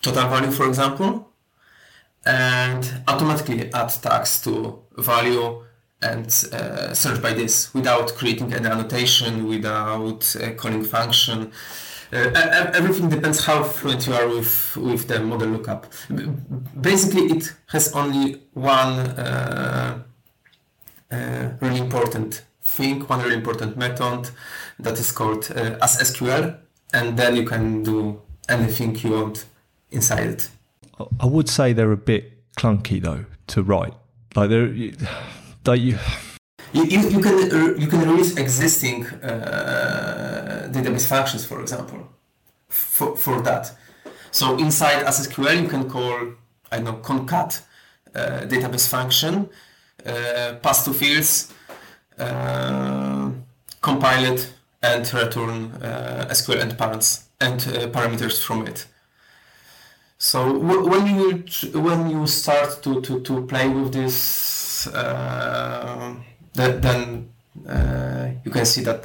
total 0.00 0.28
value 0.28 0.50
for 0.50 0.66
example 0.66 1.28
and 2.24 3.02
automatically 3.06 3.72
add 3.72 3.88
tax 4.02 4.42
to 4.42 4.82
value 4.98 5.62
and 6.02 6.26
uh, 6.52 6.92
search 6.92 7.22
by 7.22 7.32
this 7.32 7.72
without 7.72 8.08
creating 8.14 8.52
an 8.52 8.66
annotation 8.66 9.48
without 9.48 10.36
uh, 10.36 10.50
calling 10.54 10.84
function 10.84 11.52
uh, 12.12 12.70
everything 12.74 13.08
depends 13.08 13.44
how 13.44 13.62
fluent 13.62 14.06
you 14.06 14.14
are 14.14 14.28
with 14.28 14.76
with 14.76 15.08
the 15.08 15.18
model 15.20 15.48
lookup 15.48 15.86
basically 16.80 17.24
it 17.36 17.54
has 17.66 17.92
only 17.94 18.42
one 18.54 18.98
uh, 18.98 20.02
uh, 21.10 21.50
really 21.60 21.78
important 21.78 22.42
thing, 22.62 23.00
one 23.02 23.20
really 23.22 23.36
important 23.36 23.76
method 23.76 24.30
that 24.78 24.98
is 24.98 25.12
called 25.12 25.50
uh, 25.54 25.78
as 25.80 25.96
SQL, 25.98 26.58
and 26.92 27.16
then 27.16 27.36
you 27.36 27.44
can 27.44 27.82
do 27.82 28.20
anything 28.48 28.96
you 28.96 29.10
want 29.12 29.46
inside 29.90 30.26
it. 30.26 30.50
I 31.20 31.26
would 31.26 31.48
say 31.48 31.72
they're 31.72 31.92
a 31.92 31.96
bit 31.96 32.32
clunky 32.56 33.00
though 33.00 33.24
to 33.48 33.62
write. 33.62 33.94
Like 34.34 34.50
they're, 34.50 34.68
don't 35.64 35.80
you? 35.86 35.98
You, 36.72 36.84
you, 36.84 37.08
you 37.08 37.20
can 37.20 37.80
you 37.80 37.86
can 37.86 38.00
release 38.00 38.36
existing 38.36 39.06
uh, 39.06 40.05
database 40.76 41.06
functions, 41.06 41.44
for 41.44 41.60
example, 41.60 42.08
for, 42.68 43.16
for 43.16 43.40
that. 43.42 43.72
So 44.30 44.56
inside 44.58 45.04
SQL, 45.06 45.62
you 45.62 45.68
can 45.68 45.88
call 45.88 46.34
I 46.70 46.80
know 46.80 46.94
concat 46.94 47.62
uh, 48.14 48.40
database 48.46 48.88
function, 48.88 49.48
uh, 50.04 50.54
pass 50.62 50.84
two 50.84 50.92
fields, 50.92 51.52
uh, 52.18 53.30
compile 53.80 54.32
it 54.32 54.52
and 54.82 55.12
return 55.14 55.70
uh, 55.82 56.26
SQL 56.30 56.62
endpoints 56.62 57.24
and 57.40 57.60
uh, 57.60 57.88
parameters 57.88 58.42
from 58.42 58.66
it. 58.66 58.86
So 60.18 60.58
when 60.58 61.06
you 61.06 61.44
when 61.78 62.08
you 62.08 62.26
start 62.26 62.82
to, 62.84 63.02
to, 63.02 63.20
to 63.20 63.46
play 63.46 63.68
with 63.68 63.92
this, 63.92 64.86
uh, 64.86 66.14
th- 66.54 66.80
then 66.80 67.28
you 68.44 68.50
can 68.50 68.64
see 68.64 68.82
that 68.82 69.04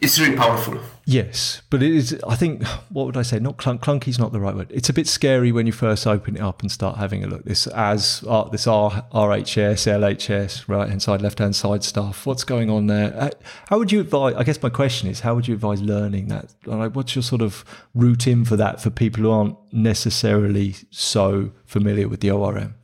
it's 0.00 0.18
really 0.18 0.36
powerful. 0.36 0.78
Yes, 1.06 1.60
but 1.68 1.82
it 1.82 1.92
is. 1.92 2.18
I 2.26 2.34
think 2.34 2.64
what 2.88 3.06
would 3.06 3.16
I 3.16 3.22
say? 3.22 3.38
Not 3.38 3.58
clunk, 3.58 3.82
clunky 3.82 4.08
is 4.08 4.18
not 4.18 4.32
the 4.32 4.40
right 4.40 4.54
word. 4.54 4.70
It's 4.70 4.88
a 4.88 4.92
bit 4.92 5.06
scary 5.06 5.52
when 5.52 5.66
you 5.66 5.72
first 5.72 6.06
open 6.06 6.36
it 6.36 6.40
up 6.40 6.62
and 6.62 6.70
start 6.70 6.96
having 6.96 7.22
a 7.22 7.26
look. 7.26 7.44
This 7.44 7.66
as 7.66 8.24
uh, 8.26 8.48
this 8.48 8.66
R, 8.66 9.04
RHS, 9.12 9.86
LHS, 9.86 10.66
right 10.66 10.88
hand 10.88 11.02
side, 11.02 11.20
left 11.20 11.38
hand 11.38 11.54
side 11.56 11.84
stuff. 11.84 12.24
What's 12.24 12.44
going 12.44 12.70
on 12.70 12.86
there? 12.86 13.14
Uh, 13.16 13.30
how 13.68 13.78
would 13.78 13.92
you 13.92 14.00
advise? 14.00 14.34
I 14.34 14.44
guess 14.44 14.62
my 14.62 14.70
question 14.70 15.08
is, 15.08 15.20
how 15.20 15.34
would 15.34 15.46
you 15.46 15.54
advise 15.54 15.82
learning 15.82 16.28
that? 16.28 16.54
Like, 16.64 16.94
what's 16.94 17.14
your 17.14 17.22
sort 17.22 17.42
of 17.42 17.64
route 17.94 18.26
in 18.26 18.44
for 18.44 18.56
that 18.56 18.80
for 18.80 18.90
people 18.90 19.22
who 19.22 19.30
aren't 19.30 19.56
necessarily 19.72 20.76
so 20.90 21.50
familiar 21.66 22.08
with 22.08 22.20
the 22.20 22.30
ORM? 22.30 22.74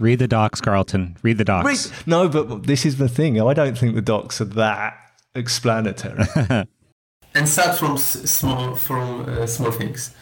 Read 0.00 0.18
the 0.18 0.28
docs, 0.28 0.60
Carlton. 0.60 1.18
Read 1.22 1.38
the 1.38 1.44
docs. 1.44 1.90
Read, 1.90 2.06
no, 2.06 2.28
but 2.28 2.64
this 2.64 2.86
is 2.86 2.96
the 2.96 3.08
thing. 3.08 3.40
I 3.40 3.54
don't 3.54 3.76
think 3.76 3.94
the 3.94 4.02
docs 4.02 4.40
are 4.40 4.46
that 4.46 4.96
explanatory. 5.34 6.24
and 7.34 7.48
start 7.48 7.76
from 7.78 7.92
s- 7.94 8.30
small 8.30 8.74
from 8.74 9.28
uh, 9.28 9.46
small 9.46 9.70
things. 9.70 10.14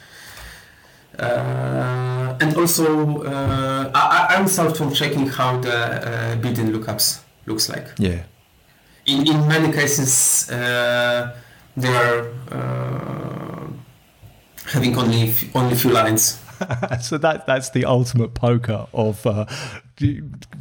Uh, 1.18 2.37
and 2.40 2.57
also, 2.57 3.23
uh, 3.25 3.90
I, 3.94 4.37
I 4.37 4.40
will 4.40 4.49
start 4.49 4.77
from 4.77 4.92
checking 4.92 5.27
how 5.27 5.59
the 5.59 5.75
uh, 5.75 6.37
built-in 6.37 6.73
lookups 6.73 7.21
looks 7.47 7.68
like. 7.68 7.88
yeah. 7.99 8.23
In, 9.07 9.27
in 9.27 9.49
many 9.49 9.73
cases, 9.73 10.51
uh, 10.51 11.35
they 11.77 11.88
are 11.88 12.29
uh, 12.53 13.66
having 14.66 14.94
only 14.99 15.31
f- 15.31 15.57
only 15.57 15.75
few 15.75 15.90
lines. 15.90 16.38
so 17.01 17.16
that 17.16 17.47
that's 17.47 17.71
the 17.71 17.87
ultimate 17.87 18.35
poker 18.35 18.87
of 18.92 19.27
uh, 19.27 19.47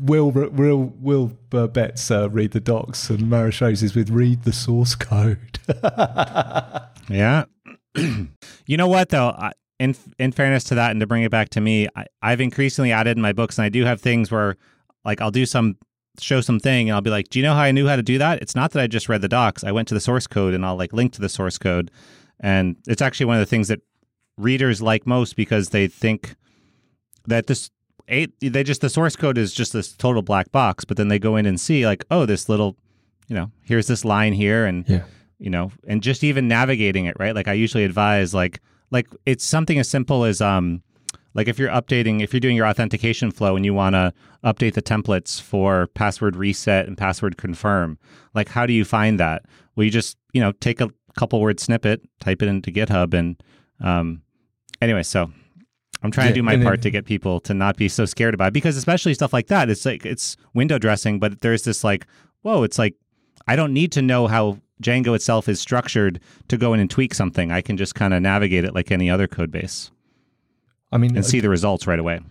will 0.01 0.31
will 0.31 0.93
will 0.99 1.37
uh, 1.53 1.67
bets 1.67 2.09
uh, 2.09 2.29
read 2.29 2.51
the 2.51 2.59
docs 2.59 3.09
and 3.09 3.21
Mariusz 3.21 3.83
is 3.83 3.95
with 3.95 4.09
read 4.09 4.43
the 4.43 4.53
source 4.53 4.95
code. 4.95 5.59
yeah. 7.09 7.45
you 8.65 8.77
know 8.77 8.87
what 8.87 9.09
though? 9.09 9.29
I, 9.29 9.51
in 9.79 9.95
in 10.17 10.31
fairness 10.31 10.63
to 10.65 10.75
that, 10.75 10.91
and 10.91 10.99
to 10.99 11.07
bring 11.07 11.23
it 11.23 11.31
back 11.31 11.49
to 11.49 11.61
me, 11.61 11.87
I, 11.95 12.05
I've 12.21 12.41
increasingly 12.41 12.91
added 12.91 13.17
in 13.17 13.21
my 13.21 13.33
books, 13.33 13.57
and 13.57 13.65
I 13.65 13.69
do 13.69 13.85
have 13.85 14.01
things 14.01 14.31
where, 14.31 14.57
like, 15.05 15.21
I'll 15.21 15.31
do 15.31 15.45
some 15.45 15.77
show 16.19 16.41
something, 16.41 16.89
and 16.89 16.95
I'll 16.95 17.01
be 17.01 17.09
like, 17.09 17.29
"Do 17.29 17.39
you 17.39 17.43
know 17.43 17.53
how 17.53 17.61
I 17.61 17.71
knew 17.71 17.87
how 17.87 17.95
to 17.95 18.03
do 18.03 18.17
that?" 18.17 18.41
It's 18.41 18.55
not 18.55 18.71
that 18.71 18.81
I 18.81 18.87
just 18.87 19.09
read 19.09 19.21
the 19.21 19.27
docs. 19.27 19.63
I 19.63 19.71
went 19.71 19.87
to 19.89 19.93
the 19.93 19.99
source 19.99 20.27
code, 20.27 20.53
and 20.53 20.65
I'll 20.65 20.75
like 20.75 20.93
link 20.93 21.13
to 21.13 21.21
the 21.21 21.29
source 21.29 21.57
code, 21.57 21.91
and 22.39 22.77
it's 22.87 23.01
actually 23.01 23.27
one 23.27 23.35
of 23.35 23.41
the 23.41 23.45
things 23.49 23.67
that 23.67 23.81
readers 24.37 24.81
like 24.81 25.05
most 25.05 25.35
because 25.35 25.69
they 25.69 25.87
think 25.87 26.35
that 27.27 27.47
this 27.47 27.69
eight 28.09 28.31
they 28.39 28.63
just 28.63 28.81
the 28.81 28.89
source 28.89 29.15
code 29.15 29.37
is 29.37 29.53
just 29.53 29.73
this 29.73 29.93
total 29.93 30.21
black 30.21 30.51
box 30.51 30.85
but 30.85 30.97
then 30.97 31.07
they 31.09 31.19
go 31.19 31.35
in 31.35 31.45
and 31.45 31.59
see 31.59 31.85
like 31.85 32.05
oh 32.11 32.25
this 32.25 32.47
little 32.49 32.75
you 33.27 33.35
know 33.35 33.51
here's 33.63 33.87
this 33.87 34.05
line 34.05 34.33
here 34.33 34.65
and 34.65 34.87
Yeah. 34.87 35.03
you 35.39 35.49
know 35.49 35.71
and 35.87 36.01
just 36.01 36.23
even 36.23 36.47
navigating 36.47 37.05
it 37.05 37.15
right 37.19 37.35
like 37.35 37.47
i 37.47 37.53
usually 37.53 37.83
advise 37.83 38.33
like 38.33 38.61
like 38.91 39.07
it's 39.25 39.43
something 39.43 39.77
as 39.77 39.89
simple 39.89 40.23
as 40.23 40.39
um 40.41 40.81
like 41.33 41.47
if 41.49 41.59
you're 41.59 41.69
updating 41.69 42.21
if 42.23 42.33
you're 42.33 42.39
doing 42.39 42.55
your 42.55 42.65
authentication 42.67 43.29
flow 43.31 43.55
and 43.55 43.65
you 43.65 43.73
want 43.73 43.93
to 43.93 44.13
update 44.43 44.73
the 44.73 44.81
templates 44.81 45.41
for 45.41 45.87
password 45.87 46.35
reset 46.37 46.87
and 46.87 46.97
password 46.97 47.35
confirm 47.37 47.97
like 48.33 48.47
how 48.49 48.65
do 48.65 48.71
you 48.73 48.85
find 48.85 49.19
that 49.19 49.43
well 49.75 49.83
you 49.83 49.91
just 49.91 50.17
you 50.33 50.39
know 50.41 50.51
take 50.53 50.79
a 50.79 50.89
couple 51.17 51.41
word 51.41 51.59
snippet 51.59 52.01
type 52.21 52.41
it 52.41 52.47
into 52.47 52.71
github 52.71 53.13
and 53.13 53.43
um 53.81 54.21
anyway 54.81 55.03
so 55.03 55.29
i'm 56.03 56.11
trying 56.11 56.27
Yeah, 56.27 56.31
to 56.33 56.35
do 56.35 56.43
my 56.43 56.57
part 56.57 56.81
to 56.81 56.89
get 56.91 57.05
people 57.05 57.39
to 57.41 57.53
not 57.53 57.77
be 57.77 57.87
so 57.89 58.05
scared 58.05 58.33
about 58.33 58.49
it 58.49 58.53
because 58.53 58.77
especially 58.77 59.13
stuff 59.13 59.33
like 59.33 59.47
that 59.47 59.69
it's 59.69 59.85
like 59.85 60.05
it's 60.05 60.37
window 60.53 60.77
dressing 60.77 61.19
but 61.19 61.41
there's 61.41 61.63
this 61.63 61.83
like 61.83 62.05
whoa 62.41 62.63
it's 62.63 62.77
like 62.79 62.95
i 63.47 63.55
don't 63.55 63.73
need 63.73 63.91
to 63.93 64.01
know 64.01 64.27
how 64.27 64.57
django 64.81 65.15
itself 65.15 65.49
is 65.49 65.59
structured 65.59 66.19
to 66.47 66.57
go 66.57 66.73
in 66.73 66.79
and 66.79 66.89
tweak 66.89 67.13
something 67.13 67.51
i 67.51 67.61
can 67.61 67.77
just 67.77 67.95
kind 67.95 68.13
of 68.13 68.21
navigate 68.21 68.63
it 68.63 68.75
like 68.75 68.91
any 68.91 69.09
other 69.09 69.27
code 69.27 69.51
base 69.51 69.91
I 70.91 70.97
mean, 70.97 71.15
and 71.17 71.25
see 71.25 71.39
the 71.41 71.49
results 71.49 71.85
right 71.87 71.99
away 71.99 72.21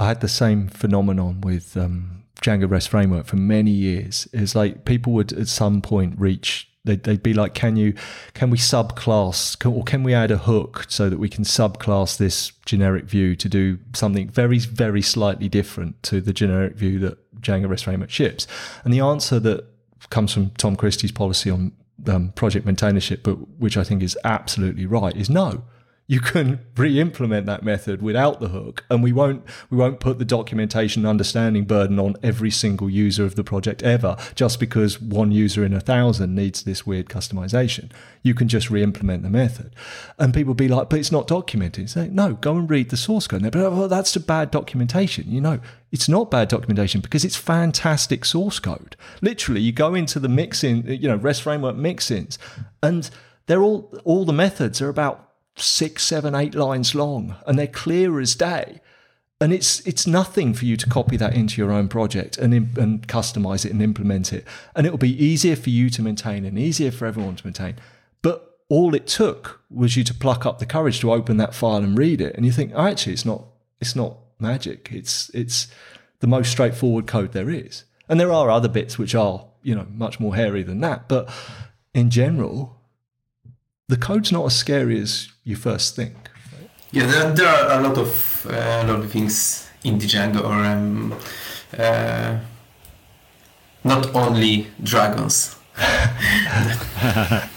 I 0.00 0.08
had 0.08 0.22
the 0.22 0.28
same 0.28 0.68
phenomenon 0.68 1.42
with 1.42 1.76
um, 1.76 2.24
Django 2.40 2.68
REST 2.70 2.88
framework 2.88 3.26
for 3.26 3.36
many 3.36 3.70
years. 3.70 4.26
It's 4.32 4.54
like 4.54 4.86
people 4.86 5.12
would 5.12 5.30
at 5.34 5.46
some 5.46 5.82
point 5.82 6.18
reach. 6.18 6.69
They'd, 6.84 7.02
they'd 7.02 7.22
be 7.22 7.34
like, 7.34 7.54
"Can 7.54 7.76
you, 7.76 7.94
can 8.34 8.50
we 8.50 8.56
subclass, 8.56 9.58
can, 9.58 9.72
or 9.72 9.84
can 9.84 10.02
we 10.02 10.14
add 10.14 10.30
a 10.30 10.38
hook 10.38 10.86
so 10.88 11.10
that 11.10 11.18
we 11.18 11.28
can 11.28 11.44
subclass 11.44 12.16
this 12.16 12.52
generic 12.64 13.04
view 13.04 13.36
to 13.36 13.48
do 13.48 13.78
something 13.94 14.28
very, 14.28 14.58
very 14.58 15.02
slightly 15.02 15.48
different 15.48 16.02
to 16.04 16.20
the 16.20 16.32
generic 16.32 16.76
view 16.76 16.98
that 17.00 17.40
Django 17.40 17.68
REST 17.68 17.84
framework 17.84 18.10
ships?" 18.10 18.46
And 18.84 18.94
the 18.94 19.00
answer 19.00 19.38
that 19.40 19.66
comes 20.08 20.32
from 20.32 20.50
Tom 20.50 20.76
Christie's 20.76 21.12
policy 21.12 21.50
on 21.50 21.72
um, 22.06 22.32
project 22.32 22.66
maintainership, 22.66 23.22
but 23.22 23.34
which 23.58 23.76
I 23.76 23.84
think 23.84 24.02
is 24.02 24.16
absolutely 24.24 24.86
right, 24.86 25.14
is 25.14 25.28
no 25.28 25.64
you 26.10 26.18
can 26.18 26.58
re-implement 26.76 27.46
that 27.46 27.62
method 27.62 28.02
without 28.02 28.40
the 28.40 28.48
hook 28.48 28.84
and 28.90 29.00
we 29.00 29.12
won't 29.12 29.44
we 29.70 29.76
won't 29.76 30.00
put 30.00 30.18
the 30.18 30.24
documentation 30.24 31.06
understanding 31.06 31.64
burden 31.64 32.00
on 32.00 32.16
every 32.20 32.50
single 32.50 32.90
user 32.90 33.24
of 33.24 33.36
the 33.36 33.44
project 33.44 33.80
ever 33.84 34.16
just 34.34 34.58
because 34.58 35.00
one 35.00 35.30
user 35.30 35.64
in 35.64 35.72
a 35.72 35.78
thousand 35.78 36.34
needs 36.34 36.64
this 36.64 36.84
weird 36.84 37.08
customization. 37.08 37.92
You 38.24 38.34
can 38.34 38.48
just 38.48 38.70
re-implement 38.70 39.22
the 39.22 39.30
method. 39.30 39.72
And 40.18 40.34
people 40.34 40.52
be 40.52 40.66
like 40.66 40.90
but 40.90 40.98
it's 40.98 41.12
not 41.12 41.28
documented. 41.28 41.88
Say 41.88 42.08
no 42.08 42.32
go 42.32 42.56
and 42.56 42.68
read 42.68 42.90
the 42.90 42.96
source 42.96 43.28
code. 43.28 43.42
And 43.42 43.52
they're, 43.52 43.70
well, 43.70 43.86
that's 43.86 44.16
a 44.16 44.20
bad 44.20 44.50
documentation. 44.50 45.30
You 45.30 45.40
know 45.40 45.60
it's 45.92 46.08
not 46.08 46.28
bad 46.28 46.48
documentation 46.48 47.00
because 47.00 47.24
it's 47.24 47.36
fantastic 47.36 48.24
source 48.24 48.58
code. 48.58 48.96
Literally 49.22 49.60
you 49.60 49.70
go 49.70 49.94
into 49.94 50.18
the 50.18 50.28
mixins 50.28 51.00
you 51.00 51.06
know 51.06 51.16
rest 51.16 51.42
framework 51.42 51.76
mixins 51.76 52.36
and 52.82 53.08
they're 53.46 53.62
all 53.62 53.96
all 54.04 54.24
the 54.24 54.32
methods 54.32 54.82
are 54.82 54.88
about 54.88 55.29
six, 55.56 56.02
seven, 56.04 56.34
eight 56.34 56.54
lines 56.54 56.94
long, 56.94 57.36
and 57.46 57.58
they're 57.58 57.66
clear 57.66 58.20
as 58.20 58.34
day. 58.34 58.80
and 59.42 59.52
it's 59.54 59.80
it's 59.86 60.06
nothing 60.06 60.52
for 60.52 60.66
you 60.66 60.76
to 60.76 60.88
copy 60.88 61.16
that 61.16 61.34
into 61.34 61.60
your 61.60 61.72
own 61.72 61.88
project 61.88 62.36
and 62.36 62.52
and 62.54 63.08
customize 63.08 63.64
it 63.64 63.72
and 63.72 63.82
implement 63.82 64.32
it. 64.32 64.44
And 64.76 64.86
it 64.86 64.90
will 64.90 64.98
be 64.98 65.24
easier 65.24 65.56
for 65.56 65.70
you 65.70 65.88
to 65.90 66.02
maintain 66.02 66.44
and 66.44 66.58
easier 66.58 66.90
for 66.90 67.06
everyone 67.06 67.36
to 67.36 67.46
maintain. 67.46 67.76
But 68.22 68.58
all 68.68 68.94
it 68.94 69.06
took 69.06 69.62
was 69.70 69.96
you 69.96 70.04
to 70.04 70.14
pluck 70.14 70.44
up 70.44 70.58
the 70.58 70.66
courage 70.66 71.00
to 71.00 71.12
open 71.12 71.38
that 71.38 71.54
file 71.54 71.82
and 71.82 71.96
read 71.98 72.20
it. 72.20 72.36
And 72.36 72.44
you 72.44 72.52
think 72.52 72.72
oh, 72.74 72.86
actually 72.86 73.14
it's 73.14 73.24
not 73.24 73.44
it's 73.80 73.96
not 73.96 74.18
magic. 74.38 74.90
It's 74.92 75.30
it's 75.30 75.68
the 76.20 76.26
most 76.26 76.50
straightforward 76.50 77.06
code 77.06 77.32
there 77.32 77.48
is. 77.50 77.84
And 78.08 78.20
there 78.20 78.32
are 78.32 78.50
other 78.50 78.68
bits 78.68 78.98
which 78.98 79.14
are 79.14 79.46
you 79.62 79.74
know 79.74 79.86
much 79.90 80.20
more 80.20 80.36
hairy 80.36 80.62
than 80.62 80.80
that. 80.80 81.08
But 81.08 81.32
in 81.94 82.10
general 82.10 82.79
the 83.90 83.96
code's 83.96 84.32
not 84.32 84.46
as 84.46 84.56
scary 84.56 85.00
as 85.00 85.28
you 85.44 85.56
first 85.56 85.96
think 85.96 86.30
yeah, 86.92 87.06
there, 87.06 87.32
there 87.32 87.48
are 87.48 87.80
a 87.80 87.82
lot 87.82 87.98
of 87.98 88.46
uh, 88.50 88.82
a 88.82 88.86
lot 88.86 89.00
of 89.00 89.12
things 89.12 89.68
in 89.84 89.98
Django, 89.98 90.44
or 90.44 90.64
um, 90.64 91.14
uh, 91.78 92.38
not 93.84 94.14
only 94.14 94.66
dragons. 94.82 95.56
I 95.76 97.48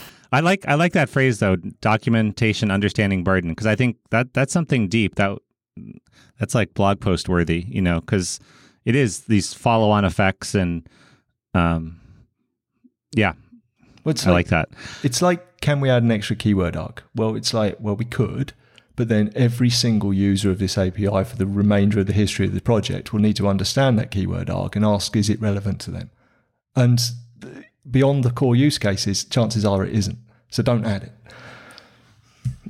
like 0.42 0.68
I 0.68 0.76
like 0.76 0.94
that 0.94 1.10
phrase 1.10 1.40
though, 1.40 1.56
documentation, 1.56 2.70
understanding 2.70 3.24
burden, 3.24 3.52
because 3.52 3.68
I 3.68 3.76
think 3.76 3.98
that 4.12 4.34
that's 4.34 4.54
something 4.54 4.88
deep 4.88 5.16
that 5.16 5.38
that's 6.40 6.54
like 6.54 6.76
blog 6.76 7.00
post 7.00 7.28
worthy, 7.28 7.66
you 7.68 7.82
know, 7.82 8.02
because 8.02 8.40
it 8.86 8.96
is 8.96 9.22
these 9.22 9.54
follow 9.54 9.90
on 9.90 10.06
effects 10.06 10.54
and 10.54 10.88
um, 11.56 12.00
yeah, 13.16 13.34
well, 14.04 14.16
I 14.26 14.30
like, 14.30 14.34
like 14.34 14.48
that. 14.48 14.70
It's 15.04 15.22
like, 15.22 15.46
can 15.64 15.80
we 15.80 15.90
add 15.90 16.04
an 16.04 16.12
extra 16.12 16.36
keyword 16.36 16.76
arg? 16.76 17.02
Well, 17.16 17.38
it's 17.38 17.54
like, 17.54 17.78
well, 17.80 17.96
we 17.96 18.04
could, 18.04 18.52
but 18.98 19.08
then 19.08 19.32
every 19.34 19.70
single 19.70 20.14
user 20.14 20.52
of 20.52 20.60
this 20.60 20.78
API 20.78 21.24
for 21.24 21.38
the 21.38 21.48
remainder 21.48 22.02
of 22.02 22.06
the 22.06 22.12
history 22.12 22.46
of 22.46 22.54
the 22.54 22.60
project 22.60 23.14
will 23.14 23.22
need 23.22 23.38
to 23.38 23.48
understand 23.48 23.98
that 23.98 24.12
keyword 24.12 24.50
arg 24.50 24.76
and 24.76 24.84
ask, 24.84 25.16
is 25.16 25.30
it 25.30 25.40
relevant 25.40 25.80
to 25.80 25.92
them? 25.92 26.12
And 26.76 27.00
beyond 27.90 28.26
the 28.26 28.32
core 28.32 28.58
use 28.58 28.78
cases, 28.78 29.24
chances 29.24 29.64
are 29.64 29.86
it 29.86 29.96
isn't. 29.96 30.18
So 30.50 30.64
don't 30.64 30.86
add 30.86 31.04
it. 31.04 31.14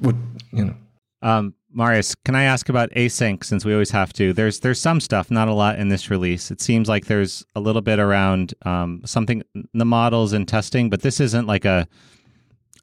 Would 0.02 0.18
you 0.52 0.66
know? 0.66 0.76
Um, 1.24 1.56
Mariusz, 1.76 2.16
can 2.24 2.36
I 2.36 2.44
ask 2.44 2.70
about 2.70 2.92
async 2.92 3.44
since 3.44 3.66
we 3.66 3.74
always 3.74 3.90
have 3.90 4.14
to? 4.14 4.34
There's 4.34 4.60
there's 4.60 4.80
some 4.80 5.00
stuff, 5.00 5.32
not 5.32 5.48
a 5.48 5.54
lot 5.54 5.80
in 5.80 5.88
this 5.88 6.12
release. 6.12 6.52
It 6.52 6.62
seems 6.62 6.88
like 6.88 7.08
there's 7.08 7.44
a 7.56 7.60
little 7.60 7.82
bit 7.82 7.98
around 7.98 8.54
um, 8.62 9.02
something 9.04 9.42
the 9.74 9.86
models 9.86 10.32
and 10.32 10.48
testing, 10.48 10.92
but 10.92 11.02
this 11.02 11.20
isn't 11.20 11.48
like 11.48 11.66
a 11.66 11.88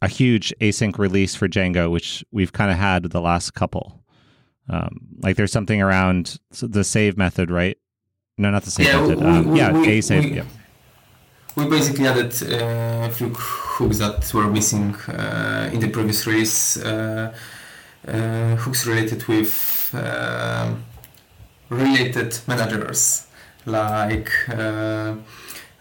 a 0.03 0.09
huge 0.09 0.55
async 0.61 0.98
release 0.98 1.34
for 1.34 1.48
Django, 1.48 1.90
which 1.90 2.24
we've 2.32 2.53
kind 2.53 2.70
of 2.70 2.78
had 2.78 3.05
the 3.05 3.20
last 3.20 3.55
couple. 3.55 4.03
Um, 4.68 5.01
like 5.18 5.36
there's 5.36 5.53
something 5.53 5.82
around 5.82 6.38
the 6.62 6.84
save 6.84 7.16
method, 7.16 7.51
right? 7.51 7.76
No, 8.38 8.51
not 8.51 8.62
the 8.62 8.70
save 8.70 8.86
yeah, 8.86 9.01
method. 9.01 9.18
We, 9.18 9.24
um, 9.24 9.51
we, 9.51 9.59
yeah, 9.59 9.72
we, 9.72 9.98
asave. 9.98 10.24
We, 10.24 10.36
yeah. 10.36 10.44
we 11.57 11.68
basically 11.68 12.07
added 12.07 12.32
uh, 12.42 13.07
a 13.07 13.11
few 13.11 13.28
hooks 13.30 13.98
that 13.98 14.32
were 14.32 14.48
missing 14.48 14.94
uh, 15.09 15.70
in 15.72 15.80
the 15.80 15.88
previous 15.88 16.26
release. 16.26 16.76
Uh, 16.76 17.34
uh 18.09 18.57
hooks 18.57 18.86
related 18.86 19.22
with 19.28 19.90
uh, 19.92 20.72
related 21.68 22.38
managers, 22.46 23.26
like 23.66 24.30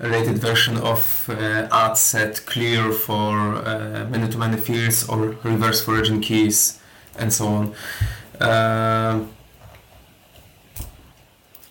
uh, 0.01 0.07
related 0.07 0.37
version 0.37 0.77
of 0.77 1.29
uh, 1.29 1.67
add 1.71 1.93
set 1.93 2.45
clear 2.45 2.91
for 2.91 3.37
uh, 3.37 4.07
many-to-many 4.09 4.57
fields 4.57 5.07
or 5.09 5.35
reverse 5.43 5.81
foreign 5.81 6.21
keys 6.21 6.79
and 7.17 7.31
so 7.31 7.47
on. 7.47 7.73
Uh, 8.39 9.25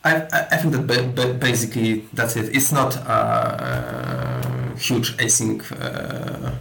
I, 0.05 0.27
I 0.53 0.57
think 0.57 0.75
that 0.75 1.39
basically 1.41 2.07
that's 2.13 2.37
it. 2.37 2.55
It's 2.55 2.73
not 2.73 2.97
a, 2.97 4.59
huge 4.79 5.17
async 5.17 5.61
uh, 5.73 6.53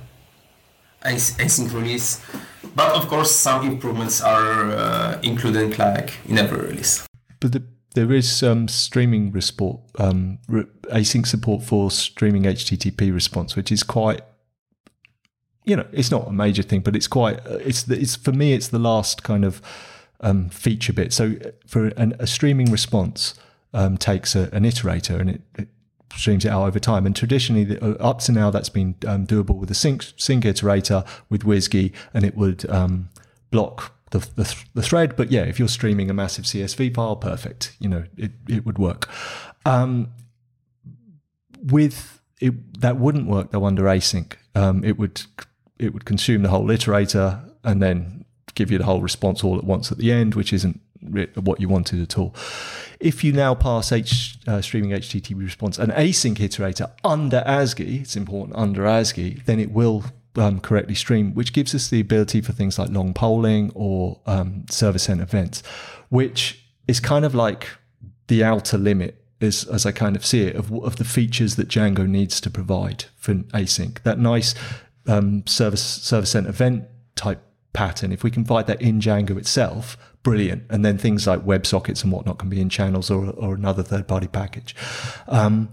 async 1.03 1.74
release, 1.74 2.20
but 2.76 2.91
of 2.95 3.07
course 3.07 3.32
some 3.32 3.65
improvements 3.68 4.22
are 4.22 4.72
uh, 4.72 5.20
included 5.22 5.78
like 5.78 6.13
in 6.28 6.38
every 6.38 6.59
release. 6.59 7.05
But 7.39 7.51
the 7.51 7.63
there 7.97 8.13
is 8.13 8.31
some 8.31 8.67
streaming 8.67 9.41
support, 9.41 9.79
um, 9.97 10.37
async 10.47 11.25
support 11.25 11.63
for 11.63 11.89
streaming 11.89 12.43
HTTP 12.43 13.11
response, 13.11 13.55
which 13.55 13.71
is 13.71 13.81
quite, 13.81 14.21
you 15.65 15.75
know, 15.75 15.87
it's 15.91 16.11
not 16.11 16.27
a 16.27 16.31
major 16.31 16.61
thing, 16.61 16.81
but 16.81 16.95
it's 16.95 17.07
quite, 17.07 17.39
uh, 17.47 17.55
it's 17.55 17.87
it's 17.89 18.15
for 18.15 18.31
me, 18.31 18.53
it's 18.53 18.67
the 18.67 18.77
last 18.77 19.23
kind 19.23 19.43
of 19.43 19.63
um, 20.21 20.49
feature 20.49 20.93
bit. 20.93 21.11
So 21.11 21.37
uh, 21.43 21.49
for 21.65 21.87
an, 21.97 22.13
a 22.19 22.27
streaming 22.27 22.71
response 22.71 23.33
um, 23.73 23.97
takes 23.97 24.35
a, 24.35 24.43
an 24.53 24.63
iterator 24.63 25.19
and 25.19 25.31
it, 25.31 25.41
it, 25.57 25.67
streams 26.15 26.45
it 26.45 26.49
out 26.49 26.67
over 26.67 26.79
time. 26.79 27.07
And 27.07 27.15
traditionally, 27.15 27.63
the, 27.63 27.83
uh, 27.83 28.09
up 28.09 28.19
to 28.19 28.31
now, 28.31 28.51
that's 28.51 28.69
been 28.69 28.93
um, 29.07 29.25
doable 29.25 29.55
with 29.55 29.71
a 29.71 29.75
sync, 29.75 30.05
sync 30.17 30.43
iterator 30.43 31.03
with 31.29 31.43
WSGI, 31.43 31.93
and 32.13 32.23
it 32.23 32.37
would 32.37 32.69
um, 32.69 33.09
block 33.49 33.96
the, 34.12 34.20
the, 34.20 34.55
the, 34.74 34.82
thread. 34.82 35.16
But 35.16 35.32
yeah, 35.32 35.43
if 35.43 35.60
you're 35.60 35.68
streaming 35.68 36.10
a 36.10 36.14
massive 36.14 36.45
CSV 36.45 36.95
file, 36.95 37.16
perfect. 37.16 37.76
You 37.80 37.89
know, 37.89 38.03
it, 38.18 38.32
it 38.47 38.66
would 38.66 38.78
work. 38.78 39.10
Um, 39.66 40.10
with 41.62 42.22
it, 42.39 42.82
that 42.82 42.97
wouldn't 42.97 43.28
work 43.28 43.51
though 43.51 43.66
under 43.66 43.84
async. 43.84 44.34
Um, 44.55 44.84
it 44.84 44.97
would 44.97 45.22
it 45.80 45.93
would 45.93 46.05
consume 46.05 46.41
the 46.41 46.49
whole 46.49 46.68
iterator 46.68 47.51
and 47.64 47.82
then 47.82 48.26
give 48.55 48.72
you 48.72 48.78
the 48.78 48.86
whole 48.86 49.01
response 49.01 49.43
all 49.43 49.58
at 49.58 49.64
once 49.64 49.91
at 49.91 49.97
the 49.97 50.12
end, 50.12 50.36
which 50.36 50.51
isn't 50.51 50.82
what 51.36 51.62
you 51.62 51.70
wanted 51.70 52.01
at 52.01 52.18
all. 52.18 52.36
If 52.99 53.24
you 53.24 53.32
now 53.32 53.53
pass 53.53 53.91
H, 53.91 54.38
uh, 54.47 54.62
streaming 54.62 54.91
HTTP 54.91 55.38
response 55.39 55.78
an 55.78 55.91
async 55.91 56.38
iterator 56.38 56.91
under 57.03 57.43
ASGI, 57.45 58.01
it's 58.01 58.16
important 58.16 58.58
under 58.58 58.84
ASGI, 58.84 59.45
then 59.45 59.60
it 59.60 59.72
will 59.72 60.05
um, 60.38 60.59
correctly 60.59 60.95
stream, 60.95 61.33
which 61.33 61.53
gives 61.53 61.73
us 61.75 61.89
the 61.89 61.99
ability 61.99 62.41
for 62.41 62.53
things 62.53 62.77
like 62.79 62.89
long 62.89 63.13
polling 63.13 63.71
or 63.75 64.19
um, 64.25 64.65
server 64.69 64.99
sent 64.99 65.21
events, 65.21 65.63
which 66.09 66.63
is 66.88 66.99
kind 66.99 67.25
of 67.25 67.35
like 67.35 67.67
the 68.27 68.43
outer 68.43 68.77
limit, 68.77 69.23
is, 69.39 69.65
as 69.65 69.85
I 69.85 69.91
kind 69.91 70.15
of 70.15 70.25
see 70.25 70.41
it, 70.43 70.55
of, 70.55 70.71
of 70.71 70.95
the 70.95 71.03
features 71.03 71.55
that 71.55 71.67
Django 71.67 72.07
needs 72.07 72.41
to 72.41 72.49
provide 72.49 73.05
for 73.15 73.35
async. 73.35 74.01
That 74.03 74.19
nice 74.19 74.55
um, 75.07 75.45
service 75.45 75.83
server 75.83 76.25
sent 76.25 76.47
event 76.47 76.85
type 77.15 77.41
pattern, 77.73 78.11
if 78.11 78.23
we 78.23 78.31
can 78.31 78.43
find 78.43 78.65
that 78.67 78.81
in 78.81 78.99
Django 78.99 79.38
itself, 79.38 79.97
brilliant. 80.23 80.63
And 80.69 80.83
then 80.83 80.97
things 80.97 81.27
like 81.27 81.41
WebSockets 81.45 82.03
and 82.03 82.11
whatnot 82.11 82.39
can 82.39 82.49
be 82.49 82.59
in 82.59 82.69
channels 82.69 83.11
or, 83.11 83.29
or 83.31 83.55
another 83.55 83.83
third 83.83 84.07
party 84.07 84.27
package. 84.27 84.75
Um, 85.27 85.69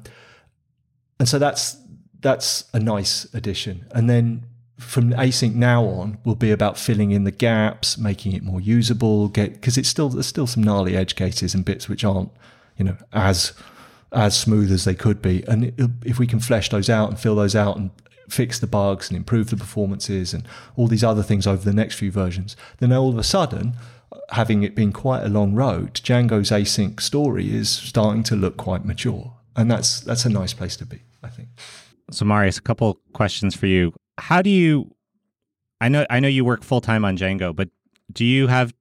and 1.18 1.28
so 1.28 1.38
that's 1.38 1.76
that's 2.20 2.64
a 2.72 2.80
nice 2.80 3.26
addition. 3.34 3.86
And 3.92 4.08
then 4.08 4.46
from 4.84 5.10
async 5.10 5.54
now 5.54 5.84
on 5.84 6.18
will 6.24 6.34
be 6.34 6.50
about 6.50 6.78
filling 6.78 7.10
in 7.10 7.24
the 7.24 7.30
gaps, 7.30 7.98
making 7.98 8.32
it 8.32 8.42
more 8.42 8.60
usable. 8.60 9.28
Get 9.28 9.54
because 9.54 9.76
it's 9.76 9.88
still 9.88 10.08
there's 10.08 10.26
still 10.26 10.46
some 10.46 10.62
gnarly 10.62 10.96
edge 10.96 11.16
cases 11.16 11.54
and 11.54 11.64
bits 11.64 11.88
which 11.88 12.04
aren't 12.04 12.30
you 12.76 12.84
know 12.84 12.96
as 13.12 13.52
as 14.12 14.36
smooth 14.36 14.70
as 14.70 14.84
they 14.84 14.94
could 14.94 15.20
be. 15.20 15.44
And 15.48 15.72
if 16.04 16.18
we 16.18 16.26
can 16.26 16.40
flesh 16.40 16.68
those 16.68 16.88
out 16.88 17.08
and 17.08 17.18
fill 17.18 17.34
those 17.34 17.56
out 17.56 17.76
and 17.76 17.90
fix 18.28 18.58
the 18.58 18.66
bugs 18.66 19.08
and 19.08 19.16
improve 19.16 19.50
the 19.50 19.56
performances 19.56 20.32
and 20.32 20.46
all 20.76 20.86
these 20.86 21.04
other 21.04 21.22
things 21.22 21.46
over 21.46 21.64
the 21.64 21.74
next 21.74 21.96
few 21.96 22.10
versions, 22.10 22.56
then 22.78 22.92
all 22.92 23.10
of 23.10 23.18
a 23.18 23.24
sudden, 23.24 23.74
having 24.30 24.62
it 24.62 24.74
been 24.74 24.92
quite 24.92 25.24
a 25.24 25.28
long 25.28 25.54
road, 25.54 25.94
Django's 25.94 26.50
async 26.50 27.00
story 27.00 27.54
is 27.54 27.68
starting 27.68 28.22
to 28.24 28.36
look 28.36 28.56
quite 28.56 28.84
mature, 28.84 29.34
and 29.56 29.70
that's 29.70 30.00
that's 30.00 30.24
a 30.24 30.30
nice 30.30 30.54
place 30.54 30.76
to 30.76 30.86
be, 30.86 31.02
I 31.22 31.28
think. 31.28 31.48
So, 32.10 32.24
Mariusz, 32.24 32.58
a 32.58 32.62
couple 32.62 33.00
questions 33.12 33.54
for 33.56 33.66
you 33.66 33.92
how 34.18 34.42
do 34.42 34.50
you 34.50 34.90
I 35.80 35.88
know 35.88 36.06
I 36.08 36.20
know 36.20 36.28
you 36.28 36.44
work 36.44 36.62
full 36.62 36.80
time 36.80 37.04
on 37.04 37.16
Django, 37.16 37.54
but 37.54 37.68
do 38.12 38.24
you 38.24 38.46
have 38.46 38.72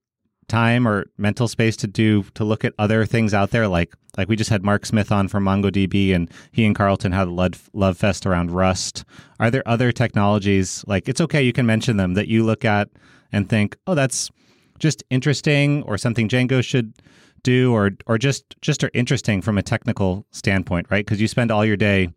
time 0.47 0.88
or 0.88 1.05
mental 1.17 1.47
space 1.47 1.75
to 1.77 1.88
do 1.88 2.23
to 2.36 2.43
look 2.43 2.65
at 2.65 2.73
other 2.77 3.05
things 3.05 3.34
out 3.34 3.51
there 3.51 3.67
like 3.67 3.93
like 4.17 4.27
we 4.29 4.36
just 4.36 4.49
had 4.49 4.63
Mark 4.63 4.86
Smith 4.86 5.11
on 5.11 5.27
from 5.27 5.43
MongoDB 5.43 6.13
and 6.13 6.29
he 6.51 6.65
and 6.65 6.75
Carlton 6.75 7.11
had 7.11 7.27
a 7.27 7.31
love, 7.31 7.69
love 7.73 7.97
fest 7.97 8.27
around 8.27 8.51
Rust. 8.51 9.05
Are 9.39 9.49
there 9.49 9.67
other 9.67 9.91
technologies 9.91 10.84
like 10.88 11.09
it's 11.09 11.21
okay 11.21 11.41
you 11.41 11.53
can 11.53 11.65
mention 11.65 11.97
them 11.97 12.13
that 12.13 12.27
you 12.27 12.43
look 12.43 12.63
at 12.63 12.89
and 13.31 13.49
think, 13.49 13.75
"Oh, 13.88 13.95
that's 13.95 14.29
just 14.77 15.03
interesting 15.09 15.81
or 15.84 15.97
something 15.97 16.29
Django 16.29 16.63
should 16.63 16.93
do 17.41 17.73
or 17.73 17.91
or 18.05 18.17
just 18.17 18.55
just 18.61 18.84
are 18.84 18.91
interesting 18.93 19.41
from 19.41 19.57
a 19.57 19.63
technical 19.63 20.25
standpoint, 20.31 20.88
right? 20.89 21.05
Because 21.05 21.19
you 21.19 21.27
spend 21.27 21.51
all 21.51 21.65
your 21.65 21.77
day 21.77 22.09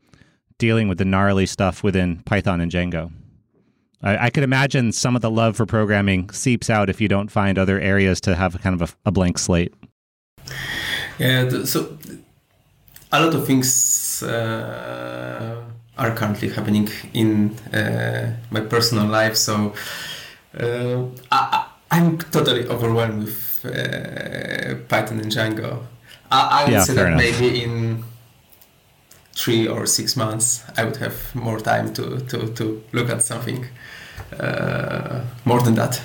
dealing 0.59 0.89
with 0.89 0.99
the 0.99 1.05
gnarly 1.05 1.47
stuff 1.47 1.83
within 1.83 2.23
Python 2.25 2.61
and 2.61 2.71
Django. 2.73 3.13
I, 4.03 4.27
I, 4.27 4.31
could 4.31 4.45
imagine 4.45 4.93
some 4.93 5.17
of 5.17 5.23
the 5.23 5.31
love 5.31 5.57
for 5.57 5.67
programming 5.67 6.31
seeps 6.31 6.69
out 6.71 6.91
if 6.91 7.01
you 7.01 7.09
don't 7.09 7.31
find 7.31 7.59
other 7.59 7.81
areas 7.81 8.21
to 8.23 8.35
have 8.35 8.61
kind 8.63 8.81
of 8.81 8.91
a, 8.91 9.09
a 9.09 9.13
blank 9.13 9.39
slate. 9.39 9.75
Yeah, 11.19 11.65
so 11.65 11.97
a 13.13 13.21
lot 13.25 13.35
of 13.35 13.47
things 13.47 14.23
uh, 14.23 15.63
are 15.97 16.15
currently 16.15 16.51
happening 16.51 16.89
in 17.15 17.57
uh, 17.73 18.37
my 18.51 18.61
personal 18.61 19.07
life. 19.07 19.37
So 19.37 19.73
uh, 20.59 21.05
I, 21.33 21.67
am 21.91 22.19
totally 22.19 22.67
overwhelmed 22.67 23.25
with 23.25 23.65
uh, 23.65 24.75
Python 24.89 25.21
and 25.21 25.33
Django. 25.33 25.85
I, 26.31 26.61
I 26.61 26.65
would 26.65 26.73
Yeah, 26.73 26.83
say 26.85 26.95
that 26.95 27.07
enough. 27.07 27.19
maybe 27.19 27.63
in 27.63 28.05
three 29.37 29.69
or 29.69 29.87
six 29.87 30.17
months, 30.17 30.65
I 30.77 30.85
would 30.85 30.97
have 30.97 31.35
more 31.35 31.61
time 31.61 31.93
to, 31.95 32.21
to, 32.21 32.53
to 32.55 32.83
look 32.93 33.11
at 33.11 33.23
something 33.23 33.67
uh, 34.41 35.21
more 35.45 35.61
than 35.61 35.75
that. 35.75 36.01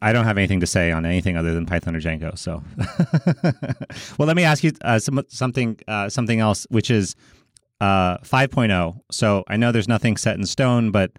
I 0.00 0.12
don't 0.12 0.24
have 0.24 0.38
anything 0.38 0.60
to 0.60 0.66
say 0.66 0.90
on 0.90 1.06
anything 1.06 1.36
other 1.36 1.54
than 1.54 1.64
Python 1.66 1.94
or 1.94 2.00
Django. 2.00 2.36
So, 2.36 2.62
well, 4.18 4.26
let 4.26 4.36
me 4.36 4.44
ask 4.44 4.64
you 4.64 4.72
uh, 4.82 4.98
some, 4.98 5.22
something 5.28 5.78
uh, 5.86 6.08
something 6.08 6.40
else, 6.40 6.66
which 6.70 6.90
is 6.90 7.14
uh, 7.80 8.18
5.0. 8.18 9.00
So 9.10 9.44
I 9.48 9.56
know 9.56 9.72
there's 9.72 9.88
nothing 9.88 10.16
set 10.16 10.36
in 10.36 10.46
stone, 10.46 10.90
but 10.90 11.12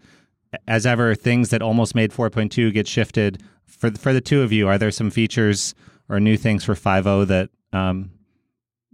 as 0.68 0.86
ever, 0.86 1.16
things 1.16 1.50
that 1.50 1.62
almost 1.62 1.96
made 1.96 2.12
4.2 2.12 2.74
get 2.74 2.88
shifted. 2.88 3.42
For 3.68 3.92
for 3.92 4.14
the 4.14 4.22
two 4.22 4.42
of 4.42 4.52
you, 4.52 4.68
are 4.68 4.78
there 4.78 4.92
some 4.92 5.12
features 5.12 5.76
or 6.10 6.20
new 6.20 6.38
things 6.38 6.64
for 6.64 6.74
5.0 6.74 7.28
that 7.28 7.50
um, 7.74 8.12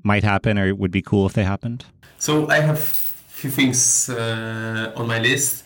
might 0.03 0.23
happen 0.23 0.57
or 0.57 0.73
would 0.73 0.91
be 0.91 1.01
cool 1.01 1.25
if 1.25 1.33
they 1.33 1.43
happened? 1.43 1.85
So 2.19 2.49
I 2.49 2.59
have 2.59 2.79
few 2.79 3.49
things 3.49 4.09
uh, 4.09 4.91
on 4.95 5.07
my 5.07 5.19
list. 5.19 5.63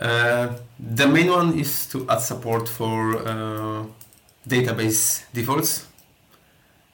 Uh, 0.00 0.48
the 0.78 1.06
main 1.06 1.30
one 1.30 1.58
is 1.58 1.86
to 1.88 2.08
add 2.08 2.20
support 2.20 2.68
for 2.68 3.16
uh, 3.16 3.84
database 4.48 5.24
defaults. 5.32 5.86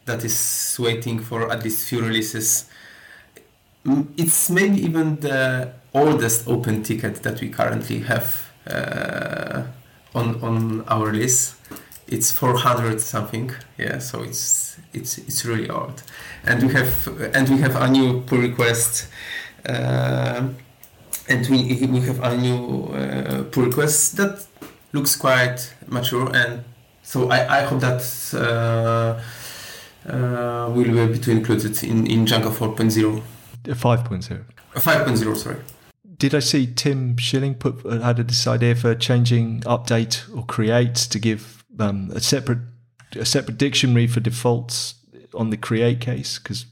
That 0.06 0.22
is 0.24 0.76
waiting 0.78 1.18
for 1.20 1.50
at 1.50 1.64
least 1.64 1.88
few 1.88 2.00
releases. 2.02 2.66
Mm, 3.86 4.06
It's 4.16 4.50
maybe 4.50 4.82
even 4.84 5.16
the 5.20 5.72
oldest 5.94 6.46
open 6.48 6.82
ticket 6.82 7.22
that 7.22 7.40
we 7.40 7.48
currently 7.48 8.00
have 8.00 8.50
uh, 8.66 9.62
on 10.14 10.40
on 10.42 10.84
our 10.88 11.12
list. 11.12 11.54
It's 12.14 12.30
400 12.30 13.00
something, 13.00 13.50
yeah. 13.76 13.98
So 13.98 14.22
it's 14.22 14.78
it's 14.92 15.18
it's 15.18 15.44
really 15.44 15.68
old, 15.68 16.02
and 16.44 16.62
we 16.62 16.72
have 16.74 17.08
and 17.34 17.48
we 17.48 17.58
have 17.58 17.76
a 17.76 17.88
new 17.88 18.20
pull 18.22 18.38
request. 18.38 19.08
Uh, 19.68 20.48
and 21.28 21.48
we 21.48 21.86
we 21.86 22.00
have 22.00 22.20
a 22.22 22.36
new 22.36 22.84
uh, 22.92 23.44
pull 23.44 23.64
request 23.64 24.16
that 24.16 24.46
looks 24.92 25.16
quite 25.16 25.74
mature 25.88 26.30
and 26.34 26.64
so 27.02 27.30
I, 27.30 27.60
I 27.60 27.62
hope 27.62 27.80
that 27.80 28.02
uh, 28.34 29.20
uh, 30.10 30.70
will 30.70 30.84
be 30.84 30.98
able 30.98 31.18
to 31.18 31.30
include 31.30 31.64
it 31.64 31.82
in, 31.82 32.06
in 32.06 32.24
Django 32.24 32.50
4.0 32.50 33.22
5.0. 33.64 34.44
5.0 34.74 35.36
sorry 35.36 35.56
Did 36.18 36.34
I 36.34 36.40
see 36.40 36.66
Tim 36.66 37.16
Schilling 37.16 37.54
put 37.54 37.84
had 38.02 38.16
this 38.16 38.46
idea 38.46 38.74
for 38.74 38.94
changing 38.94 39.60
update 39.62 40.24
or 40.36 40.44
create 40.44 40.94
to 40.94 41.18
give 41.18 41.63
um, 41.78 42.10
a 42.14 42.20
separate 42.20 42.58
a 43.16 43.24
separate 43.24 43.58
dictionary 43.58 44.06
for 44.06 44.20
defaults 44.20 44.94
on 45.34 45.50
the 45.50 45.56
create 45.56 46.00
case? 46.00 46.38
Because 46.38 46.66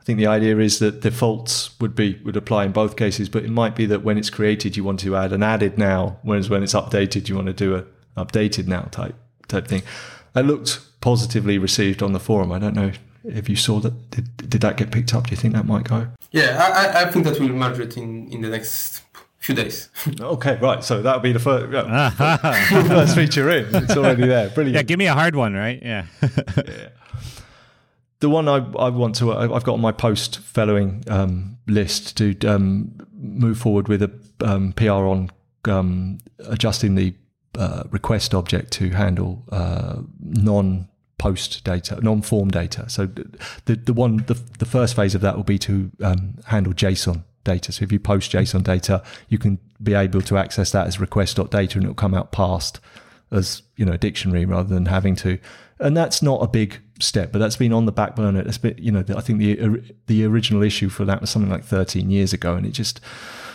I 0.00 0.04
think 0.04 0.18
the 0.18 0.26
idea 0.26 0.58
is 0.58 0.78
that 0.80 1.00
defaults 1.00 1.78
would 1.80 1.94
be 1.94 2.20
would 2.24 2.36
apply 2.36 2.64
in 2.64 2.72
both 2.72 2.96
cases, 2.96 3.28
but 3.28 3.44
it 3.44 3.50
might 3.50 3.74
be 3.76 3.86
that 3.86 4.02
when 4.02 4.18
it's 4.18 4.30
created 4.30 4.76
you 4.76 4.84
want 4.84 5.00
to 5.00 5.16
add 5.16 5.32
an 5.32 5.42
added 5.42 5.78
now, 5.78 6.18
whereas 6.22 6.48
when 6.50 6.62
it's 6.62 6.74
updated 6.74 7.28
you 7.28 7.34
want 7.36 7.46
to 7.48 7.52
do 7.52 7.74
a 7.76 7.84
updated 8.16 8.66
now 8.66 8.82
type 8.90 9.14
type 9.48 9.66
thing. 9.68 9.82
That 10.34 10.46
looked 10.46 10.80
positively 11.00 11.58
received 11.58 12.02
on 12.02 12.12
the 12.12 12.20
forum. 12.20 12.50
I 12.52 12.58
don't 12.58 12.74
know 12.74 12.92
if 13.24 13.48
you 13.48 13.56
saw 13.56 13.80
that. 13.80 14.10
Did, 14.10 14.36
did 14.50 14.60
that 14.62 14.76
get 14.76 14.90
picked 14.90 15.14
up? 15.14 15.26
Do 15.26 15.30
you 15.30 15.36
think 15.36 15.54
that 15.54 15.64
might 15.66 15.84
go? 15.84 16.08
yeah 16.32 16.58
I, 16.60 16.86
I- 16.86 17.02
I 17.02 17.10
think 17.10 17.24
that 17.26 17.38
we'll 17.38 17.50
merge 17.50 17.78
it 17.78 17.96
in, 17.96 18.28
in 18.32 18.40
the 18.40 18.48
next 18.48 19.02
few 19.44 19.54
days 19.54 19.90
Okay, 20.20 20.56
right. 20.60 20.82
So 20.82 21.02
that'll 21.02 21.20
be 21.20 21.32
the 21.32 21.38
first, 21.38 21.72
yeah, 21.72 22.12
yeah, 22.18 22.88
first 22.88 23.14
feature 23.14 23.50
in. 23.50 23.66
It's 23.74 23.96
already 23.96 24.26
there. 24.26 24.48
Brilliant. 24.50 24.76
Yeah, 24.76 24.82
give 24.82 24.98
me 24.98 25.06
a 25.06 25.14
hard 25.14 25.36
one, 25.36 25.52
right? 25.54 25.80
Yeah. 25.82 26.06
The 28.20 28.30
one 28.30 28.48
I, 28.48 28.56
I 28.78 28.88
want 28.88 29.16
to, 29.16 29.32
I- 29.32 29.54
I've 29.54 29.64
got 29.64 29.74
on 29.74 29.80
my 29.80 29.92
post 29.92 30.38
fellowing 30.38 31.04
um, 31.08 31.58
list 31.66 32.16
to 32.18 32.34
um, 32.46 32.92
move 33.12 33.58
forward 33.58 33.88
with 33.88 34.02
a 34.02 34.10
um, 34.42 34.72
PR 34.72 34.90
on 34.92 35.30
um, 35.66 36.18
adjusting 36.48 36.94
the 36.94 37.14
uh, 37.58 37.84
request 37.90 38.34
object 38.34 38.72
to 38.72 38.90
handle 38.90 39.42
uh, 39.52 39.96
non 40.20 40.88
post 41.18 41.64
data, 41.64 42.00
non 42.02 42.22
form 42.22 42.50
data. 42.50 42.88
So 42.88 43.06
the 43.66 43.76
the 43.76 43.92
one 43.92 44.24
the, 44.26 44.40
the 44.58 44.66
first 44.66 44.96
phase 44.96 45.14
of 45.14 45.20
that 45.20 45.36
will 45.36 45.44
be 45.44 45.58
to 45.60 45.90
um, 46.02 46.36
handle 46.46 46.72
JSON 46.72 47.24
data. 47.44 47.72
So 47.72 47.84
if 47.84 47.92
you 47.92 48.00
post 48.00 48.32
JSON 48.32 48.62
data, 48.62 49.02
you 49.28 49.38
can 49.38 49.58
be 49.82 49.94
able 49.94 50.22
to 50.22 50.38
access 50.38 50.70
that 50.72 50.86
as 50.86 50.98
request.data 50.98 51.78
and 51.78 51.84
it'll 51.84 51.94
come 51.94 52.14
out 52.14 52.32
passed 52.32 52.80
as 53.30 53.62
you 53.76 53.84
know 53.84 53.92
a 53.92 53.98
dictionary 53.98 54.44
rather 54.44 54.72
than 54.72 54.86
having 54.86 55.16
to. 55.16 55.38
And 55.78 55.96
that's 55.96 56.22
not 56.22 56.42
a 56.42 56.46
big 56.46 56.80
step 57.00 57.32
but 57.32 57.38
that's 57.40 57.56
been 57.56 57.72
on 57.72 57.86
the 57.86 57.92
back 57.92 58.16
burner. 58.16 58.40
It's 58.40 58.58
been 58.58 58.76
you 58.78 58.92
know 58.92 59.04
i 59.16 59.20
think 59.20 59.38
the 59.38 59.94
the 60.06 60.24
original 60.24 60.62
issue 60.62 60.88
for 60.88 61.04
that 61.04 61.20
was 61.20 61.30
something 61.30 61.50
like 61.50 61.64
13 61.64 62.10
years 62.10 62.32
ago 62.32 62.54
and 62.54 62.64
it 62.64 62.70
just 62.70 63.00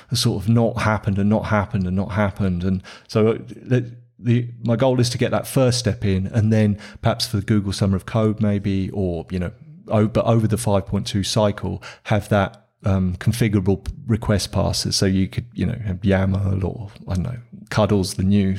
has 0.09 0.19
sort 0.19 0.43
of 0.43 0.49
not 0.49 0.81
happened 0.81 1.17
and 1.17 1.29
not 1.29 1.45
happened 1.45 1.85
and 1.87 1.95
not 1.95 2.11
happened. 2.11 2.63
And 2.63 2.83
so 3.07 3.29
uh, 3.29 3.37
the, 3.47 3.95
the 4.17 4.49
my 4.63 4.75
goal 4.75 4.99
is 4.99 5.09
to 5.11 5.17
get 5.17 5.31
that 5.31 5.47
first 5.47 5.79
step 5.79 6.03
in 6.03 6.27
and 6.27 6.51
then 6.51 6.77
perhaps 7.01 7.25
for 7.25 7.37
the 7.37 7.43
google 7.43 7.71
summer 7.71 7.95
of 7.95 8.05
code 8.05 8.41
maybe 8.41 8.89
or 8.89 9.25
you 9.31 9.39
know 9.39 9.51
over, 9.87 10.21
over 10.25 10.45
the 10.45 10.57
5.2 10.57 11.25
cycle 11.25 11.81
have 12.03 12.27
that 12.29 12.68
um, 12.86 13.15
configurable 13.17 13.86
request 14.07 14.51
parsers 14.51 14.93
so 14.93 15.05
you 15.05 15.27
could 15.27 15.45
you 15.53 15.65
know 15.65 15.77
have 15.86 15.97
YAML 15.97 16.63
or 16.63 16.89
I 17.07 17.15
don't 17.15 17.23
know 17.23 17.38
cuddles 17.69 18.13
the 18.13 18.23
new 18.23 18.57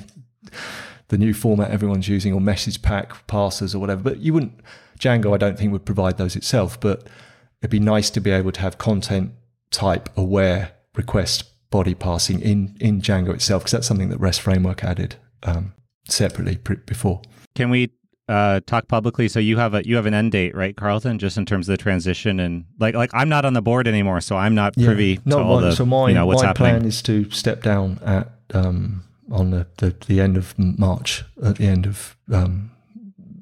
the 1.10 1.18
new 1.18 1.34
format 1.34 1.70
everyone's 1.70 2.08
using 2.08 2.32
or 2.32 2.40
message 2.40 2.82
pack 2.82 3.26
parsers 3.26 3.74
or 3.74 3.78
whatever. 3.78 4.02
But 4.02 4.18
you 4.18 4.32
wouldn't, 4.32 4.58
Django, 4.98 5.34
I 5.34 5.36
don't 5.36 5.58
think 5.58 5.72
would 5.72 5.84
provide 5.84 6.16
those 6.16 6.34
itself, 6.34 6.80
but 6.80 7.06
it'd 7.60 7.70
be 7.70 7.80
nice 7.80 8.10
to 8.10 8.20
be 8.20 8.30
able 8.30 8.52
to 8.52 8.60
have 8.60 8.78
content 8.78 9.32
type 9.70 10.08
aware 10.16 10.72
request 10.96 11.44
body 11.70 11.94
parsing 11.94 12.40
in, 12.40 12.76
in 12.80 13.00
Django 13.00 13.34
itself, 13.34 13.62
because 13.62 13.72
that's 13.72 13.86
something 13.86 14.08
that 14.08 14.18
REST 14.18 14.40
framework 14.40 14.82
added 14.82 15.16
um, 15.42 15.74
separately 16.08 16.58
before. 16.86 17.22
Can 17.54 17.70
we 17.70 17.90
uh, 18.30 18.60
talk 18.66 18.88
publicly? 18.88 19.28
So 19.28 19.40
you 19.40 19.56
have 19.56 19.74
a 19.74 19.86
you 19.86 19.96
have 19.96 20.06
an 20.06 20.14
end 20.14 20.32
date, 20.32 20.54
right, 20.54 20.76
Carlton? 20.76 21.18
Just 21.18 21.36
in 21.36 21.44
terms 21.44 21.68
of 21.68 21.76
the 21.76 21.82
transition 21.82 22.40
and 22.40 22.64
like 22.78 22.94
like 22.94 23.10
I'm 23.12 23.28
not 23.28 23.44
on 23.44 23.54
the 23.54 23.62
board 23.62 23.88
anymore, 23.88 24.20
so 24.20 24.36
I'm 24.36 24.54
not 24.54 24.74
privy 24.74 25.20
no, 25.24 25.38
to 25.38 25.44
all 25.44 25.60
the 25.60 25.72
so 25.72 25.84
my, 25.84 26.08
you 26.08 26.14
know 26.14 26.26
what's 26.26 26.42
my 26.42 26.48
happening. 26.48 26.72
plan 26.76 26.84
is 26.86 27.02
to 27.02 27.30
step 27.30 27.62
down 27.62 27.98
at 28.04 28.30
um, 28.54 29.04
on 29.30 29.50
the, 29.50 29.66
the, 29.78 29.94
the 30.06 30.20
end 30.20 30.36
of 30.36 30.58
March, 30.58 31.24
at 31.42 31.56
the 31.56 31.66
end 31.66 31.86
of 31.86 32.16
um, 32.32 32.70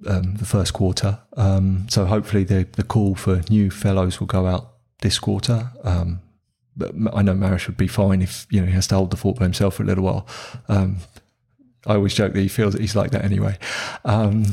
um, 0.06 0.34
the 0.36 0.44
first 0.44 0.72
quarter. 0.72 1.18
Um, 1.36 1.86
so 1.88 2.04
hopefully 2.04 2.44
the, 2.44 2.66
the 2.72 2.82
call 2.82 3.14
for 3.14 3.42
new 3.48 3.70
fellows 3.70 4.20
will 4.20 4.26
go 4.26 4.46
out 4.46 4.72
this 5.00 5.18
quarter. 5.18 5.70
Um, 5.84 6.20
but 6.76 6.94
I 7.12 7.22
know 7.22 7.34
Mariusz 7.34 7.66
would 7.66 7.76
be 7.76 7.88
fine 7.88 8.22
if 8.22 8.46
you 8.50 8.60
know 8.60 8.66
he 8.66 8.72
has 8.72 8.86
to 8.88 8.94
hold 8.94 9.10
the 9.10 9.16
fort 9.16 9.38
by 9.38 9.44
himself 9.44 9.74
for 9.74 9.82
a 9.82 9.86
little 9.86 10.04
while. 10.04 10.26
Um, 10.68 10.98
I 11.88 11.94
always 11.94 12.14
joke 12.14 12.34
that 12.34 12.40
he 12.40 12.48
feels 12.48 12.74
that 12.74 12.80
he's 12.80 12.94
like 12.94 13.10
that 13.10 13.24
anyway. 13.24 13.58
Um, 14.04 14.44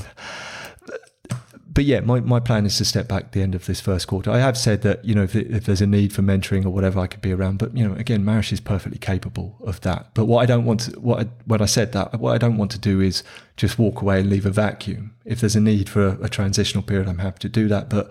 but 1.67 1.83
yeah, 1.83 1.99
my, 1.99 2.21
my 2.21 2.39
plan 2.39 2.65
is 2.65 2.77
to 2.77 2.86
step 2.86 3.09
back 3.09 3.33
the 3.33 3.41
end 3.41 3.53
of 3.53 3.65
this 3.65 3.81
first 3.81 4.07
quarter. 4.07 4.31
I 4.31 4.39
have 4.39 4.57
said 4.57 4.81
that, 4.83 5.03
you 5.03 5.13
know, 5.13 5.23
if, 5.23 5.36
if 5.36 5.65
there's 5.65 5.81
a 5.81 5.88
need 5.88 6.13
for 6.13 6.21
mentoring 6.21 6.65
or 6.65 6.69
whatever, 6.69 7.01
I 7.01 7.07
could 7.07 7.19
be 7.19 7.33
around. 7.33 7.57
But, 7.57 7.75
you 7.75 7.86
know, 7.86 7.93
again, 7.95 8.23
Mariusz 8.23 8.53
is 8.53 8.61
perfectly 8.61 8.97
capable 8.97 9.57
of 9.59 9.81
that. 9.81 10.13
But 10.13 10.23
what 10.25 10.41
I 10.41 10.45
don't 10.45 10.63
want 10.63 10.79
to, 10.81 10.91
what 11.01 11.19
I, 11.19 11.29
when 11.43 11.61
I 11.61 11.65
said 11.65 11.91
that, 11.91 12.17
what 12.17 12.33
I 12.33 12.38
don't 12.38 12.55
want 12.55 12.71
to 12.71 12.79
do 12.79 13.01
is 13.01 13.23
just 13.57 13.77
walk 13.77 14.01
away 14.01 14.21
and 14.21 14.29
leave 14.29 14.45
a 14.45 14.51
vacuum. 14.51 15.15
If 15.25 15.41
there's 15.41 15.57
a 15.57 15.59
need 15.59 15.89
for 15.89 16.07
a, 16.07 16.23
a 16.23 16.29
transitional 16.29 16.81
period, 16.81 17.09
I'm 17.09 17.17
happy 17.17 17.39
to 17.39 17.49
do 17.49 17.67
that. 17.67 17.89
But 17.89 18.09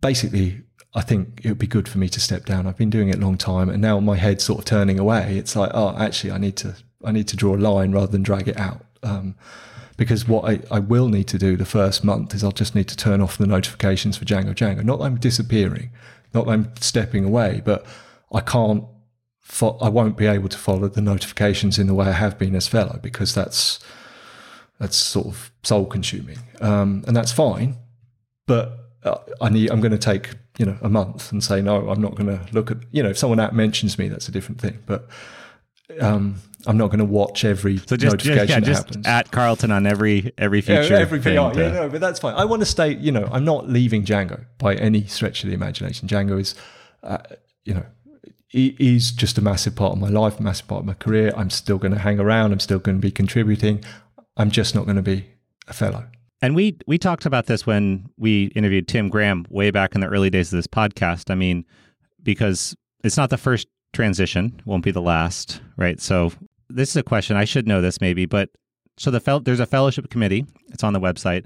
basically, 0.00 0.62
I 0.94 1.00
think 1.00 1.40
it 1.42 1.48
would 1.48 1.58
be 1.58 1.66
good 1.66 1.88
for 1.88 1.98
me 1.98 2.08
to 2.08 2.20
step 2.20 2.44
down. 2.44 2.68
I've 2.68 2.76
been 2.76 2.90
doing 2.90 3.08
it 3.08 3.16
a 3.16 3.20
long 3.20 3.36
time 3.36 3.68
and 3.68 3.82
now 3.82 3.98
my 3.98 4.16
head's 4.16 4.44
sort 4.44 4.60
of 4.60 4.64
turning 4.64 5.00
away. 5.00 5.36
It's 5.36 5.56
like, 5.56 5.72
oh, 5.74 5.96
actually, 5.98 6.30
I 6.30 6.38
need 6.38 6.56
to, 6.58 6.76
I 7.06 7.12
need 7.12 7.28
to 7.28 7.36
draw 7.36 7.54
a 7.54 7.58
line 7.58 7.92
rather 7.92 8.06
than 8.06 8.22
drag 8.22 8.48
it 8.48 8.58
out. 8.58 8.84
Um, 9.02 9.34
because 9.96 10.26
what 10.26 10.48
I, 10.48 10.60
I 10.70 10.78
will 10.80 11.08
need 11.08 11.28
to 11.28 11.38
do 11.38 11.56
the 11.56 11.64
first 11.64 12.04
month 12.04 12.34
is 12.34 12.42
I'll 12.42 12.52
just 12.52 12.74
need 12.74 12.88
to 12.88 12.96
turn 12.96 13.20
off 13.20 13.38
the 13.38 13.46
notifications 13.46 14.16
for 14.16 14.24
Django 14.24 14.54
Django. 14.54 14.82
Not 14.84 14.98
that 14.98 15.04
I'm 15.04 15.16
disappearing, 15.16 15.90
not 16.32 16.46
that 16.46 16.52
I'm 16.52 16.76
stepping 16.80 17.24
away, 17.24 17.62
but 17.64 17.86
I 18.32 18.40
can't, 18.40 18.84
fo- 19.40 19.78
I 19.80 19.88
won't 19.88 20.16
be 20.16 20.26
able 20.26 20.48
to 20.48 20.58
follow 20.58 20.88
the 20.88 21.00
notifications 21.00 21.78
in 21.78 21.86
the 21.86 21.94
way 21.94 22.06
I 22.06 22.12
have 22.12 22.38
been 22.38 22.56
as 22.56 22.66
fellow 22.66 22.98
because 23.02 23.34
that's 23.34 23.78
that's 24.80 24.96
sort 24.96 25.28
of 25.28 25.52
soul 25.62 25.86
consuming, 25.86 26.38
um, 26.60 27.04
and 27.06 27.16
that's 27.16 27.30
fine. 27.30 27.76
But 28.46 28.76
uh, 29.04 29.18
I 29.40 29.48
need, 29.48 29.70
I'm 29.70 29.80
going 29.80 29.92
to 29.92 29.98
take 29.98 30.30
you 30.58 30.66
know 30.66 30.76
a 30.82 30.88
month 30.88 31.30
and 31.30 31.44
say 31.44 31.62
no, 31.62 31.88
I'm 31.88 32.02
not 32.02 32.16
going 32.16 32.26
to 32.26 32.44
look 32.52 32.72
at 32.72 32.78
you 32.90 33.00
know 33.00 33.10
if 33.10 33.18
someone 33.18 33.38
at 33.38 33.54
mentions 33.54 33.96
me, 33.96 34.08
that's 34.08 34.28
a 34.28 34.32
different 34.32 34.60
thing, 34.60 34.80
but. 34.86 35.08
Um, 36.00 36.36
I'm 36.66 36.76
not 36.76 36.88
going 36.88 36.98
to 37.00 37.04
watch 37.04 37.44
every 37.44 37.78
So 37.78 37.96
just, 37.96 38.12
notification 38.24 38.38
just 38.38 38.48
yeah, 38.50 38.60
that 38.60 38.64
just 38.64 38.86
happens. 38.86 39.06
at 39.06 39.30
Carlton 39.30 39.70
on 39.70 39.86
every 39.86 40.32
every 40.38 40.60
feature. 40.60 40.94
Yeah, 40.94 40.98
every 41.00 41.18
PR. 41.20 41.28
to- 41.28 41.52
Yeah, 41.56 41.70
no, 41.72 41.88
but 41.88 42.00
that's 42.00 42.18
fine. 42.20 42.34
I 42.34 42.44
want 42.44 42.60
to 42.60 42.66
stay. 42.66 42.94
You 42.94 43.12
know, 43.12 43.28
I'm 43.32 43.44
not 43.44 43.68
leaving 43.68 44.04
Django 44.04 44.44
by 44.58 44.74
any 44.76 45.04
stretch 45.06 45.42
of 45.44 45.48
the 45.50 45.54
imagination. 45.54 46.08
Django 46.08 46.40
is, 46.40 46.54
uh, 47.02 47.18
you 47.64 47.74
know, 47.74 47.86
he, 48.48 48.74
he's 48.78 49.10
just 49.10 49.36
a 49.38 49.42
massive 49.42 49.74
part 49.74 49.92
of 49.92 49.98
my 49.98 50.08
life, 50.08 50.38
a 50.38 50.42
massive 50.42 50.68
part 50.68 50.80
of 50.80 50.86
my 50.86 50.94
career. 50.94 51.32
I'm 51.36 51.50
still 51.50 51.78
going 51.78 51.92
to 51.92 51.98
hang 51.98 52.20
around. 52.20 52.52
I'm 52.52 52.60
still 52.60 52.78
going 52.78 52.96
to 52.98 53.02
be 53.02 53.10
contributing. 53.10 53.84
I'm 54.36 54.50
just 54.50 54.74
not 54.74 54.84
going 54.84 54.96
to 54.96 55.02
be 55.02 55.26
a 55.68 55.72
fellow. 55.72 56.06
And 56.42 56.54
we 56.54 56.76
we 56.86 56.98
talked 56.98 57.24
about 57.26 57.46
this 57.46 57.66
when 57.66 58.08
we 58.16 58.46
interviewed 58.54 58.86
Tim 58.88 59.08
Graham 59.08 59.46
way 59.48 59.70
back 59.70 59.94
in 59.94 60.00
the 60.00 60.06
early 60.08 60.30
days 60.30 60.52
of 60.52 60.58
this 60.58 60.66
podcast. 60.66 61.30
I 61.30 61.34
mean, 61.34 61.64
because 62.22 62.76
it's 63.02 63.16
not 63.16 63.30
the 63.30 63.38
first 63.38 63.66
transition, 63.92 64.60
won't 64.66 64.84
be 64.84 64.90
the 64.90 65.00
last, 65.00 65.60
right? 65.76 66.00
So 66.00 66.32
this 66.74 66.90
is 66.90 66.96
a 66.96 67.02
question 67.02 67.36
I 67.36 67.44
should 67.44 67.66
know 67.66 67.80
this 67.80 68.00
maybe, 68.00 68.26
but 68.26 68.50
so 68.96 69.10
the 69.10 69.20
fel- 69.20 69.40
there's 69.40 69.60
a 69.60 69.66
fellowship 69.66 70.10
committee. 70.10 70.44
It's 70.68 70.84
on 70.84 70.92
the 70.92 71.00
website. 71.00 71.44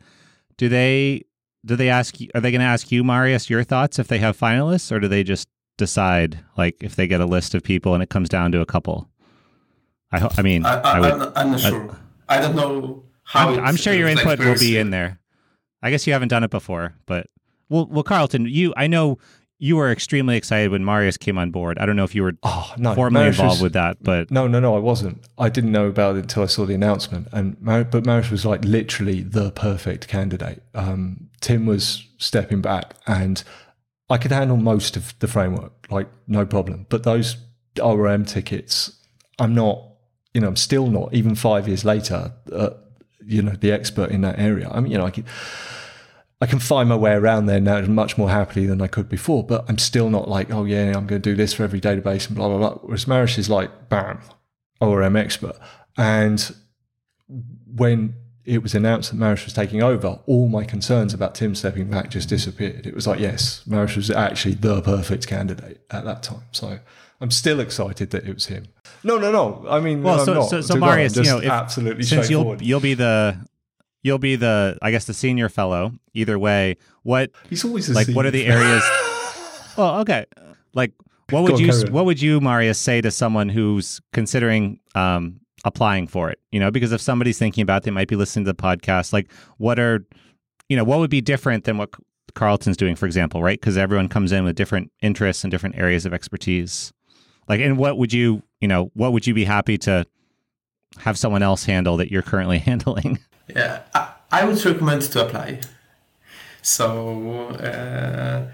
Do 0.57 0.69
they 0.69 1.25
do 1.65 1.77
they 1.77 1.89
ask 1.89 2.21
you, 2.21 2.29
are 2.35 2.41
they 2.41 2.51
going 2.51 2.61
to 2.61 2.67
ask 2.67 2.91
you 2.93 3.03
mariusz 3.05 3.49
your 3.51 3.63
thoughts 3.65 3.99
if 3.99 4.09
they 4.09 4.19
have 4.19 4.39
finalists 4.39 4.91
or 4.93 5.01
do 5.01 5.09
they 5.09 5.23
just 5.25 5.49
decide 5.77 6.41
like 6.57 6.77
if 6.81 6.97
they 6.97 7.07
get 7.07 7.21
a 7.21 7.27
list 7.27 7.55
of 7.55 7.63
people 7.63 7.95
and 7.95 8.03
it 8.03 8.09
comes 8.11 8.29
down 8.29 8.51
to 8.53 8.61
a 8.61 8.67
couple 8.67 9.09
i, 10.13 10.19
ho- 10.19 10.31
I 10.37 10.43
mean 10.43 10.65
I, 10.67 10.75
I, 10.81 10.97
I 10.97 11.01
would, 11.01 11.33
I'm 11.37 11.51
not 11.53 11.61
sure. 11.61 11.97
I 12.29 12.41
don't 12.41 12.57
know 12.57 13.05
how. 13.23 13.51
I'm, 13.51 13.61
I'm 13.61 13.77
sure 13.77 13.93
your 13.95 14.09
input 14.09 14.39
will 14.41 14.59
be 14.59 14.77
in 14.79 14.91
there 14.91 15.21
i 15.83 15.91
guess 15.91 16.07
you 16.07 16.13
haven't 16.13 16.29
done 16.29 16.43
it 16.43 16.51
before 16.51 16.95
but 17.07 17.29
well 17.69 17.87
well 17.91 18.03
carlton 18.03 18.47
you 18.47 18.73
i 18.77 18.87
know 18.89 19.19
you 19.61 19.77
were 19.77 19.91
extremely 19.91 20.37
excited 20.37 20.71
when 20.71 20.83
mariusz 20.85 21.19
came 21.19 21.37
on 21.37 21.51
board 21.51 21.79
i 21.79 21.87
don't 21.87 21.97
know 21.97 22.05
if 22.05 22.15
you 22.15 22.23
were 22.23 22.33
Oh 22.43 22.73
no, 22.79 22.95
formally 22.95 23.25
Mariusz 23.27 23.29
involved 23.31 23.51
was- 23.57 23.63
with 23.63 23.73
that 23.75 24.03
but 24.03 24.31
No, 24.31 24.47
no, 24.47 24.61
no, 24.61 24.77
I 24.77 24.79
wasn't. 24.79 25.27
I 25.37 25.49
didn't 25.49 25.73
know 25.73 25.87
about 25.87 26.17
it 26.17 26.21
until 26.21 26.43
I 26.45 26.47
saw 26.47 26.65
the 26.65 26.75
announcement. 26.75 27.29
And 27.33 27.61
Mar- 27.61 27.85
but 27.85 28.05
Mariusz 28.05 28.31
was 28.31 28.45
like 28.45 28.65
literally 28.65 29.23
the 29.23 29.51
perfect 29.51 30.07
candidate. 30.09 30.63
Um, 30.75 31.29
Tim 31.41 31.67
was 31.67 32.07
stepping 32.19 32.61
back, 32.61 32.95
and 33.07 33.43
I 34.09 34.17
could 34.19 34.31
handle 34.33 34.57
most 34.57 34.97
of 34.97 35.19
the 35.19 35.27
framework, 35.29 35.73
like 35.91 36.09
no 36.27 36.47
problem. 36.47 36.87
But 36.89 37.03
those 37.03 37.37
ORM 37.83 38.25
tickets, 38.25 38.93
I'm 39.39 39.55
not. 39.55 39.83
You 40.35 40.41
know, 40.43 40.49
I'm 40.49 40.57
still 40.57 40.87
not. 40.89 41.13
Even 41.15 41.35
five 41.35 41.67
years 41.67 41.85
later, 41.85 42.33
uh, 42.53 42.71
you 43.25 43.43
know, 43.43 43.53
the 43.53 43.73
expert 43.73 44.11
in 44.11 44.21
that 44.23 44.39
area. 44.39 44.69
I 44.71 44.81
mean, 44.81 44.93
you 44.93 44.99
know, 44.99 45.07
I 45.07 45.11
can. 45.11 45.25
I 46.41 46.47
can 46.47 46.61
find 46.61 46.89
my 46.89 46.97
way 46.97 47.13
around 47.13 47.47
there 47.47 47.61
now 47.61 47.81
much 47.83 48.17
more 48.17 48.31
happily 48.31 48.67
than 48.67 48.81
I 48.81 48.87
could 48.87 49.09
before, 49.09 49.45
but 49.45 49.65
I'm 49.69 49.79
still 49.79 50.09
not 50.09 50.29
like, 50.29 50.53
oh 50.53 50.65
yeah, 50.65 50.89
I'm 50.89 51.07
going 51.07 51.21
to 51.21 51.31
do 51.31 51.35
this 51.35 51.53
for 51.53 51.65
every 51.65 51.81
database 51.81 52.29
and 52.29 52.37
blah 52.37 52.49
blah 52.49 52.59
blah. 52.59 52.75
Whereas 52.83 53.07
Mariusz 53.07 53.39
is 53.39 53.51
like, 53.51 53.89
bam, 53.89 54.21
oh, 54.81 54.91
ORM 54.91 55.17
expert. 55.17 55.57
And 55.97 56.55
when 57.75 58.15
it 58.45 58.63
was 58.63 58.75
announced 58.75 59.11
that 59.11 59.19
Mariusz 59.19 59.45
was 59.45 59.53
taking 59.53 59.83
over, 59.83 60.21
all 60.27 60.49
my 60.49 60.65
concerns 60.65 61.13
about 61.13 61.35
Tim 61.35 61.57
stepping 61.57 61.91
back 61.91 62.11
just 62.11 62.29
disappeared. 62.29 62.87
It 62.87 62.95
was 62.95 63.07
like, 63.07 63.19
yes, 63.19 63.63
Mariusz 63.67 63.97
was 63.97 64.11
actually 64.11 64.55
the 64.55 64.81
perfect 64.81 65.27
candidate 65.27 65.85
at 65.91 66.05
that 66.05 66.23
time. 66.23 66.45
So 66.53 66.79
I'm 67.21 67.33
still 67.33 67.59
excited 67.59 68.11
that 68.11 68.27
it 68.27 68.33
was 68.33 68.47
him. 68.47 68.69
No, 69.03 69.19
no, 69.19 69.33
no. 69.33 69.67
I 69.69 69.81
mean, 69.81 70.05
well 70.05 70.21
I'm 70.21 70.25
so 70.25 70.43
so, 70.47 70.61
so 70.61 70.75
mariusz 70.77 71.17
you 71.17 71.25
know 71.25 71.39
if, 71.39 71.51
absolutely 71.51 72.05
since 72.05 72.31
you'll 72.31 72.43
straightforward. 72.43 72.63
you'll 72.63 72.81
be 72.81 72.95
the 72.95 73.45
you'll 74.03 74.19
be 74.19 74.37
the 74.37 74.79
i 74.83 74.91
guess 74.91 75.07
the 75.07 75.15
senior 75.15 75.49
fellow 75.49 75.93
either 76.19 76.39
way. 76.39 76.77
What 77.03 77.31
He's 77.49 77.65
always 77.65 77.89
like 77.89 78.09
what 78.09 78.27
are 78.27 78.31
the 78.31 78.47
areas 78.47 78.83
well 79.77 80.01
okay. 80.01 80.27
Like 80.75 80.93
what 81.31 81.45
would 81.45 81.53
on, 81.55 81.61
you 81.61 81.73
what 81.91 82.05
would 82.05 82.21
you 82.21 82.41
mariusz 82.41 82.77
say 82.77 83.01
to 83.01 83.11
someone 83.11 83.49
who's 83.49 84.01
considering 84.13 84.81
um 84.95 85.41
applying 85.65 86.07
for 86.07 86.31
it? 86.31 86.39
You 86.51 86.61
know 86.61 86.71
because 86.71 86.93
if 86.93 87.01
somebody's 87.01 87.39
thinking 87.39 87.63
about 87.63 87.83
it, 87.83 87.85
they 87.85 87.91
might 87.91 88.09
be 88.09 88.17
listening 88.17 88.45
to 88.45 88.53
the 88.53 88.63
podcast 88.63 89.13
like 89.13 89.31
what 89.57 89.79
are 89.79 90.05
you 90.69 90.77
know 90.77 90.85
what 90.85 90.99
would 90.99 91.11
be 91.11 91.21
different 91.21 91.65
than 91.65 91.79
what 91.79 91.91
carlton's 92.35 92.77
doing 92.77 92.97
for 92.97 93.07
example 93.07 93.43
right? 93.43 93.61
Because 93.61 93.79
everyone 93.79 94.09
comes 94.09 94.33
in 94.33 94.45
with 94.45 94.57
different 94.57 94.91
interests 95.01 95.45
and 95.45 95.51
different 95.51 95.77
areas 95.77 96.05
of 96.05 96.13
expertise. 96.13 96.93
Like 97.49 97.61
and 97.61 97.79
what 97.79 97.97
would 97.97 98.13
you 98.13 98.43
you 98.61 98.69
know 98.69 98.91
what 98.95 99.13
would 99.13 99.27
you 99.27 99.35
be 99.35 99.45
happy 99.45 99.79
to 99.79 100.05
have 100.99 101.19
someone 101.19 101.43
else 101.43 101.65
handle 101.65 101.97
that 101.99 102.11
you're 102.11 102.23
currently 102.23 102.59
handling 102.69 103.19
Yeah, 103.55 103.81
I, 103.95 104.13
I 104.31 104.45
would 104.45 104.65
recommend 104.65 105.03
to 105.03 105.25
apply. 105.27 105.61
So 106.63 107.49
uh, 107.49 108.47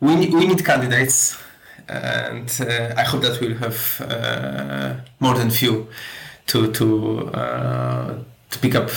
we 0.00 0.16
need, 0.16 0.34
we 0.34 0.46
need 0.46 0.64
candidates, 0.64 1.40
and 1.88 2.50
uh, 2.60 2.94
I 2.96 3.02
hope 3.02 3.22
that 3.22 3.40
we'll 3.40 3.56
have 3.56 4.00
uh, 4.00 4.94
more 5.20 5.34
than 5.34 5.50
few 5.50 5.88
to 6.48 6.70
to 6.72 7.28
uh, 7.28 8.14
to 8.50 8.58
pick 8.58 8.74
up 8.74 8.90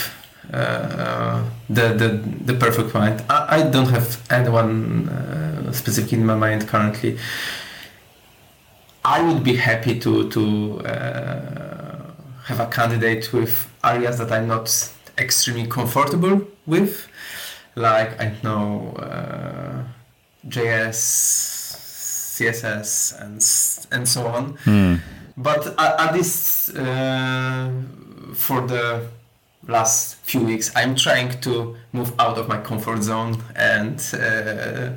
uh, 0.54 1.44
the, 1.70 1.94
the 1.94 2.10
the 2.46 2.54
perfect 2.56 2.94
mind. 2.94 3.24
I, 3.30 3.60
I 3.60 3.70
don't 3.70 3.90
have 3.90 4.22
anyone 4.30 5.08
uh, 5.10 5.72
specific 5.72 6.12
in 6.14 6.26
my 6.26 6.36
mind 6.36 6.68
currently. 6.68 7.18
I 9.06 9.22
would 9.22 9.44
be 9.44 9.56
happy 9.56 10.00
to 10.00 10.30
to 10.30 10.82
uh, 10.82 12.12
have 12.46 12.60
a 12.60 12.68
candidate 12.68 13.32
with 13.32 13.70
areas 13.84 14.18
that 14.18 14.32
I'm 14.32 14.48
not 14.48 14.68
extremely 15.18 15.68
comfortable 15.68 16.42
with, 16.66 17.08
like 17.76 18.20
I 18.20 18.34
know 18.44 18.94
uh, 18.98 19.84
JS, 20.48 20.98
CSS, 22.38 23.20
and 23.22 23.42
and 23.92 24.08
so 24.08 24.28
on. 24.28 24.58
But 25.36 25.68
at, 25.80 26.00
at 26.00 26.14
least 26.14 26.76
uh, 26.76 27.70
for 28.34 28.62
the 28.68 29.08
last 29.68 30.16
few 30.24 30.42
weeks, 30.42 30.72
I'm 30.76 30.96
trying 30.96 31.40
to 31.42 31.76
move 31.94 32.14
out 32.20 32.38
of 32.38 32.48
my 32.48 32.60
comfort 32.62 33.04
zone 33.04 33.44
and 33.56 34.00
uh, 34.14 34.92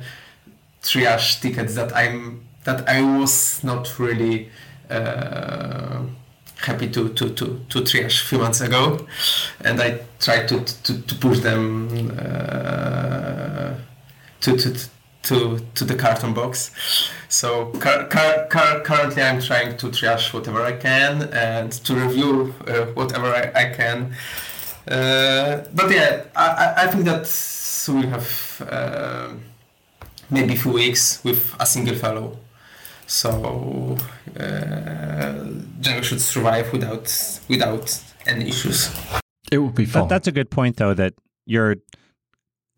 triage 0.81 1.41
tickets 1.41 1.75
that 1.75 1.95
I'm 1.95 2.41
that 2.63 2.87
I 2.87 3.01
was 3.19 3.63
not 3.63 3.99
really 3.99 4.49
uh, 4.89 6.01
happy 6.61 6.87
to, 6.89 7.09
to, 7.09 7.29
to, 7.29 7.59
to 7.69 7.79
triage 7.81 8.23
a 8.23 8.25
few 8.25 8.37
months 8.39 8.61
ago, 8.61 9.05
and 9.63 9.81
I 9.81 9.99
tried 10.19 10.47
to, 10.49 10.63
to, 10.83 11.01
to 11.01 11.15
push 11.15 11.39
them 11.39 11.89
uh, 12.17 13.73
to, 14.41 14.57
to, 14.57 14.75
to, 15.23 15.59
to 15.75 15.85
the 15.85 15.95
carton 15.95 16.33
box. 16.33 16.71
So 17.29 17.67
cur- 17.79 18.07
cur- 18.09 18.47
cur- 18.49 18.81
currently 18.83 19.21
I'm 19.23 19.41
trying 19.41 19.77
to 19.77 19.87
triage 19.87 20.33
whatever 20.33 20.61
I 20.63 20.73
can 20.73 21.23
and 21.33 21.71
to 21.71 21.95
review 21.95 22.53
uh, 22.67 22.85
whatever 22.93 23.27
I, 23.27 23.51
I 23.55 23.65
can. 23.73 24.15
Uh, 24.87 25.63
but 25.73 25.91
yeah, 25.91 26.23
I, 26.35 26.47
I- 26.47 26.83
I 26.83 26.87
think 26.87 27.05
that 27.05 27.27
we 27.93 28.07
have 28.07 28.67
uh, 28.69 29.29
maybe 30.29 30.53
a 30.53 30.57
few 30.57 30.71
weeks 30.71 31.23
with 31.23 31.55
a 31.59 31.65
single 31.65 31.95
fellow. 31.95 32.37
So 33.11 33.97
uh, 34.39 35.33
Django 35.81 36.01
should 36.01 36.21
survive 36.21 36.71
without 36.71 37.41
without 37.49 38.01
any 38.25 38.47
issues. 38.47 38.89
It 39.51 39.57
would 39.57 39.75
be 39.75 39.83
fun. 39.83 40.03
That, 40.03 40.09
that's 40.09 40.27
a 40.27 40.31
good 40.31 40.49
point, 40.49 40.77
though, 40.77 40.93
that 40.93 41.15
you're 41.45 41.75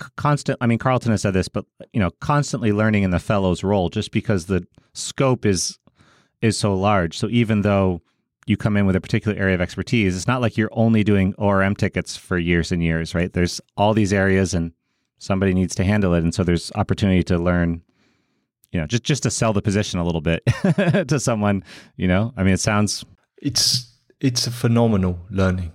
c- 0.01 0.09
constant. 0.17 0.57
I 0.59 0.65
mean, 0.65 0.79
Carlton 0.79 1.11
has 1.11 1.21
said 1.21 1.35
this, 1.35 1.47
but 1.47 1.65
you 1.93 1.99
know, 1.99 2.09
constantly 2.19 2.71
learning 2.71 3.03
in 3.03 3.11
the 3.11 3.19
fellow's 3.19 3.63
role, 3.63 3.89
just 3.89 4.11
because 4.11 4.47
the 4.47 4.65
scope 4.95 5.45
is 5.45 5.77
is 6.41 6.57
so 6.57 6.73
large. 6.73 7.15
So 7.15 7.29
even 7.29 7.61
though 7.61 8.01
you 8.47 8.57
come 8.57 8.75
in 8.75 8.87
with 8.87 8.95
a 8.95 9.01
particular 9.01 9.37
area 9.37 9.53
of 9.53 9.61
expertise, 9.61 10.15
it's 10.15 10.27
not 10.27 10.41
like 10.41 10.57
you're 10.57 10.69
only 10.71 11.03
doing 11.03 11.35
ORM 11.37 11.75
tickets 11.75 12.17
for 12.17 12.39
years 12.39 12.71
and 12.71 12.83
years, 12.83 13.13
right? 13.13 13.31
There's 13.31 13.61
all 13.77 13.93
these 13.93 14.11
areas, 14.11 14.55
and 14.55 14.71
somebody 15.19 15.53
needs 15.53 15.75
to 15.75 15.83
handle 15.83 16.15
it, 16.15 16.23
and 16.23 16.33
so 16.33 16.43
there's 16.43 16.71
opportunity 16.73 17.21
to 17.25 17.37
learn. 17.37 17.83
You 18.73 18.81
know, 18.81 18.87
just 18.87 19.03
just 19.03 19.23
to 19.23 19.31
sell 19.31 19.53
the 19.53 19.61
position 19.61 19.99
a 19.99 20.03
little 20.03 20.21
bit 20.21 20.43
to 21.07 21.19
someone. 21.19 21.63
You 21.95 22.07
know, 22.07 22.33
I 22.35 22.43
mean, 22.43 22.55
it 22.55 22.59
sounds 22.59 23.05
it's 23.41 23.91
it's 24.19 24.47
a 24.47 24.51
phenomenal 24.51 25.19
learning 25.29 25.71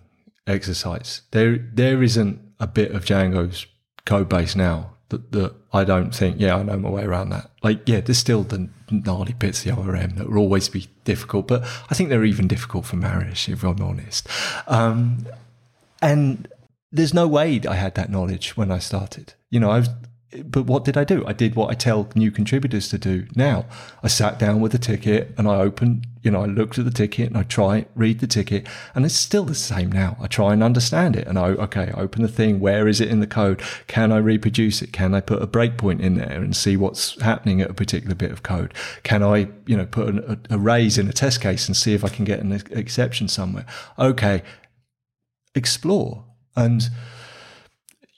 exercise. 0.46 1.22
There 1.30 1.58
there 1.72 2.02
isn't 2.02 2.40
a 2.60 2.66
bit 2.66 2.92
of 2.92 3.04
Django's 3.04 3.66
code 4.04 4.28
base 4.28 4.56
now 4.56 4.98
that, 5.10 5.32
that 5.32 5.54
I 5.72 5.84
don't 5.84 6.14
think, 6.14 6.36
yeah, 6.38 6.56
I 6.56 6.62
know 6.62 6.76
my 6.76 6.90
way 6.90 7.04
around 7.04 7.30
that. 7.30 7.50
Like, 7.62 7.88
yeah, 7.88 8.00
there's 8.00 8.18
still 8.18 8.42
the 8.42 8.68
gnarly 8.90 9.34
bits 9.34 9.64
of 9.64 9.76
the 9.76 9.80
ORM 9.80 10.16
that 10.16 10.28
will 10.28 10.38
always 10.38 10.68
be 10.68 10.88
difficult, 11.04 11.46
but 11.46 11.62
I 11.90 11.94
think 11.94 12.08
they're 12.08 12.24
even 12.24 12.48
difficult 12.48 12.86
for 12.86 12.96
Mariusz, 12.96 13.48
if 13.48 13.62
I'm 13.64 13.80
honest. 13.80 14.28
Um, 14.66 15.26
and 16.00 16.48
there's 16.92 17.14
no 17.14 17.26
way 17.26 17.60
I 17.68 17.74
had 17.74 17.94
that 17.94 18.10
knowledge 18.10 18.56
when 18.56 18.70
I 18.70 18.78
started. 18.78 19.34
You 19.50 19.60
know, 19.60 19.70
I 19.70 19.78
was, 19.80 19.88
but 20.44 20.66
what 20.66 20.84
did 20.84 20.98
I 20.98 21.04
do? 21.04 21.24
I 21.26 21.32
did 21.32 21.54
what 21.54 21.70
I 21.70 21.74
tell 21.74 22.10
new 22.14 22.30
contributors 22.30 22.88
to 22.90 22.98
do 22.98 23.26
now. 23.34 23.64
I 24.02 24.08
sat 24.08 24.38
down 24.38 24.60
with 24.60 24.74
a 24.74 24.78
ticket 24.78 25.34
and 25.38 25.48
I 25.48 25.56
opened, 25.56 26.06
you 26.22 26.30
know, 26.30 26.42
I 26.42 26.46
looked 26.46 26.78
at 26.78 26.84
the 26.84 26.90
ticket 26.90 27.28
and 27.28 27.38
I 27.38 27.44
try 27.44 27.86
read 27.94 28.20
the 28.20 28.26
ticket, 28.26 28.66
and 28.94 29.06
it's 29.06 29.14
still 29.14 29.44
the 29.44 29.54
same 29.54 29.90
now. 29.90 30.18
I 30.20 30.26
try 30.26 30.52
and 30.52 30.62
understand 30.62 31.16
it, 31.16 31.26
and 31.26 31.38
I 31.38 31.48
okay, 31.48 31.92
I 31.94 32.00
open 32.00 32.20
the 32.20 32.28
thing. 32.28 32.60
Where 32.60 32.86
is 32.86 33.00
it 33.00 33.08
in 33.08 33.20
the 33.20 33.26
code? 33.26 33.62
Can 33.86 34.12
I 34.12 34.18
reproduce 34.18 34.82
it? 34.82 34.92
Can 34.92 35.14
I 35.14 35.20
put 35.20 35.42
a 35.42 35.46
breakpoint 35.46 36.00
in 36.00 36.16
there 36.16 36.42
and 36.42 36.54
see 36.54 36.76
what's 36.76 37.18
happening 37.22 37.62
at 37.62 37.70
a 37.70 37.74
particular 37.74 38.14
bit 38.14 38.30
of 38.30 38.42
code? 38.42 38.74
Can 39.04 39.22
I, 39.22 39.48
you 39.66 39.76
know, 39.78 39.86
put 39.86 40.08
an, 40.08 40.18
a, 40.50 40.56
a 40.56 40.58
raise 40.58 40.98
in 40.98 41.08
a 41.08 41.12
test 41.12 41.40
case 41.40 41.66
and 41.66 41.76
see 41.76 41.94
if 41.94 42.04
I 42.04 42.08
can 42.08 42.26
get 42.26 42.40
an 42.40 42.52
exception 42.52 43.28
somewhere? 43.28 43.64
Okay, 43.98 44.42
explore 45.54 46.26
and 46.54 46.90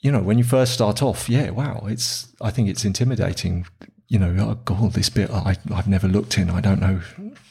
you 0.01 0.11
know 0.11 0.19
when 0.21 0.37
you 0.37 0.43
first 0.43 0.73
start 0.73 1.01
off 1.01 1.29
yeah 1.29 1.49
wow 1.51 1.83
it's 1.87 2.31
i 2.41 2.49
think 2.51 2.67
it's 2.69 2.83
intimidating 2.85 3.65
you 4.07 4.17
know 4.19 4.35
oh 4.39 4.55
god 4.65 4.93
this 4.93 5.09
bit 5.09 5.29
I, 5.29 5.55
i've 5.73 5.87
never 5.87 6.07
looked 6.07 6.37
in 6.37 6.49
i 6.49 6.59
don't 6.61 6.79
know 6.79 7.01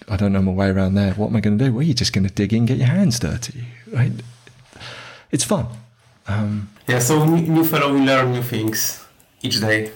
i 0.09 0.17
don't 0.17 0.33
know 0.33 0.43
my 0.43 0.53
way 0.53 0.69
around 0.71 0.95
there 0.95 1.13
what 1.15 1.29
am 1.29 1.37
i 1.37 1.41
going 1.41 1.59
to 1.59 1.65
do 1.67 1.73
well 1.73 1.83
you're 1.83 1.95
just 1.95 2.13
going 2.13 2.27
to 2.27 2.33
dig 2.35 2.53
in 2.53 2.67
get 2.67 2.79
your 2.79 2.89
hands 2.89 3.19
dirty 3.19 3.65
right 3.93 4.13
it's 5.31 5.45
fun 5.45 5.67
Um, 6.27 6.69
Yeah, 6.87 6.99
so 7.01 7.25
new, 7.25 7.43
new 7.43 7.65
fellow 7.65 7.93
will 7.93 8.05
learn 8.05 8.33
new 8.33 8.43
things 8.43 9.05
each 9.43 9.61
day, 9.61 9.91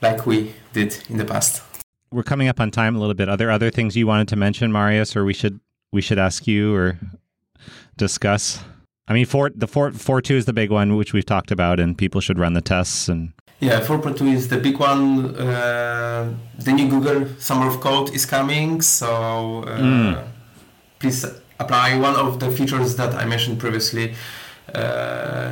like 0.00 0.26
we 0.26 0.52
did 0.72 0.96
in 1.08 1.16
the 1.16 1.24
past. 1.24 1.62
We're 2.10 2.22
coming 2.22 2.48
up 2.48 2.60
on 2.60 2.70
time 2.70 2.94
a 2.96 2.98
little 3.00 3.14
bit. 3.14 3.28
Are 3.28 3.36
there 3.36 3.50
other 3.50 3.70
things 3.70 3.96
you 3.96 4.06
wanted 4.06 4.28
to 4.28 4.36
mention, 4.36 4.70
Mariusz, 4.72 5.16
or 5.16 5.24
we 5.24 5.32
should 5.32 5.58
we 5.92 6.00
should 6.02 6.18
ask 6.18 6.46
you 6.46 6.74
or 6.74 6.98
discuss? 7.96 8.60
I 9.08 9.12
mean, 9.14 9.26
four 9.26 9.50
the 9.54 9.66
four 9.66 9.90
four 9.92 10.20
two 10.22 10.36
is 10.36 10.44
the 10.44 10.52
big 10.52 10.70
one, 10.70 10.96
which 10.96 11.12
we've 11.12 11.26
talked 11.26 11.50
about, 11.50 11.80
and 11.80 11.96
people 11.98 12.20
should 12.20 12.38
run 12.38 12.52
the 12.54 12.60
tests. 12.62 13.08
And 13.08 13.32
Yeah, 13.60 13.80
4.2 13.80 14.22
is 14.34 14.48
the 14.48 14.58
big 14.58 14.78
one. 14.80 15.36
Uh, 15.36 16.34
the 16.58 16.72
new 16.72 16.88
Google 16.88 17.26
Summer 17.38 17.68
of 17.68 17.80
Code 17.80 18.10
is 18.12 18.26
coming, 18.26 18.82
so 18.82 19.62
uh, 19.66 19.78
Mm. 19.78 20.16
please 20.98 21.24
apply. 21.60 21.96
One 21.98 22.16
of 22.16 22.38
the 22.40 22.50
features 22.50 22.96
that 22.96 23.14
I 23.14 23.24
mentioned 23.24 23.58
previously, 23.60 24.14
uh, 24.74 25.50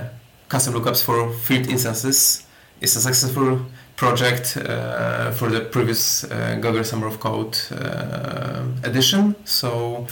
custom 0.48 0.74
lookups 0.74 1.02
for 1.04 1.30
field 1.46 1.66
instances, 1.68 2.46
is 2.80 2.96
a 2.96 3.00
successful 3.00 3.60
project 3.96 4.56
uh, 4.56 5.30
for 5.38 5.48
the 5.50 5.60
previous 5.60 6.24
uh, 6.24 6.58
Google 6.60 6.84
Summer 6.84 7.06
of 7.06 7.18
Code 7.20 7.56
uh, 7.70 8.88
edition. 8.88 9.34
So 9.44 10.06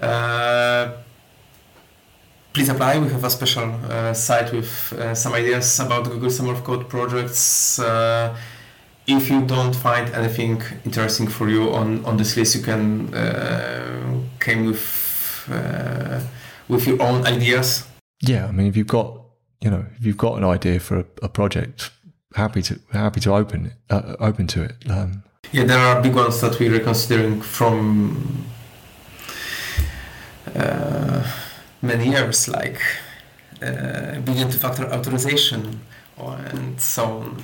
uh, 0.00 0.88
please 2.52 2.68
apply. 2.68 2.98
We 2.98 3.08
have 3.08 3.24
a 3.24 3.30
special 3.30 3.74
uh, 3.88 4.14
site 4.14 4.52
with 4.52 4.92
uh, 4.92 5.14
some 5.14 5.32
ideas 5.32 5.80
about 5.80 6.04
Google 6.04 6.30
Summer 6.30 6.52
of 6.52 6.64
Code 6.64 6.88
projects. 6.88 7.78
Uh, 7.78 8.36
if 9.06 9.30
you 9.30 9.44
don't 9.46 9.74
find 9.74 10.14
anything 10.14 10.62
interesting 10.84 11.26
for 11.26 11.48
you 11.48 11.72
on, 11.74 12.04
on 12.04 12.16
this 12.16 12.36
list, 12.36 12.54
you 12.54 12.62
can 12.62 13.12
uh, 13.14 14.20
came 14.38 14.66
with 14.66 15.48
uh, 15.50 16.20
with 16.68 16.86
your 16.86 17.02
own 17.02 17.26
ideas. 17.26 17.84
yeah, 18.20 18.46
I 18.46 18.52
mean, 18.52 18.66
if 18.66 18.76
you've 18.76 18.86
got 18.86 19.20
you 19.60 19.70
know 19.70 19.84
if 19.98 20.06
you've 20.06 20.16
got 20.18 20.36
an 20.38 20.44
idea 20.44 20.78
for 20.78 20.98
a, 20.98 21.04
a 21.22 21.28
project, 21.28 21.90
happy 22.36 22.62
to 22.62 22.78
happy 22.92 23.20
to 23.20 23.34
open 23.34 23.72
uh, 23.90 24.16
open 24.20 24.46
to 24.48 24.62
it. 24.62 24.76
Um, 24.88 25.22
Yeah, 25.52 25.66
there 25.66 25.78
are 25.78 26.00
big 26.00 26.14
ones 26.14 26.40
that 26.40 26.58
we 26.58 26.68
are 26.68 26.80
considering 26.80 27.42
from 27.42 28.46
uh, 30.54 31.22
many 31.82 32.08
years, 32.08 32.48
like 32.48 32.80
uh, 33.60 34.20
built-in 34.20 34.50
two-factor 34.50 34.84
authorization 34.92 35.80
or, 36.16 36.34
and 36.36 36.80
so 36.80 37.04
on. 37.04 37.42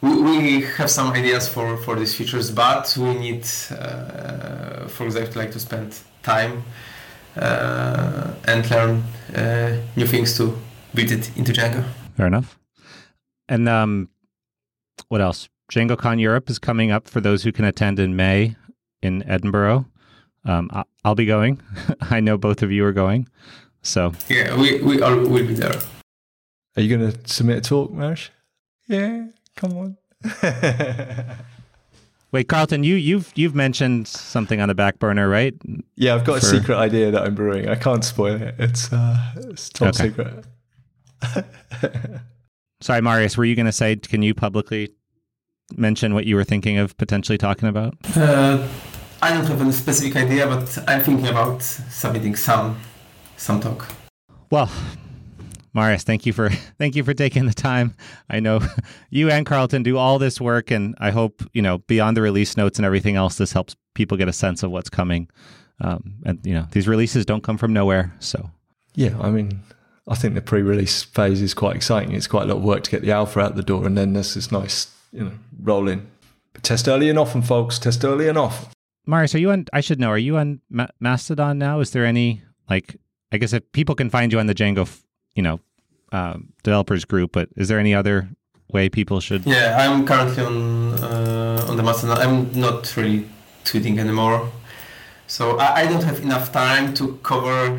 We, 0.00 0.20
we 0.20 0.62
have 0.62 0.90
some 0.90 1.12
ideas 1.12 1.48
for, 1.48 1.76
for 1.76 1.96
these 1.96 2.14
features, 2.14 2.50
but 2.50 2.96
we 2.98 3.14
need, 3.14 3.44
uh, 3.70 4.88
for 4.88 5.04
example, 5.04 5.42
like 5.42 5.52
to 5.52 5.60
spend 5.60 5.98
time 6.22 6.64
uh, 7.36 8.32
and 8.46 8.70
learn 8.70 9.02
uh, 9.34 9.76
new 9.96 10.06
things 10.06 10.36
to 10.38 10.58
build 10.94 11.10
it 11.10 11.36
into 11.36 11.52
Django. 11.52 11.84
fair 12.16 12.26
enough. 12.26 12.58
And 13.48 13.68
um, 13.68 14.08
what 15.08 15.20
else? 15.20 15.48
DjangoCon 15.70 16.20
Europe 16.20 16.50
is 16.50 16.58
coming 16.58 16.90
up 16.90 17.08
for 17.08 17.20
those 17.20 17.44
who 17.44 17.52
can 17.52 17.64
attend 17.64 17.98
in 17.98 18.14
May 18.14 18.56
in 19.02 19.22
Edinburgh. 19.28 19.86
Um, 20.44 20.70
I- 20.72 20.84
I'll 21.04 21.14
be 21.14 21.26
going. 21.26 21.60
I 22.00 22.20
know 22.20 22.36
both 22.38 22.62
of 22.62 22.70
you 22.72 22.84
are 22.84 22.92
going. 22.92 23.28
So 23.82 24.12
Yeah, 24.28 24.56
we, 24.60 24.80
we 24.82 25.02
all 25.02 25.16
will 25.16 25.46
be 25.46 25.54
there. 25.54 25.80
are 26.76 26.82
you 26.82 26.96
going 26.96 27.10
to 27.12 27.18
submit 27.32 27.58
a 27.58 27.60
talk, 27.60 27.90
Mariusz? 27.92 28.28
Yeah, 28.88 29.26
come 29.56 29.76
on. 29.76 29.96
wait, 32.32 32.48
Carlton, 32.48 32.84
you 32.84 32.94
you've 32.94 33.32
you've 33.34 33.54
mentioned 33.54 34.06
something 34.08 34.60
on 34.60 34.68
the 34.68 34.74
back 34.74 34.98
burner, 34.98 35.28
right? 35.28 35.54
yeah, 35.96 36.14
I've 36.14 36.24
got 36.24 36.38
a 36.38 36.40
secret 36.46 36.76
idea 36.76 37.10
that 37.10 37.22
I'm 37.22 37.34
brewing. 37.34 37.68
I 37.68 37.74
can't 37.74 38.04
spoil 38.04 38.40
it. 38.40 38.54
It's 38.58 38.92
uh, 38.92 39.16
it's 39.36 39.68
top 39.70 39.88
Okay. 39.88 40.08
secret. 40.08 40.44
Sorry, 42.80 43.00
Mariusz, 43.00 43.36
were 43.36 43.44
you 43.44 43.54
going 43.54 43.66
to 43.66 43.72
say? 43.72 43.94
Can 43.96 44.22
you 44.22 44.34
publicly 44.34 44.90
mention 45.76 46.14
what 46.14 46.26
you 46.26 46.34
were 46.36 46.44
thinking 46.44 46.78
of 46.78 46.96
potentially 46.96 47.38
talking 47.38 47.68
about? 47.68 47.94
Uh, 48.16 48.66
I 49.22 49.32
don't 49.32 49.46
have 49.46 49.60
any 49.60 49.70
specific 49.70 50.16
idea, 50.16 50.48
but 50.48 50.76
I'm 50.88 51.00
thinking 51.00 51.28
about 51.28 51.62
submitting 51.62 52.34
some 52.34 52.80
some 53.36 53.60
talk. 53.60 53.86
Well, 54.50 54.68
Mariusz, 55.76 56.02
thank 56.02 56.26
you 56.26 56.32
for 56.32 56.48
thank 56.78 56.96
you 56.96 57.04
for 57.04 57.14
taking 57.14 57.46
the 57.46 57.54
time. 57.54 57.94
I 58.28 58.40
know 58.40 58.58
you 59.10 59.30
and 59.30 59.46
Carlton 59.46 59.84
do 59.84 59.96
all 59.96 60.18
this 60.18 60.40
work, 60.40 60.72
and 60.72 60.96
I 60.98 61.12
hope 61.12 61.44
you 61.52 61.62
know 61.62 61.78
beyond 61.78 62.16
the 62.16 62.22
release 62.22 62.56
notes 62.56 62.80
and 62.80 62.84
everything 62.84 63.14
else, 63.14 63.36
this 63.36 63.52
helps 63.52 63.76
people 63.94 64.18
get 64.18 64.28
a 64.28 64.32
sense 64.32 64.64
of 64.64 64.72
what's 64.72 64.90
coming. 64.90 65.30
Um, 65.80 66.14
and 66.26 66.44
you 66.44 66.54
know, 66.54 66.66
these 66.72 66.88
releases 66.88 67.24
don't 67.24 67.44
come 67.44 67.58
from 67.58 67.72
nowhere. 67.72 68.12
So 68.18 68.50
Yeah, 68.96 69.16
I 69.20 69.30
mean, 69.30 69.60
I 70.08 70.16
think 70.16 70.34
the 70.34 70.42
pre-release 70.42 71.04
phase 71.04 71.40
is 71.40 71.54
quite 71.54 71.76
exciting. 71.76 72.12
It's 72.12 72.26
quite 72.26 72.42
a 72.42 72.46
lot 72.46 72.56
of 72.56 72.64
work 72.64 72.82
to 72.82 72.90
get 72.90 73.02
the 73.02 73.12
alpha 73.12 73.38
out 73.38 73.54
the 73.54 73.62
door, 73.62 73.86
and 73.86 73.96
then 73.96 74.14
there's 74.14 74.34
this 74.34 74.50
nice, 74.50 74.92
you 75.12 75.24
know, 75.24 75.32
roll 75.62 75.86
in. 75.86 76.08
But 76.54 76.64
test 76.64 76.88
early 76.88 77.08
and 77.08 77.20
often, 77.20 77.42
folks. 77.42 77.78
Test 77.78 78.04
early 78.04 78.28
and 78.28 78.36
often. 78.36 78.72
Mariusz, 79.06 79.34
are 79.34 79.38
you 79.38 79.50
on? 79.50 79.66
I 79.72 79.80
should 79.80 79.98
know. 79.98 80.10
Are 80.10 80.18
you 80.18 80.36
on 80.36 80.60
Ma- 80.70 80.86
Mastodon 81.00 81.58
now? 81.58 81.80
Is 81.80 81.90
there 81.90 82.06
any 82.06 82.42
like? 82.70 82.96
I 83.32 83.38
guess 83.38 83.52
if 83.52 83.62
people 83.72 83.94
can 83.94 84.10
find 84.10 84.32
you 84.32 84.38
on 84.38 84.46
the 84.46 84.54
Django, 84.54 84.86
you 85.34 85.42
know, 85.42 85.58
um, 86.12 86.52
developers 86.62 87.04
group, 87.04 87.32
but 87.32 87.48
is 87.56 87.68
there 87.68 87.78
any 87.78 87.94
other 87.94 88.28
way 88.72 88.88
people 88.88 89.20
should? 89.20 89.44
Yeah, 89.46 89.76
I'm 89.80 90.06
currently 90.06 90.44
on 90.44 90.94
uh, 91.02 91.66
on 91.68 91.76
the 91.76 91.82
Mastodon. 91.82 92.18
I'm 92.18 92.52
not 92.60 92.96
really 92.96 93.26
tweeting 93.64 93.98
anymore, 93.98 94.48
so 95.26 95.58
I, 95.58 95.80
I 95.82 95.86
don't 95.86 96.04
have 96.04 96.20
enough 96.20 96.52
time 96.52 96.94
to 96.94 97.18
cover 97.24 97.70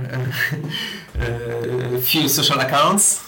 uh, 1.19 1.95
a 1.95 2.01
few 2.01 2.27
social 2.27 2.59
accounts. 2.59 3.23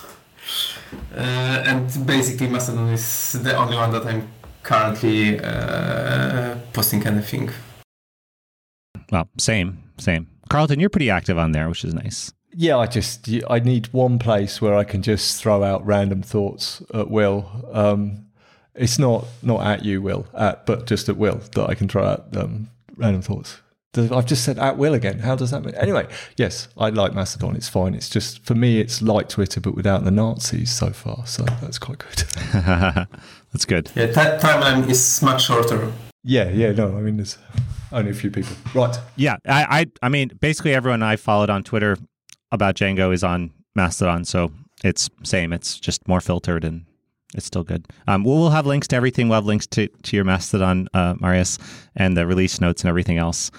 Uh, 1.15 1.63
and 1.65 2.05
basically, 2.05 2.47
Mastodon 2.47 2.89
is 2.89 3.33
the 3.41 3.55
only 3.55 3.77
one 3.77 3.91
that 3.91 4.05
I'm 4.05 4.27
currently 4.63 5.39
uh, 5.39 6.55
posting 6.73 7.05
anything. 7.07 7.49
Well, 9.11 9.29
same, 9.37 9.83
same. 9.97 10.27
Carlton, 10.49 10.79
you're 10.79 10.89
pretty 10.89 11.09
active 11.09 11.37
on 11.37 11.51
there, 11.51 11.67
which 11.69 11.83
is 11.83 11.93
nice. 11.93 12.31
Yeah, 12.57 12.77
I 12.77 12.87
just 12.87 13.27
I 13.49 13.59
need 13.59 13.87
one 13.93 14.17
place 14.19 14.61
where 14.61 14.75
I 14.75 14.83
can 14.85 15.01
just 15.01 15.41
throw 15.41 15.63
out 15.63 15.85
random 15.85 16.21
thoughts 16.21 16.81
at 16.93 17.09
will. 17.09 17.49
Um, 17.73 18.27
it's 18.75 18.97
not 18.99 19.25
not 19.41 19.65
at 19.65 19.83
you, 19.83 20.01
Will, 20.01 20.25
at 20.33 20.65
but 20.65 20.85
just 20.87 21.09
at 21.09 21.17
will 21.17 21.41
that 21.55 21.69
I 21.69 21.75
can 21.75 21.87
throw 21.89 22.05
out 22.05 22.35
um, 22.37 22.69
random 22.95 23.21
thoughts. 23.21 23.57
I've 23.97 24.25
just 24.25 24.43
said 24.43 24.59
at 24.59 24.77
will 24.77 24.93
again. 24.93 25.19
How 25.19 25.35
does 25.37 25.51
that 25.51 25.63
mean? 25.63 25.73
Anyway, 25.75 26.07
yes, 26.35 26.67
I 26.77 26.89
like 26.89 27.13
Mastodon. 27.13 27.55
It's 27.55 27.69
fine. 27.69 27.93
It's 27.95 28.09
just 28.09 28.43
for 28.43 28.53
me, 28.53 28.79
it's 28.79 29.01
like 29.01 29.29
Twitter 29.29 29.61
but 29.61 29.73
without 29.73 30.03
the 30.03 30.11
Nazis 30.11 30.69
so 30.71 30.89
far. 30.91 31.25
So 31.25 31.43
that's 31.61 31.79
quite 31.79 31.99
good. 31.99 32.23
That's 33.53 33.63
good. 33.65 33.89
Yeah, 33.95 34.07
ti- 34.07 34.45
timeline 34.45 34.89
is 34.89 35.21
much 35.21 35.45
shorter. 35.45 35.91
yeah, 36.23 36.49
yeah. 36.49 36.71
No, 36.73 36.97
I 36.97 36.99
mean 37.01 37.15
there's 37.17 37.37
only 37.95 38.11
a 38.11 38.13
few 38.13 38.29
people. 38.29 38.55
Right. 38.73 38.95
Yeah, 39.15 39.37
I, 39.47 39.81
I, 39.81 39.85
I 40.03 40.09
mean, 40.09 40.29
basically 40.39 40.73
everyone 40.73 41.01
I 41.01 41.15
followed 41.15 41.49
on 41.49 41.63
Twitter 41.63 41.97
about 42.51 42.75
Django 42.75 43.13
is 43.13 43.23
on 43.23 43.51
Mastodon, 43.75 44.25
so 44.25 44.51
it's 44.83 45.09
same. 45.23 45.53
It's 45.53 45.79
just 45.79 46.07
more 46.07 46.21
filtered 46.21 46.63
and 46.63 46.85
it's 47.33 47.45
still 47.45 47.63
good. 47.63 47.87
Um, 48.07 48.23
we'll, 48.23 48.37
we'll 48.37 48.49
have 48.51 48.65
links 48.65 48.87
to 48.89 48.95
everything. 48.95 49.29
We'll 49.29 49.37
have 49.37 49.45
links 49.45 49.65
to, 49.67 49.87
to 49.87 50.15
your 50.15 50.25
Mastodon, 50.25 50.87
uh, 50.93 51.15
Mariusz, 51.15 51.59
and 51.95 52.15
the 52.15 52.27
release 52.27 52.61
notes 52.61 52.83
and 52.83 52.89
everything 52.89 53.17
else. 53.17 53.51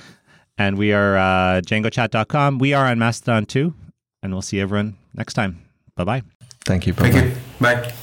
And 0.58 0.78
we 0.78 0.92
are 0.92 1.16
uh, 1.16 1.60
DjangoChat.com. 1.60 2.58
We 2.58 2.72
are 2.72 2.86
on 2.86 2.98
Mastodon 2.98 3.46
too, 3.46 3.74
and 4.22 4.32
we'll 4.32 4.42
see 4.42 4.60
everyone 4.60 4.96
next 5.14 5.34
time. 5.34 5.62
Bye 5.96 6.04
bye. 6.04 6.22
Thank 6.64 6.86
you. 6.86 6.92
Thank 6.92 7.14
Bye-bye. 7.14 7.26
you. 7.26 7.34
Bye. 7.60 7.94